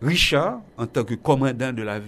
[0.00, 2.00] Richard, en tant que commandant de la,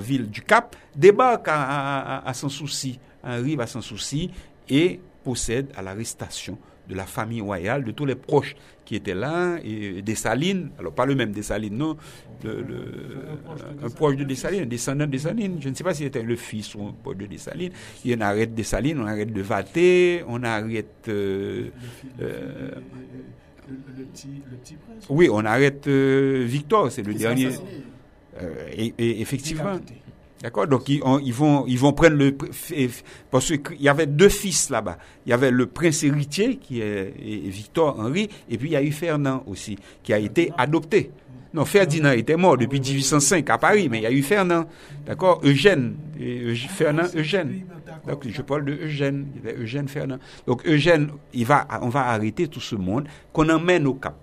[0.00, 4.30] ville du Cap, débarque à, à, son souci, arrive à son souci
[4.68, 9.58] et possède à l'arrestation de la famille royale, de tous les proches qui étaient là,
[9.62, 11.96] et Dessalines, alors pas le même Dessalines, non,
[12.42, 12.62] le,
[13.84, 16.34] un proche de Dessalines, un descendant de Dessalines, je ne sais pas si c'était le
[16.34, 17.72] fils ou un proche de Dessalines,
[18.04, 21.06] il y en arrête Dessalines, on arrête de Vaté, on arrête...
[21.08, 21.70] Euh,
[22.20, 22.70] euh,
[23.68, 25.06] le, petit, prince.
[25.08, 27.50] Oui, on arrête euh, Victor, c'est le dernier.
[28.42, 29.78] Euh, et, effectivement.
[30.42, 30.66] D'accord?
[30.66, 32.34] Donc ils, ils, vont ils vont prendre le
[33.30, 34.96] parce qu'il y avait deux fils là-bas.
[35.26, 38.82] Il y avait le prince héritier qui est Victor Henri et puis il y a
[38.82, 41.10] eu Fernand aussi qui a été adopté.
[41.52, 44.66] Non, Ferdinand était mort depuis 1805 à Paris, mais il y a eu Fernand,
[45.04, 45.40] d'accord?
[45.42, 45.96] Eugène,
[46.68, 47.64] Fernand Eugène.
[48.06, 49.26] Donc, je parle de Eugène,
[49.58, 50.18] Eugène Fernand.
[50.46, 54.14] Donc Eugène, il va, on va arrêter tout ce monde qu'on emmène au Cap.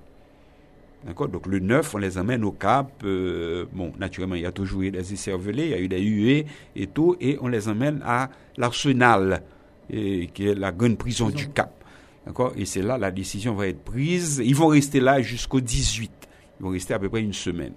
[1.08, 2.92] D'accord Donc le 9, on les emmène au Cap.
[3.06, 6.02] Euh, bon, naturellement, il y a toujours eu des écervelés, il y a eu des
[6.02, 9.42] huées et tout, et on les emmène à l'Arsenal,
[9.90, 11.82] qui est la grande prison du Cap.
[12.26, 14.42] D'accord Et c'est là la décision va être prise.
[14.44, 16.12] Ils vont rester là jusqu'au 18.
[16.60, 17.74] Ils vont rester à peu près une semaine.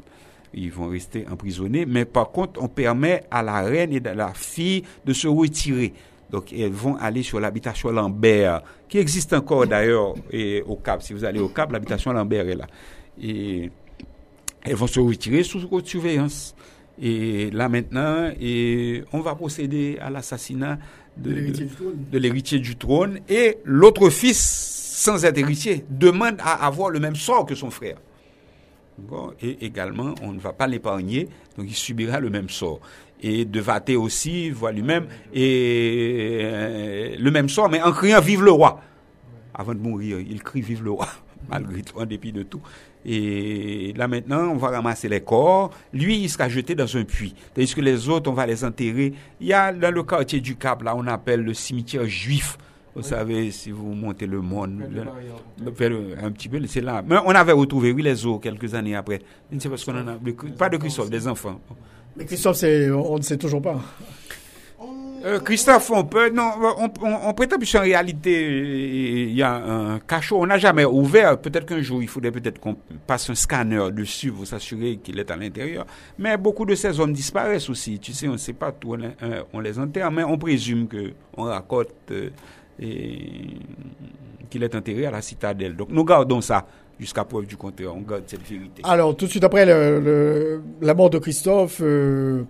[0.52, 1.86] Ils vont rester emprisonnés.
[1.86, 5.92] Mais par contre, on permet à la reine et à la fille de se retirer.
[6.30, 10.14] Donc, elles vont aller sur l'habitation Lambert, qui existe encore d'ailleurs
[10.66, 11.02] au Cap.
[11.02, 12.66] Si vous allez au Cap, l'habitation Lambert est là.
[13.22, 13.70] Et
[14.62, 16.54] elles vont se retirer sous haute surveillance.
[17.00, 20.78] Et là maintenant, et on va procéder à l'assassinat
[21.16, 23.20] de, de l'héritier du, trône.
[23.28, 27.96] Et l'autre fils, sans être héritier, demande à avoir le même sort que son frère.
[29.40, 32.80] Et également, on ne va pas l'épargner, donc il subira le même sort.
[33.22, 38.42] Et de Vaté aussi voit lui-même et euh, le même sort, mais en criant Vive
[38.42, 38.82] le roi.
[39.54, 41.08] avant de mourir, il crie vive le roi,
[41.48, 42.60] malgré tout, en dépit de tout.
[43.04, 45.70] Et là maintenant, on va ramasser les corps.
[45.92, 47.34] Lui, il sera jeté dans un puits.
[47.54, 49.14] Tandis que les autres, on va les enterrer.
[49.40, 52.58] Il y a dans le quartier du Cap, là, on appelle le cimetière juif.
[52.94, 54.82] Vous savez, si vous montez le monde,
[55.64, 57.02] un petit peu, c'est là.
[57.06, 59.20] Mais on avait retrouvé, oui, les os quelques années après.
[59.48, 60.18] Je ne sais pas ce qu'on en a.
[60.58, 61.60] Pas de Christophe, des enfants.
[62.16, 63.80] Mais Christophe, on ne sait toujours pas.
[65.24, 70.38] Euh, Christophe, on peut, non, on, on, prétend en réalité, il y a un cachot.
[70.40, 71.38] On n'a jamais ouvert.
[71.38, 72.76] Peut-être qu'un jour, il faudrait peut-être qu'on
[73.06, 75.86] passe un scanner dessus pour s'assurer qu'il est à l'intérieur.
[76.18, 77.98] Mais beaucoup de ces hommes disparaissent aussi.
[77.98, 78.96] Tu sais, on ne sait pas tout,
[79.52, 82.30] on, les enterre, mais on présume que on raconte euh,
[82.78, 85.76] qu'il est enterré à la citadelle.
[85.76, 86.66] Donc, nous gardons ça
[86.98, 87.94] jusqu'à preuve du contraire.
[87.94, 88.80] On garde cette vérité.
[88.84, 91.80] Alors, tout de suite après le, la mort de Christophe.
[91.82, 92.44] Euh,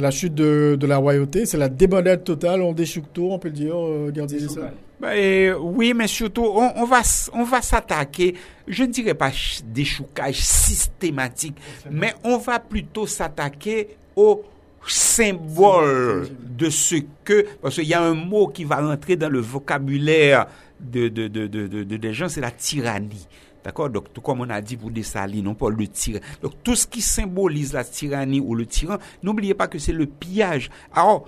[0.00, 3.48] la chute de, de la royauté, c'est la débandade totale, on déchouque tout, on peut
[3.48, 4.12] le dire, euh,
[4.48, 4.72] ça.
[5.00, 7.02] ben, Oui, mais surtout, on, on va,
[7.32, 8.34] on va s'attaquer,
[8.66, 9.30] je ne dirais pas
[9.66, 11.56] déchoucage systématique,
[11.90, 14.44] mais on va plutôt s'attaquer au
[14.86, 19.40] symbole de ce que, parce qu'il y a un mot qui va rentrer dans le
[19.40, 20.46] vocabulaire
[20.80, 23.26] de, de, de, de des gens, c'est la tyrannie.
[23.64, 23.88] D'accord?
[23.88, 26.20] Donc, tout comme on a dit pour Dessalines, on parle de tyran.
[26.42, 30.06] Donc, tout ce qui symbolise la tyrannie ou le tyran, n'oubliez pas que c'est le
[30.06, 30.70] pillage.
[30.92, 31.26] Alors,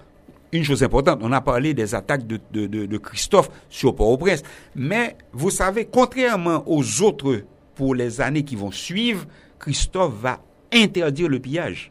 [0.52, 4.42] une chose importante, on a parlé des attaques de, de, de, Christophe sur Port-au-Prince.
[4.74, 7.42] Mais, vous savez, contrairement aux autres,
[7.74, 9.26] pour les années qui vont suivre,
[9.58, 10.40] Christophe va
[10.72, 11.90] interdire le pillage.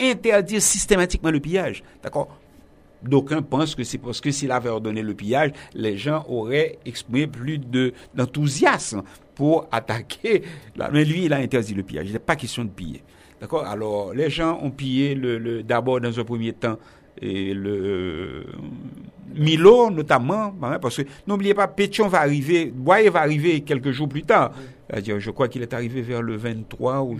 [0.00, 1.82] Interdire systématiquement le pillage.
[2.02, 2.28] D'accord?
[3.02, 7.26] D'aucuns pensent que c'est parce que s'il avait ordonné le pillage, les gens auraient exprimé
[7.26, 7.60] plus
[8.14, 9.02] d'enthousiasme
[9.36, 10.42] pour attaquer.
[10.90, 12.06] Mais lui, il a interdit le pillage.
[12.08, 13.04] Il n'est pas question de piller.
[13.40, 13.64] D'accord?
[13.66, 16.78] Alors, les gens ont pillé le, d'abord, dans un premier temps,
[17.20, 18.44] et le
[19.34, 24.08] Milo notamment, hein, parce que n'oubliez pas, Pétion va arriver, Boyer va arriver quelques jours
[24.08, 24.52] plus tard.
[24.92, 27.16] Je crois qu'il est arrivé vers le 23 ou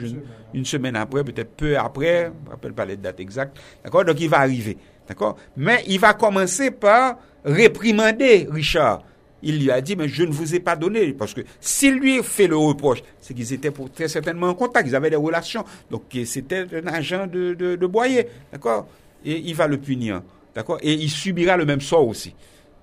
[0.55, 3.59] une, semaine après, peut-être peu après, je ne me rappelle pas les dates exactes.
[3.85, 4.05] D'accord?
[4.05, 4.77] Donc il va arriver.
[5.09, 5.37] D'accord?
[5.57, 9.03] Mais il va commencer par réprimander Richard
[9.43, 11.13] il lui a dit, mais je ne vous ai pas donné.
[11.13, 14.97] Parce que s'il lui fait le reproche, c'est qu'ils étaient très certainement en contact, ils
[14.97, 15.65] avaient des relations.
[15.91, 18.27] Donc c'était un agent de, Boyer.
[18.53, 18.87] D'accord?
[19.25, 20.23] Et il va le punir.
[20.55, 20.79] D'accord?
[20.83, 22.35] Et il subira le même sort aussi.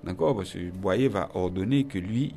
[0.02, 0.36] D'accord?
[0.36, 2.32] Parce que Boyer va ordonner que lui.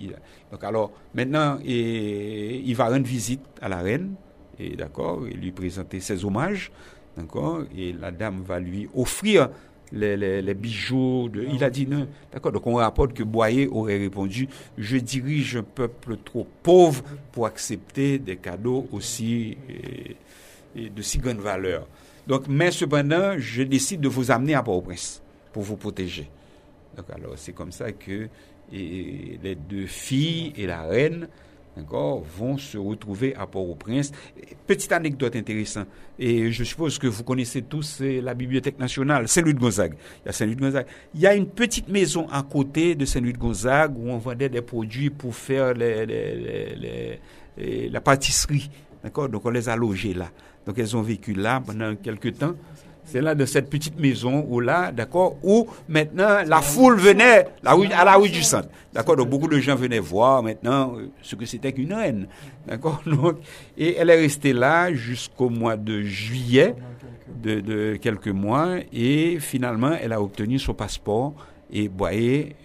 [0.51, 4.15] Donc alors, maintenant, il va rendre visite à la reine.
[4.59, 5.27] Et d'accord?
[5.27, 6.71] Et lui présenter ses hommages.
[7.15, 7.63] D'accord?
[7.77, 9.49] Et la dame va lui offrir
[9.91, 11.29] les, bijoux.
[11.29, 12.07] De, il a dit non.
[12.31, 12.51] D'accord.
[12.51, 14.47] Donc on rapporte que Boyer aurait répondu
[14.77, 19.57] Je dirige un peuple trop pauvre pour accepter des cadeaux aussi
[20.75, 21.87] et, de si grande valeur.
[22.27, 25.21] Donc, mais cependant, je décide de vous amener à Port-au-Prince
[25.53, 26.29] pour vous protéger.
[26.95, 28.27] Donc, alors, c'est comme ça que
[28.71, 31.29] les deux filles et la reine
[32.37, 34.11] vont se retrouver à Port-au-Prince.
[34.65, 35.87] Petite anecdote intéressante,
[36.19, 39.95] et je suppose que vous connaissez tous la Bibliothèque nationale, Saint-Louis de Gonzague.
[40.23, 40.87] Il y a Saint-Louis de Gonzague.
[41.13, 44.49] Il y a une petite maison à côté de Saint-Louis de Gonzague où on vendait
[44.49, 45.73] des produits pour faire
[47.57, 48.69] la pâtisserie.
[49.03, 49.29] D'accord?
[49.29, 50.31] Donc on les a logés là.
[50.65, 52.55] Donc elles ont vécu là pendant quelques temps.
[53.07, 58.03] C'est là de cette petite maison où là, d'accord, où maintenant la foule venait à
[58.03, 58.67] la rue du centre.
[58.93, 62.27] D'accord, donc beaucoup de gens venaient voir maintenant ce que c'était qu'une reine.
[62.67, 63.01] D'accord,
[63.77, 66.75] et elle est restée là jusqu'au mois de juillet
[67.41, 71.33] de, quelques mois et finalement elle a obtenu son passeport
[71.71, 72.55] et voyez,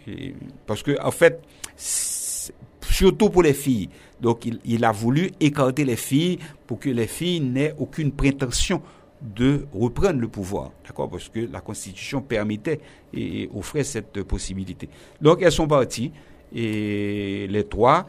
[0.66, 1.40] parce que en fait,
[1.76, 3.90] surtout pour les filles.
[4.20, 8.82] Donc il, il a voulu écarter les filles pour que les filles n'aient aucune prétention
[9.22, 12.80] de reprendre le pouvoir, d'accord, parce que la Constitution permettait
[13.14, 14.88] et offrait cette possibilité.
[15.20, 16.10] Donc elles sont parties
[16.54, 18.06] et les trois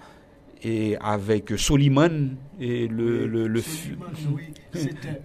[0.63, 3.61] et avec Soliman et le le, le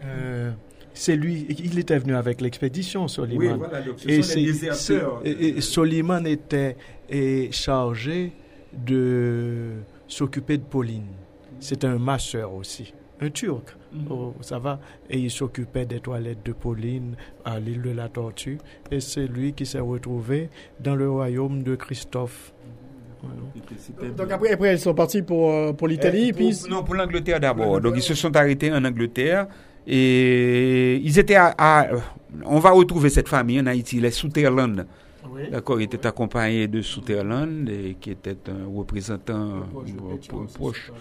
[0.04, 0.50] euh,
[0.92, 3.52] c'est lui, il était venu avec l'expédition, Soliman.
[3.52, 5.20] Oui, voilà, donc ce et sont les déserteurs.
[5.24, 6.76] Et, Soliman était
[7.52, 8.32] chargé
[8.72, 9.74] de
[10.08, 11.06] s'occuper de Pauline.
[11.60, 13.76] C'était un masseur aussi, un Turc.
[13.92, 14.06] Mhm.
[14.10, 14.78] Oh, ça va.
[15.08, 18.58] Et il s'occupait des toilettes de Pauline à l'île de la Tortue.
[18.90, 20.50] Et c'est lui qui s'est retrouvé
[20.80, 22.52] dans le royaume de Christophe.
[24.16, 26.56] Donc après, après, ils sont partis pour, euh, pour l'Italie eh, puis...
[26.70, 27.80] Non, pour l'Angleterre d'abord.
[27.80, 29.48] Donc ils se sont arrêtés en Angleterre.
[29.86, 31.88] Et ils étaient à,
[32.44, 34.86] on va retrouver cette famille en Haïti, les Sutherland.
[35.50, 37.68] D'accord, il était accompagné de Sutherland,
[38.00, 39.62] qui était un représentant
[40.54, 40.92] proche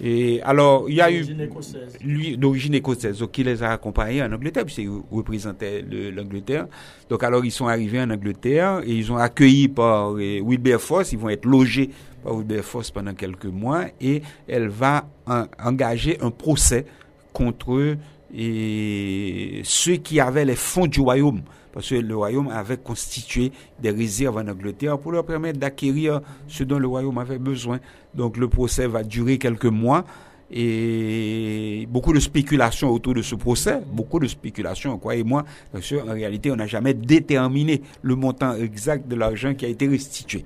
[0.00, 1.96] Et alors, il y a eu D'origine écossaise.
[2.04, 6.66] lui d'origine écossaise, donc il les a accompagnés en Angleterre, puisqu'il représentait le- l'Angleterre.
[7.10, 11.18] Donc alors ils sont arrivés en Angleterre et ils ont accueilli par euh, Wilberforce, ils
[11.18, 11.90] vont être logés
[12.22, 16.86] par Wilberforce pendant quelques mois et elle va en- engager un procès
[17.32, 17.96] contre eux
[18.32, 21.42] et ceux qui avaient les fonds du royaume.
[21.72, 26.64] Parce que le royaume avait constitué des réserves en Angleterre pour leur permettre d'acquérir ce
[26.64, 27.78] dont le royaume avait besoin.
[28.14, 30.04] Donc le procès va durer quelques mois
[30.50, 36.50] et beaucoup de spéculations autour de ce procès, beaucoup de spéculations, croyez-moi, parce qu'en réalité,
[36.50, 40.44] on n'a jamais déterminé le montant exact de l'argent qui a été restitué.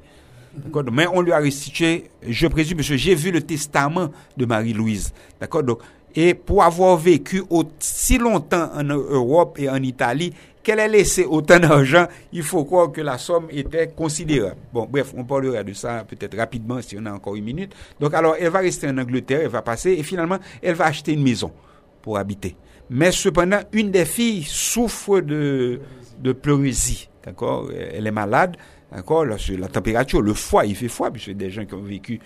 [0.93, 5.13] Mais on lui a restitué, je présume, parce que j'ai vu le testament de Marie-Louise.
[5.41, 5.63] D'accord?
[5.63, 5.79] Donc,
[6.15, 11.59] et pour avoir vécu aussi longtemps en Europe et en Italie, qu'elle ait laissé autant
[11.59, 14.57] d'argent, il faut croire que la somme était considérable.
[14.73, 17.73] Bon, bref, on parlera de ça peut-être rapidement si on a encore une minute.
[18.01, 21.13] Donc, alors, elle va rester en Angleterre, elle va passer, et finalement, elle va acheter
[21.13, 21.53] une maison
[22.01, 22.57] pour habiter.
[22.91, 25.81] Mais cependant, une des filles souffre de,
[26.21, 27.09] de pleurésie.
[27.25, 27.71] D'accord?
[27.73, 28.57] Elle est malade.
[28.93, 29.25] D'accord?
[29.25, 32.21] La température, le foie, il fait froid, puisque des gens qui ont vécu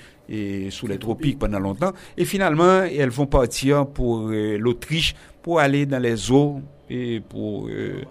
[0.70, 1.92] sous les tropiques pendant longtemps.
[2.16, 6.60] Et finalement, elles vont partir pour euh, l'Autriche pour aller dans les eaux
[6.90, 8.02] et pour euh,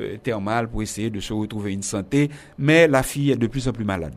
[0.00, 2.30] euh, thermales pour essayer de se retrouver une santé.
[2.58, 4.14] Mais la fille est de plus en plus malade.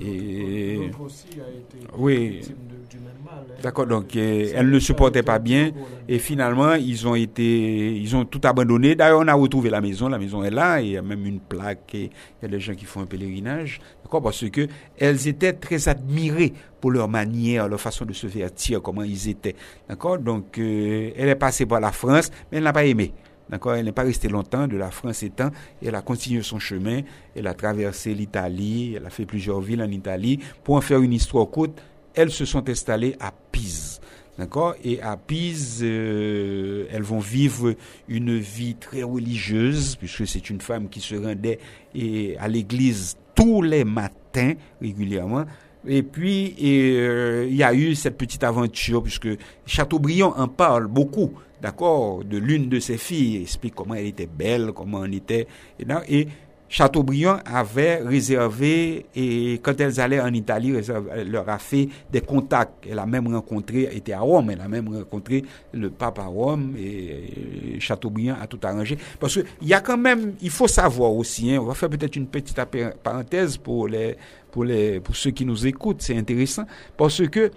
[0.00, 3.54] Et l'autre aussi a été oui, victime de- du même mal, hein.
[3.64, 3.86] d'accord.
[3.86, 5.72] Donc, euh, elle ne supportait pas bien,
[6.08, 8.94] et finalement, ils ont été, ils ont tout abandonné.
[8.94, 10.08] D'ailleurs, on a retrouvé la maison.
[10.08, 11.94] La maison est là, et il y a même une plaque.
[11.96, 15.52] Et il y a des gens qui font un pèlerinage, d'accord, parce que elles étaient
[15.52, 19.56] très admirées pour leur manière, leur façon de se vertir, comment ils étaient,
[19.88, 20.18] d'accord.
[20.18, 23.12] Donc, euh, elle est passée par la France, mais elle n'a pas aimé.
[23.52, 25.50] D'accord, elle n'est pas restée longtemps de la France étant,
[25.84, 27.02] elle a continué son chemin,
[27.36, 30.38] elle a traversé l'Italie, elle a fait plusieurs villes en Italie.
[30.64, 31.78] Pour en faire une histoire courte,
[32.14, 34.00] elles se sont installées à Pise.
[34.38, 34.74] D'accord?
[34.82, 37.74] Et à Pise, euh, elles vont vivre
[38.08, 41.58] une vie très religieuse, puisque c'est une femme qui se rendait
[41.94, 45.44] et, à l'église tous les matins, régulièrement.
[45.86, 49.28] Et puis, euh, il y a eu cette petite aventure, puisque
[49.66, 54.26] Chateaubriand en parle beaucoup, d'accord, de l'une de ses filles, il explique comment elle était
[54.26, 55.46] belle, comment on était.
[55.78, 56.26] Et, non, et
[56.68, 60.72] Chateaubriand avait réservé, et quand elles allaient en Italie,
[61.14, 62.86] elle leur a fait des contacts.
[62.90, 66.24] Elle a même rencontré, elle était à Rome, elle a même rencontré le pape à
[66.24, 68.96] Rome, et, Chateaubriand a tout arrangé.
[69.20, 72.16] Parce qu'il y a quand même, il faut savoir aussi, hein, on va faire peut-être
[72.16, 72.58] une petite
[73.02, 74.16] parenthèse pour, les,
[74.50, 76.64] pour, les, pour ceux qui nous écoutent, c'est intéressant,
[76.96, 77.50] parce que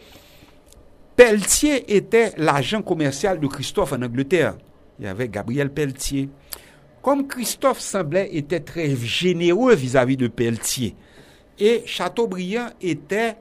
[1.16, 4.56] Pelletier était l'agent commercial de Christophe en Angleterre.
[5.00, 6.30] Il y avait Gabriel Pelletier.
[7.02, 10.96] Comme Christophe semblait était très généreux vis-à-vis de Pelletier,
[11.60, 13.36] et Chateaubriand était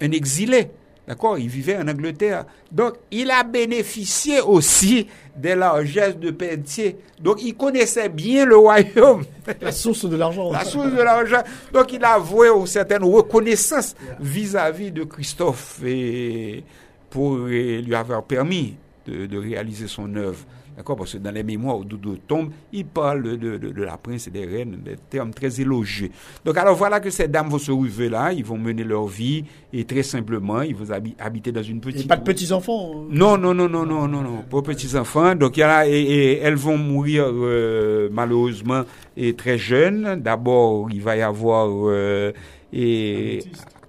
[0.00, 0.70] un exilé,
[1.06, 1.38] d'accord?
[1.38, 2.46] Il vivait en Angleterre.
[2.72, 6.96] Donc, il a bénéficié aussi des largesses de Pelletier.
[7.20, 9.24] Donc, il connaissait bien le royaume.
[9.60, 10.50] La source de l'argent.
[10.50, 11.42] La source de l'argent.
[11.72, 16.64] Donc, il a voué une certaine reconnaissance vis-à-vis de Christophe et
[17.12, 18.74] pour lui avoir permis
[19.06, 20.44] de, de réaliser son œuvre.
[20.74, 20.96] D'accord?
[20.96, 24.28] Parce que dans les mémoires où Doudou tombe, il parle de, de, de la prince
[24.28, 26.08] et des reines, des termes très élogieux.
[26.46, 29.44] Donc, alors voilà que ces dames vont se retrouver là, ils vont mener leur vie
[29.70, 32.06] et très simplement, ils vont habi- habiter dans une petite.
[32.06, 32.90] Et pas de petits-enfants.
[32.94, 33.08] euh.
[33.10, 35.34] Non, non, non, non, non, non, non, pour petits enfants.
[35.34, 38.84] Donc il y a et, et elles vont mourir euh, malheureusement
[39.14, 40.22] et très jeunes.
[40.22, 42.32] D'abord, il va y avoir euh,
[42.72, 43.40] et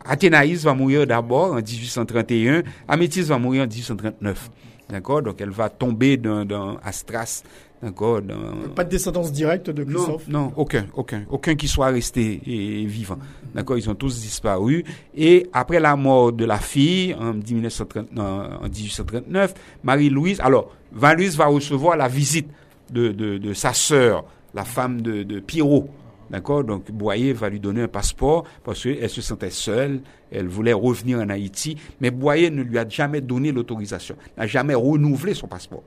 [0.05, 2.63] Athénaïs va mourir d'abord en 1831.
[2.88, 4.49] Améthys va mourir en 1839.
[4.89, 5.21] D'accord?
[5.21, 7.43] Donc elle va tomber dans, dans Astras.
[7.81, 8.21] D'accord?
[8.21, 10.27] Dans, Pas de descendance directe de Christophe?
[10.27, 13.17] non, aucun, aucun, aucun qui soit resté et, vivant.
[13.53, 14.85] D'accord, ils ont tous disparu.
[15.15, 18.23] Et après la mort de la fille en, 1930 non,
[18.61, 19.53] en 1839,
[19.84, 22.47] Marie-Louise, alors, Marie-Louise va recevoir la visite
[22.89, 25.89] de, de, de sa sœur, la femme de, de Pierrot.
[26.34, 26.64] D'accord?
[26.64, 30.01] Donc, Boyer va lui donner un passeport parce qu'elle se sentait seule,
[30.31, 34.73] elle voulait revenir en Haïti, mais Boyer ne lui a jamais donné l'autorisation, n'a jamais
[34.73, 35.84] renouvelé son passeport.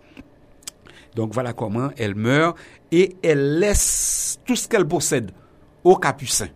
[1.16, 2.56] Donc voilà comment elle meurt
[2.92, 5.32] et elle laisse tout ce qu'elle possède
[5.82, 6.50] aux capucins.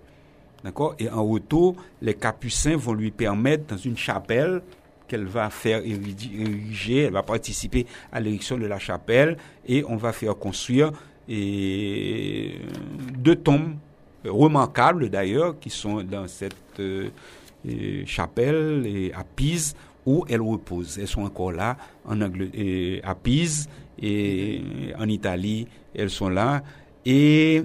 [0.63, 0.95] D'accord?
[1.01, 4.63] Et en retour, les capucins vont lui permettre dans une chapelle
[5.09, 9.37] qu'elle va faire ériger, elle va participer à l'érection de la chapelle
[9.67, 10.93] et on va faire construire
[11.31, 12.57] et
[13.17, 13.75] deux tombes
[14.25, 17.09] remarquables d'ailleurs qui sont dans cette euh,
[17.67, 19.75] euh, chapelle à Pise
[20.05, 20.99] où elles reposent.
[20.99, 23.69] Elles sont encore là en à Pise
[24.03, 24.63] et
[24.99, 26.63] en Italie, elles sont là
[27.07, 27.63] et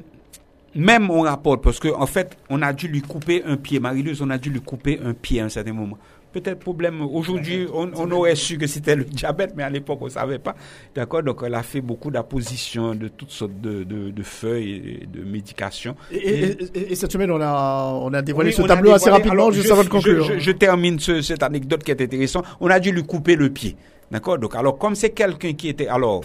[0.75, 3.79] même on rapporte parce que en fait on a dû lui couper un pied.
[3.79, 5.97] Marie-Louise, on a dû lui couper un pied à un certain moment
[6.35, 7.01] peut-être problème.
[7.01, 10.55] Aujourd'hui, on, on, aurait su que c'était le diabète, mais à l'époque, on savait pas.
[10.93, 15.05] D'accord Donc, elle a fait beaucoup d'appositions de toutes sortes de, de, de, feuilles et
[15.05, 15.95] de médications.
[16.11, 16.57] Et,
[16.91, 19.89] et, cette semaine, on a, on a dévoilé ce tableau assez rapidement, juste avant de
[19.89, 20.25] conclure.
[20.25, 22.45] Je, je, termine ce, cette anecdote qui est intéressante.
[22.59, 23.77] On a dû lui couper le pied.
[24.11, 25.87] D'accord Donc, alors, comme c'est quelqu'un qui était.
[25.87, 26.21] Alors,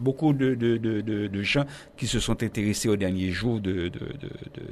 [0.00, 1.64] beaucoup de, gens
[1.96, 3.90] qui se sont intéressés aux derniers jours de,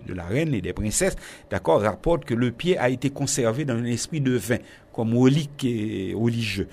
[0.09, 1.16] la reine et des princesses,
[1.50, 4.59] d'accord, rapportent que le pied a été conservé dans un esprit de vin,
[4.92, 6.68] comme relique et religieux.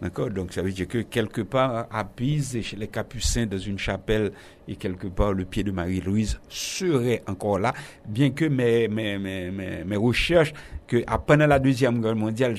[0.00, 3.78] D'accord Donc ça veut dire que quelque part à Pise, chez les Capucins, dans une
[3.78, 4.32] chapelle,
[4.66, 7.74] et quelque part le pied de Marie-Louise serait encore là,
[8.08, 9.50] bien que mes, mes, mes,
[9.84, 10.54] mes, recherches,
[10.86, 12.56] que pendant la Deuxième Guerre mondiale,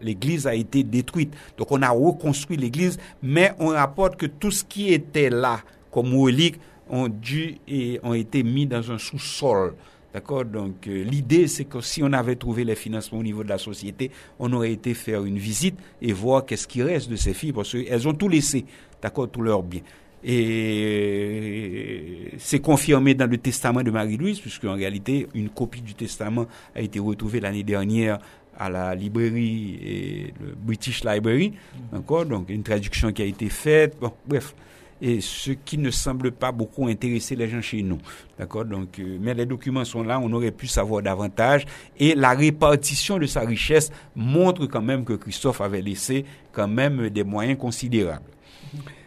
[0.00, 1.34] l'église a été détruite.
[1.58, 5.60] Donc on a reconstruit l'église, mais on rapporte que tout ce qui était là
[5.90, 9.74] comme relique ont dû et ont été mis dans un sous-sol.
[10.14, 10.44] D'accord?
[10.44, 13.58] Donc euh, l'idée, c'est que si on avait trouvé les financements au niveau de la
[13.58, 17.52] société, on aurait été faire une visite et voir qu'est-ce qui reste de ces filles,
[17.52, 18.64] parce qu'elles ont tout laissé,
[19.02, 19.80] d'accord, tout leur bien.
[20.24, 26.80] Et c'est confirmé dans le testament de Marie-Louise, puisqu'en réalité, une copie du testament a
[26.80, 28.18] été retrouvée l'année dernière
[28.58, 31.52] à la librairie British Library,
[31.92, 32.24] d'accord?
[32.24, 33.98] Donc une traduction qui a été faite.
[34.00, 34.54] Bon, bref
[35.00, 37.98] et ce qui ne semble pas beaucoup intéresser les gens chez nous.
[38.38, 38.64] D'accord?
[38.64, 41.66] Donc, euh, mais les documents sont là, on aurait pu savoir davantage.
[41.98, 47.10] Et la répartition de sa richesse montre quand même que Christophe avait laissé quand même
[47.10, 48.24] des moyens considérables.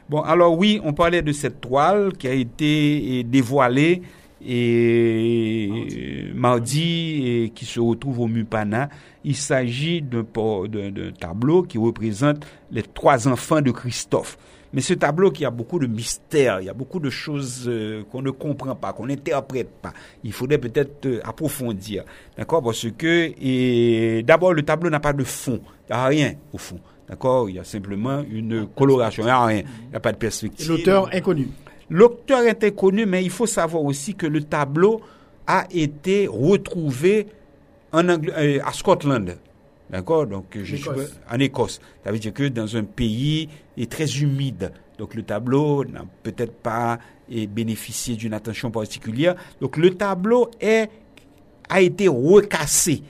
[0.10, 4.02] Bon, alors oui, on parlait de cette toile qui a été dévoilée
[4.46, 8.90] et mardi et qui se retrouve au Mupana.
[9.24, 10.24] Il s'agit d'un
[11.20, 14.38] tableau qui représente les trois enfants de Christophe.
[14.74, 18.04] Mais ce tableau qui a beaucoup de mystères, il y a beaucoup de choses euh,
[18.12, 19.94] qu'on ne comprend pas, qu'on n'interprète pas.
[20.24, 22.04] Il faudrait peut-être euh, approfondir.
[22.38, 22.64] D'accord?
[22.64, 25.60] Parce que d'abord, le tableau n'a pas de fond.
[25.90, 26.80] Il n'y a rien au fond.
[27.08, 27.50] D'accord?
[27.50, 29.24] Il y a simplement une coloration.
[29.24, 29.64] Il n'y a rien.
[29.86, 30.70] Il n'y a pas de perspective.
[30.70, 31.48] L'auteur inconnu?
[31.90, 35.02] L'auteur est inconnu, mais il faut savoir aussi que le tableau
[35.48, 37.26] a été retrouvé
[37.92, 39.36] en euh, à Scotland.
[39.90, 40.28] D'accord?
[40.28, 40.90] Donc, je suis
[41.32, 41.80] en Écosse.
[42.04, 44.72] Ça veut dire que dans un pays est très humide.
[44.98, 47.00] Donc, le tableau n'a peut-être pas
[47.30, 49.36] bénéficié d'une attention particulière.
[49.62, 50.90] Donc, le tableau est,
[51.70, 53.02] a été recassé.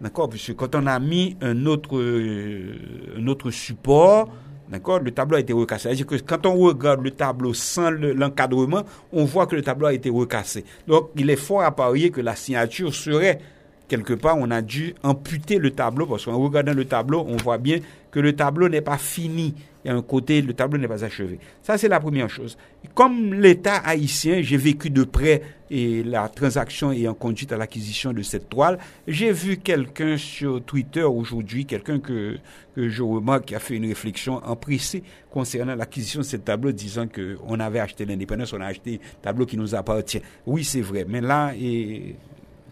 [0.00, 0.28] D'accord?
[0.28, 2.76] Puisque quand on a mis un autre, euh,
[3.18, 4.30] un autre support,
[4.68, 5.00] D'accord?
[5.00, 5.82] Le tableau a été recassé.
[5.84, 8.82] C'est-à-dire que quand on regarde le tableau sans l'encadrement,
[9.12, 10.64] on voit que le tableau a été recassé.
[10.86, 13.40] Donc, il est fort à parier que la signature serait
[13.88, 17.58] quelque part, on a dû amputer le tableau parce qu'en regardant le tableau, on voit
[17.58, 17.78] bien
[18.10, 19.54] que le tableau n'est pas fini.
[19.84, 21.38] Il y a un côté, le tableau n'est pas achevé.
[21.62, 22.56] Ça, c'est la première chose.
[22.94, 28.22] Comme l'État haïtien, j'ai vécu de près et la transaction ayant conduit à l'acquisition de
[28.22, 28.78] cette toile,
[29.08, 32.36] j'ai vu quelqu'un sur Twitter aujourd'hui, quelqu'un que,
[32.76, 36.70] que je remarque qui a fait une réflexion en précis concernant l'acquisition de ce tableau,
[36.72, 40.22] disant qu'on avait acheté l'indépendance, on a acheté un tableau qui nous appartient.
[40.46, 41.04] Oui, c'est vrai.
[41.08, 42.14] Mais là, et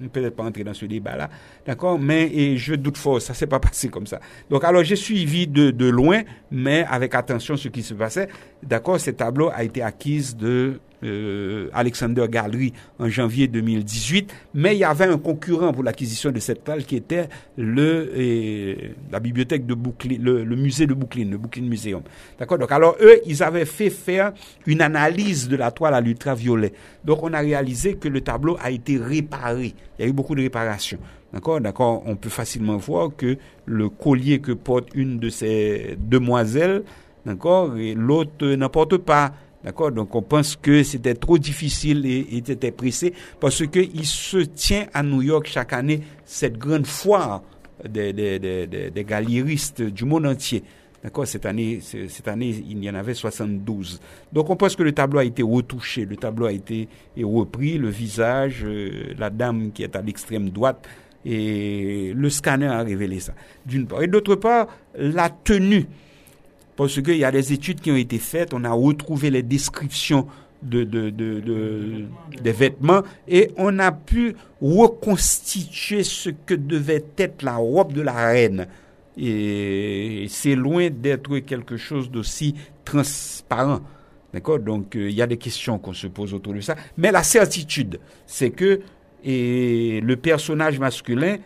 [0.02, 1.30] ne peut-être pas entrer dans ce débat-là,
[1.66, 4.20] d'accord, mais et je doute fort, ça s'est pas passé comme ça.
[4.50, 8.28] Donc alors j'ai suivi de, de loin, mais avec attention ce qui se passait,
[8.62, 14.78] d'accord, ce tableau a été acquise de euh, Alexander Gallery en janvier 2018, mais il
[14.78, 19.74] y avait un concurrent pour l'acquisition de cette toile qui était le la bibliothèque de
[19.74, 22.02] Brooklyn, le, musée de Brooklyn, le Brooklyn Museum.
[22.38, 22.58] D'accord?
[22.58, 24.32] Donc alors eux, ils avaient fait faire
[24.66, 26.72] une analyse de la toile à l'ultraviolet.
[27.04, 29.74] Donc on a réalisé que le tableau a été réparé.
[29.98, 30.98] Il y a eu beaucoup de réparations.
[31.32, 31.60] D'accord?
[31.60, 32.02] D'accord?
[32.06, 36.82] On peut facilement voir que le collier que porte une de ces demoiselles,
[37.24, 39.32] d'accord, et l'autre n'importe pas.
[39.64, 39.92] D'accord?
[39.92, 44.86] Donc on pense que c'était trop difficile et il était pressé parce qu'il se tient
[44.92, 47.42] à New York chaque année cette grande foire
[47.88, 50.64] des, des, des, des galéristes du monde entier.
[51.02, 51.26] D'accord?
[51.26, 54.00] Cette année, cette année, il y en avait 72.
[54.32, 56.88] Donc on pense que le tableau a été retouché, le tableau a été
[57.20, 60.86] repris, le visage, euh, la dame qui est à l'extrême droite,
[61.24, 63.34] et le scanner a révélé ça,
[63.66, 64.02] d'une part.
[64.02, 65.86] Et d'autre part, la tenue
[66.82, 70.26] parce qu'il y a des études qui ont été faites, on a retrouvé les descriptions
[70.62, 72.04] de, de, de,
[72.40, 78.12] des vêtements et on a pu reconstituer ce que devait être la robe de la
[78.14, 78.66] reine.
[79.16, 82.54] Et c'est loin d'être quelque chose d'aussi
[82.84, 83.80] transparent.
[84.32, 84.58] D'accord?
[84.58, 86.74] Donc euh, il y a des questions qu'on se pose autour de ça.
[86.96, 88.80] Mais la certitude, c'est que
[89.24, 91.36] le personnage masculin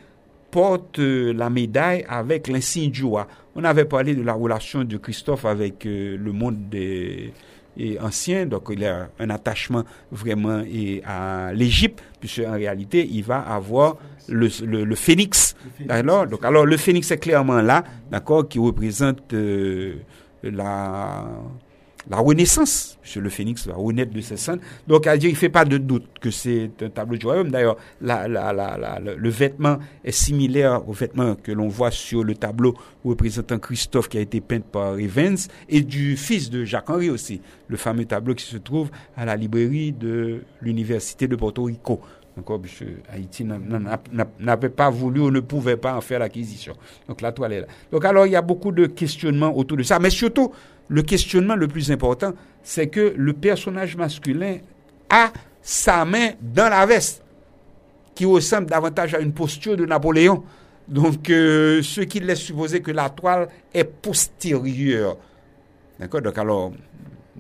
[0.51, 3.27] porte euh, la médaille avec l'insigne du roi.
[3.57, 7.33] On avait parlé de la relation de Christophe avec euh, le monde des,
[7.79, 13.23] et ancien, donc il a un attachement vraiment et à l'Égypte, puisque en réalité, il
[13.23, 13.97] va avoir
[14.29, 15.55] le, le, phénix.
[15.89, 19.97] Alors, donc, alors le phénix est clairement là, d'accord, qui représente euh,
[20.43, 21.27] la
[22.09, 24.63] la renaissance, Monsieur le Phénix va renaître de ses cendres.
[24.87, 27.51] Donc, à dire, il fait pas de doute que c'est un tableau du royaume.
[27.51, 32.35] D'ailleurs, la, la, la, le vêtement est similaire au vêtement que l'on voit sur le
[32.35, 32.75] tableau
[33.05, 35.37] représentant Christophe qui a été peint par Evans
[35.69, 39.93] et du fils de Jacques-Henri aussi, le fameux tableau qui se trouve à la librairie
[39.93, 42.01] de l'Université de Porto Rico.
[42.39, 42.61] Encore,
[43.09, 43.45] Haïti
[44.39, 46.75] n'avait pas voulu ou ne pouvait pas en faire l'acquisition.
[47.09, 47.67] Donc la toile est là.
[47.91, 49.99] Donc alors, il y a beaucoup de questionnements autour de ça.
[49.99, 50.53] Mais surtout,
[50.89, 52.33] le questionnement le plus important,
[52.63, 54.59] c'est que le personnage masculin
[55.11, 55.33] a
[55.63, 57.23] sa main dans la veste,
[58.15, 60.43] qui ressemble davantage à une posture de Napoléon.
[60.89, 65.17] Donc, euh, ce qui laisse supposer que la toile est postérieure.
[65.99, 66.23] D'accord?
[66.23, 66.73] Donc, alors,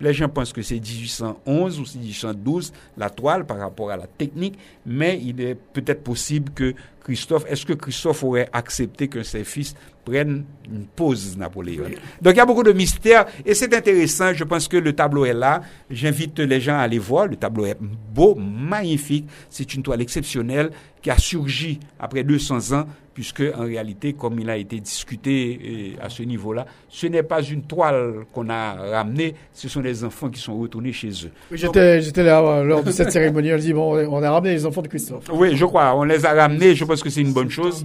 [0.01, 4.59] les gens pensent que c'est 1811 ou 1812, la toile, par rapport à la technique,
[4.85, 6.75] mais il est peut-être possible que
[7.07, 11.85] Christophe, est-ce que Christophe aurait accepté que ses fils prennent une pause Napoléon?
[12.21, 14.33] Donc il y a beaucoup de mystères et c'est intéressant.
[14.35, 15.61] Je pense que le tableau est là.
[15.89, 17.29] J'invite les gens à aller voir.
[17.29, 19.29] Le tableau est beau, magnifique.
[19.49, 20.71] C'est une toile exceptionnelle
[21.01, 26.05] qui a surgi après 200 ans puisque en réalité, comme il a été discuté euh,
[26.05, 30.29] à ce niveau-là, ce n'est pas une toile qu'on a ramenée, ce sont les enfants
[30.29, 31.31] qui sont retournés chez eux.
[31.51, 34.53] Oui, j'étais, j'étais là euh, lors de cette cérémonie, on dit, bon, on a ramené
[34.53, 35.31] les enfants de Christophe.
[35.33, 37.85] Oui, je crois, on les a ramenés, je pense que c'est une bonne chose.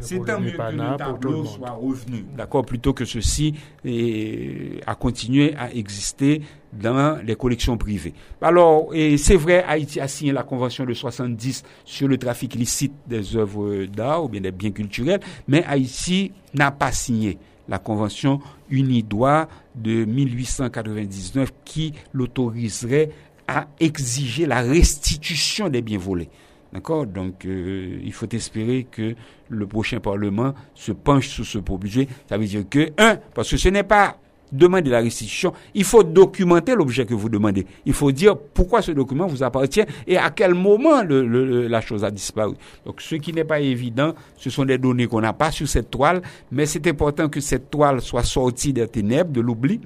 [0.00, 3.54] C'est tant mieux, que le tableau soit revenu, d'accord, plutôt que ceci
[3.84, 8.14] et, a continué à exister dans les collections privées.
[8.42, 12.92] Alors, et c'est vrai, Haïti a signé la convention de 70 sur le trafic licite
[13.06, 18.40] des œuvres d'art ou bien des biens culturels, mais Haïti n'a pas signé la convention
[18.70, 23.10] unidois de 1899 qui l'autoriserait
[23.46, 26.28] à exiger la restitution des biens volés.
[26.74, 27.06] D'accord?
[27.06, 29.14] Donc, euh, il faut espérer que
[29.48, 32.08] le prochain Parlement se penche sur ce projet.
[32.28, 34.16] Ça veut dire que, un, parce que ce n'est pas
[34.50, 37.64] demander la restitution, il faut documenter l'objet que vous demandez.
[37.86, 42.10] Il faut dire pourquoi ce document vous appartient et à quel moment la chose a
[42.10, 42.54] disparu.
[42.84, 45.90] Donc ce qui n'est pas évident, ce sont des données qu'on n'a pas sur cette
[45.90, 46.22] toile,
[46.52, 49.80] mais c'est important que cette toile soit sortie des ténèbres, de l'oubli,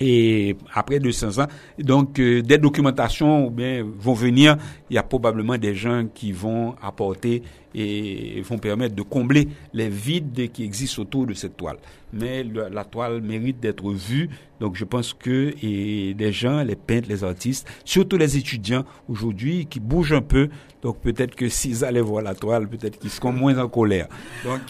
[0.00, 1.46] et après 200 ans,
[1.78, 4.56] donc euh, des documentations bien, vont venir.
[4.90, 7.42] Il y a probablement des gens qui vont apporter
[7.74, 11.76] et vont permettre de combler les vides qui existent autour de cette toile.
[12.12, 14.30] Mais la toile mérite d'être vue.
[14.60, 19.66] Donc je pense que et des gens, les peintres, les artistes, surtout les étudiants aujourd'hui
[19.66, 20.48] qui bougent un peu.
[20.82, 24.06] Donc peut-être que s'ils allaient voir la toile, peut-être qu'ils seront moins en colère.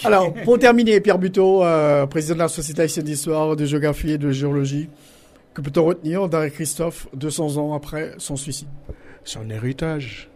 [0.04, 4.30] Alors pour terminer, Pierre Buteau, euh, président de la Société d'histoire, de géographie et de
[4.30, 4.88] géologie.
[5.54, 8.66] Que peut-on retenir d'Henri Christophe 200 ans après son suicide?
[9.22, 10.28] Son héritage,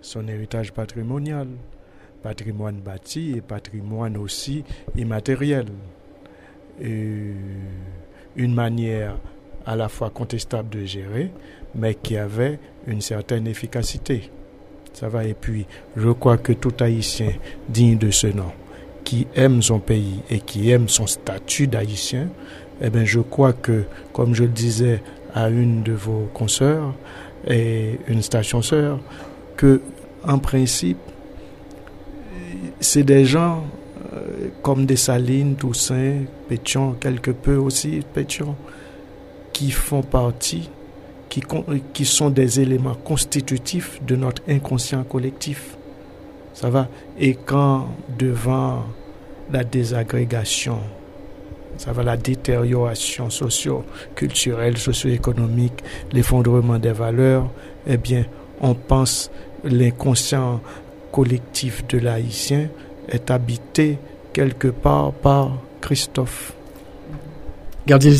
[0.00, 1.46] son héritage patrimonial,
[2.24, 4.64] patrimoine bâti et patrimoine aussi
[4.96, 5.66] immatériel.
[6.82, 7.30] Et
[8.34, 9.16] une manière
[9.64, 11.30] à la fois contestable de gérer,
[11.76, 12.58] mais qui avait
[12.88, 14.28] une certaine efficacité.
[14.92, 15.24] Ça va.
[15.24, 15.66] Et puis,
[15.96, 17.30] je crois que tout Haïtien
[17.68, 18.50] digne de ce nom,
[19.04, 22.28] qui aime son pays et qui aime son statut d'Haïtien,
[22.80, 25.02] eh bien, je crois que, comme je le disais
[25.34, 26.94] à une de vos consoeurs
[27.46, 29.00] et une station sœur,
[29.56, 29.80] que,
[30.26, 30.98] en principe,
[32.80, 33.64] c'est des gens
[34.14, 38.56] euh, comme des Salines, Toussaint, Pétion, quelque peu aussi Pétion,
[39.52, 40.70] qui font partie,
[41.28, 41.42] qui,
[41.92, 45.76] qui sont des éléments constitutifs de notre inconscient collectif.
[46.54, 46.88] Ça va?
[47.18, 47.88] Et quand
[48.18, 48.84] devant
[49.52, 50.78] la désagrégation,
[51.78, 55.82] ça va la détérioration socio-culturelle, socio-économique,
[56.12, 57.48] l'effondrement des valeurs,
[57.86, 58.24] eh bien,
[58.60, 59.30] on pense
[59.64, 60.60] l'inconscient
[61.12, 62.68] collectif de l'haïtien
[63.08, 63.98] est habité
[64.32, 66.52] quelque part par Christophe.
[67.86, 68.12] Gardien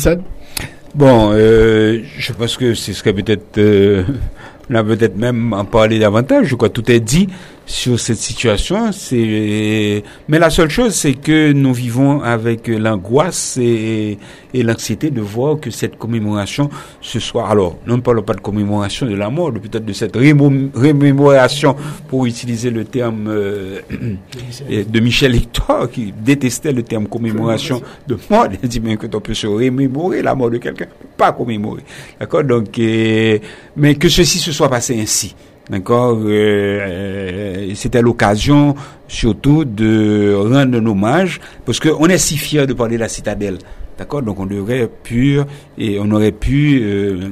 [0.95, 4.03] Bon, euh, je pense que ce serait peut-être, euh,
[4.69, 6.47] on a peut-être même en parler davantage.
[6.47, 7.27] Je crois que tout est dit
[7.69, 8.91] sur cette situation.
[8.91, 14.17] C'est, mais la seule chose, c'est que nous vivons avec l'angoisse et,
[14.55, 16.69] et l'anxiété de voir que cette commémoration
[16.99, 17.51] ce soir.
[17.51, 21.75] Alors, nous ne parlons pas de commémoration de la mort, peut-être de cette rémémoration,
[22.07, 23.81] pour utiliser le terme euh,
[24.69, 28.47] de Michel Hector, qui détestait le terme commémoration de mort.
[28.63, 31.83] Il dit bien que on peut se remémorer la mort de quelqu'un, pas commémorer.
[32.19, 32.43] D'accord?
[32.43, 33.37] Donc, euh,
[33.77, 35.35] mais que ceci se soit passé ainsi.
[35.69, 38.75] D'accord euh, euh, C'était l'occasion
[39.07, 43.59] surtout de rendre un hommage, parce qu'on est si fiers de parler de la citadelle.
[43.97, 45.39] D'accord Donc on devrait pu
[45.77, 47.29] et on aurait pu euh,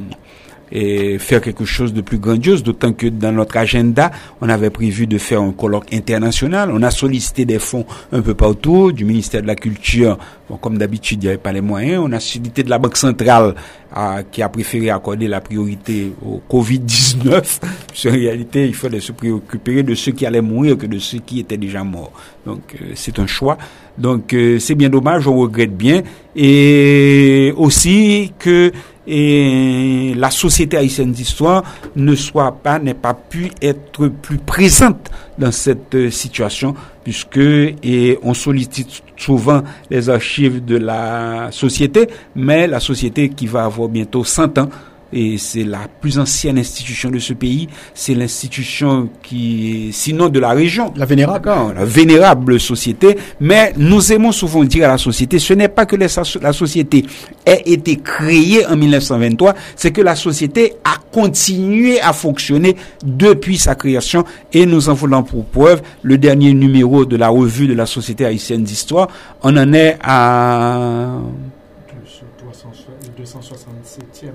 [0.72, 4.12] et faire quelque chose de plus grandiose, d'autant que dans notre agenda,
[4.42, 6.70] on avait prévu de faire un colloque international.
[6.74, 10.18] On a sollicité des fonds un peu partout, du ministère de la Culture,
[10.50, 12.04] bon, comme d'habitude, il n'y avait pas les moyens.
[12.06, 13.56] On a sollicité de la Banque centrale,
[14.32, 17.60] qui a préféré accorder la priorité au Covid-19.
[18.08, 21.40] En réalité, il fallait se préoccuper de ceux qui allaient mourir que de ceux qui
[21.40, 22.12] étaient déjà morts.
[22.46, 23.58] Donc, euh, c'est un choix.
[23.98, 26.04] Donc, euh, c'est bien dommage, on regrette bien.
[26.36, 28.72] Et aussi que
[29.08, 31.64] et la société haïtienne d'histoire
[31.96, 37.40] ne soit pas, n'ait pas pu être plus présente dans cette euh, situation puisque
[38.22, 44.26] on sollicite souvent les archives de la société, mais la société qui va avoir bientôt
[44.26, 44.70] 100 ans
[45.14, 47.68] et c'est la plus ancienne institution de ce pays.
[47.94, 50.94] C'est l'institution qui, sinon de la région.
[50.96, 51.50] La vénérable.
[51.76, 53.18] La vénérable société.
[53.40, 57.06] Mais nous aimons souvent dire à la société, ce n'est pas que la société
[57.46, 62.76] ait été créée en 1923, c'est que la société a continué à fonctionner
[63.06, 67.68] depuis sa création et nous en voulons pour preuve le dernier numéro de la revue
[67.68, 69.08] de la Société haïtienne d'histoire.
[69.42, 71.20] On en est à
[73.28, 74.32] 267e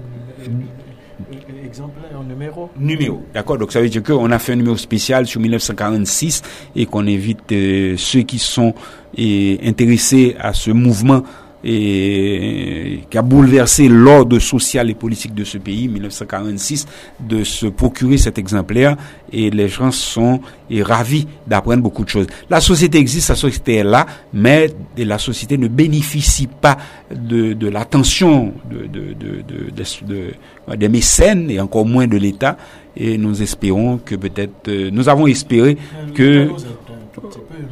[1.65, 2.71] exemplaire, numéro.
[2.77, 3.59] Numéro, d'accord.
[3.59, 6.43] Donc ça veut dire qu'on a fait un numéro spécial sur 1946
[6.77, 8.75] et qu'on invite euh, ceux qui sont
[9.19, 11.23] intéressés à ce mouvement
[11.65, 16.87] et qui a bouleversé l'ordre social et politique de ce pays, 1946,
[17.21, 18.97] de se procurer cet exemplaire.
[19.33, 20.41] Et les gens sont
[20.81, 22.27] ravis d'apprendre beaucoup de choses.
[22.51, 26.77] La société existe, la société est là, mais la société ne bénéficie pas
[27.15, 32.57] de, de l'attention de, de, de, des mécènes et encore moins de l'État.
[32.97, 35.79] Et nous espérons que peut-être, euh, nous avons espéré
[36.15, 36.51] que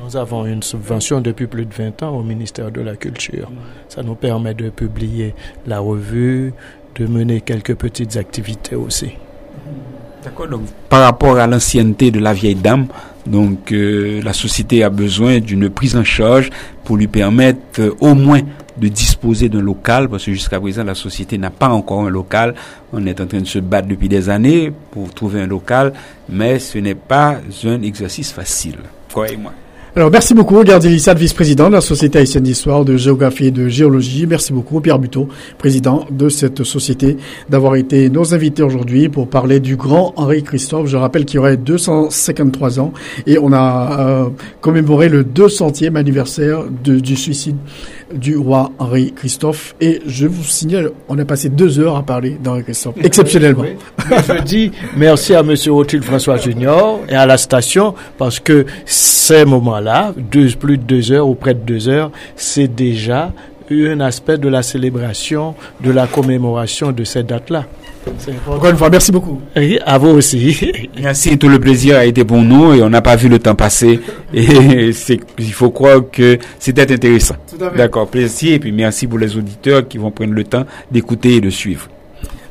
[0.04, 3.50] nous avons une subvention depuis plus de 20 ans au ministère de la Culture.
[3.88, 5.34] Ça nous permet de publier
[5.66, 6.52] la revue,
[6.96, 9.12] de mener quelques petites activités aussi.
[10.22, 10.48] D'accord.
[10.48, 12.88] Donc, par rapport à l'ancienneté de la vieille dame,
[13.26, 16.50] donc euh, la société a besoin d'une prise en charge
[16.84, 18.40] pour lui permettre euh, au moins
[18.76, 22.54] de disposer d'un local, parce que jusqu'à présent la société n'a pas encore un local.
[22.92, 25.92] On est en train de se battre depuis des années pour trouver un local,
[26.28, 28.78] mais ce n'est pas un exercice facile.
[29.96, 33.66] Alors, merci beaucoup, Gardi Lissade, vice-président de la Société haïtienne d'histoire, de géographie et de
[33.66, 34.24] géologie.
[34.24, 35.28] Merci beaucoup, Pierre Buteau,
[35.58, 37.16] président de cette société,
[37.48, 40.86] d'avoir été nos invités aujourd'hui pour parler du grand Henri Christophe.
[40.86, 42.92] Je rappelle qu'il aurait 253 ans
[43.26, 44.28] et on a euh,
[44.60, 47.56] commémoré le 200e anniversaire du suicide
[48.12, 49.74] du roi Henri Christophe.
[49.80, 53.64] Et je vous signale, on a passé deux heures à parler d'Henri Christophe, exceptionnellement.
[54.08, 59.44] je dis merci à Monsieur Rothschild François Junior et à la station parce que ces
[59.44, 60.14] moments-là,
[60.58, 63.32] plus de deux heures ou près de deux heures, c'est déjà
[63.70, 67.66] un aspect de la célébration, de la commémoration de cette date-là.
[68.48, 69.40] Encore une fois, merci beaucoup.
[69.84, 70.72] à vous aussi.
[71.00, 73.54] Merci, tout le plaisir a été pour nous et on n'a pas vu le temps
[73.54, 74.00] passer.
[74.32, 74.90] Et
[75.38, 77.36] il faut croire que c'était intéressant.
[77.76, 81.40] D'accord, plaisir et puis merci pour les auditeurs qui vont prendre le temps d'écouter et
[81.40, 81.88] de suivre.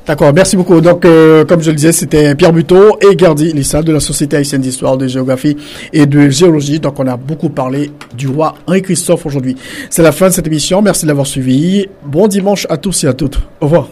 [0.09, 0.81] D'accord, merci beaucoup.
[0.81, 4.37] Donc, euh, comme je le disais, c'était Pierre Buteau et Gardi Lissa de la Société
[4.37, 5.55] haïtienne d'histoire, de géographie
[5.93, 6.79] et de géologie.
[6.79, 9.55] Donc, on a beaucoup parlé du roi Henri-Christophe aujourd'hui.
[9.91, 10.81] C'est la fin de cette émission.
[10.81, 11.85] Merci de l'avoir suivi.
[12.03, 13.39] Bon dimanche à tous et à toutes.
[13.61, 13.89] Au revoir.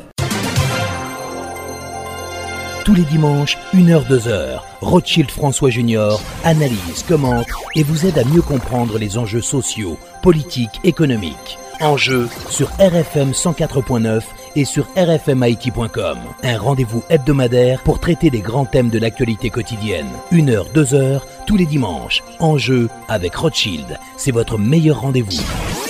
[2.84, 7.46] Tous les dimanches, 1h-2h, Rothschild François Junior analyse, commente
[7.76, 11.60] et vous aide à mieux comprendre les enjeux sociaux, politiques, économiques.
[11.80, 14.22] Enjeux sur RFM 104.9
[14.58, 16.18] et sur rfmit.com.
[16.44, 20.10] Un rendez-vous hebdomadaire pour traiter des grands thèmes de l'actualité quotidienne.
[20.32, 22.24] Une heure, deux heures, tous les dimanches.
[22.40, 24.00] Enjeux avec Rothschild.
[24.18, 25.87] C'est votre meilleur rendez-vous.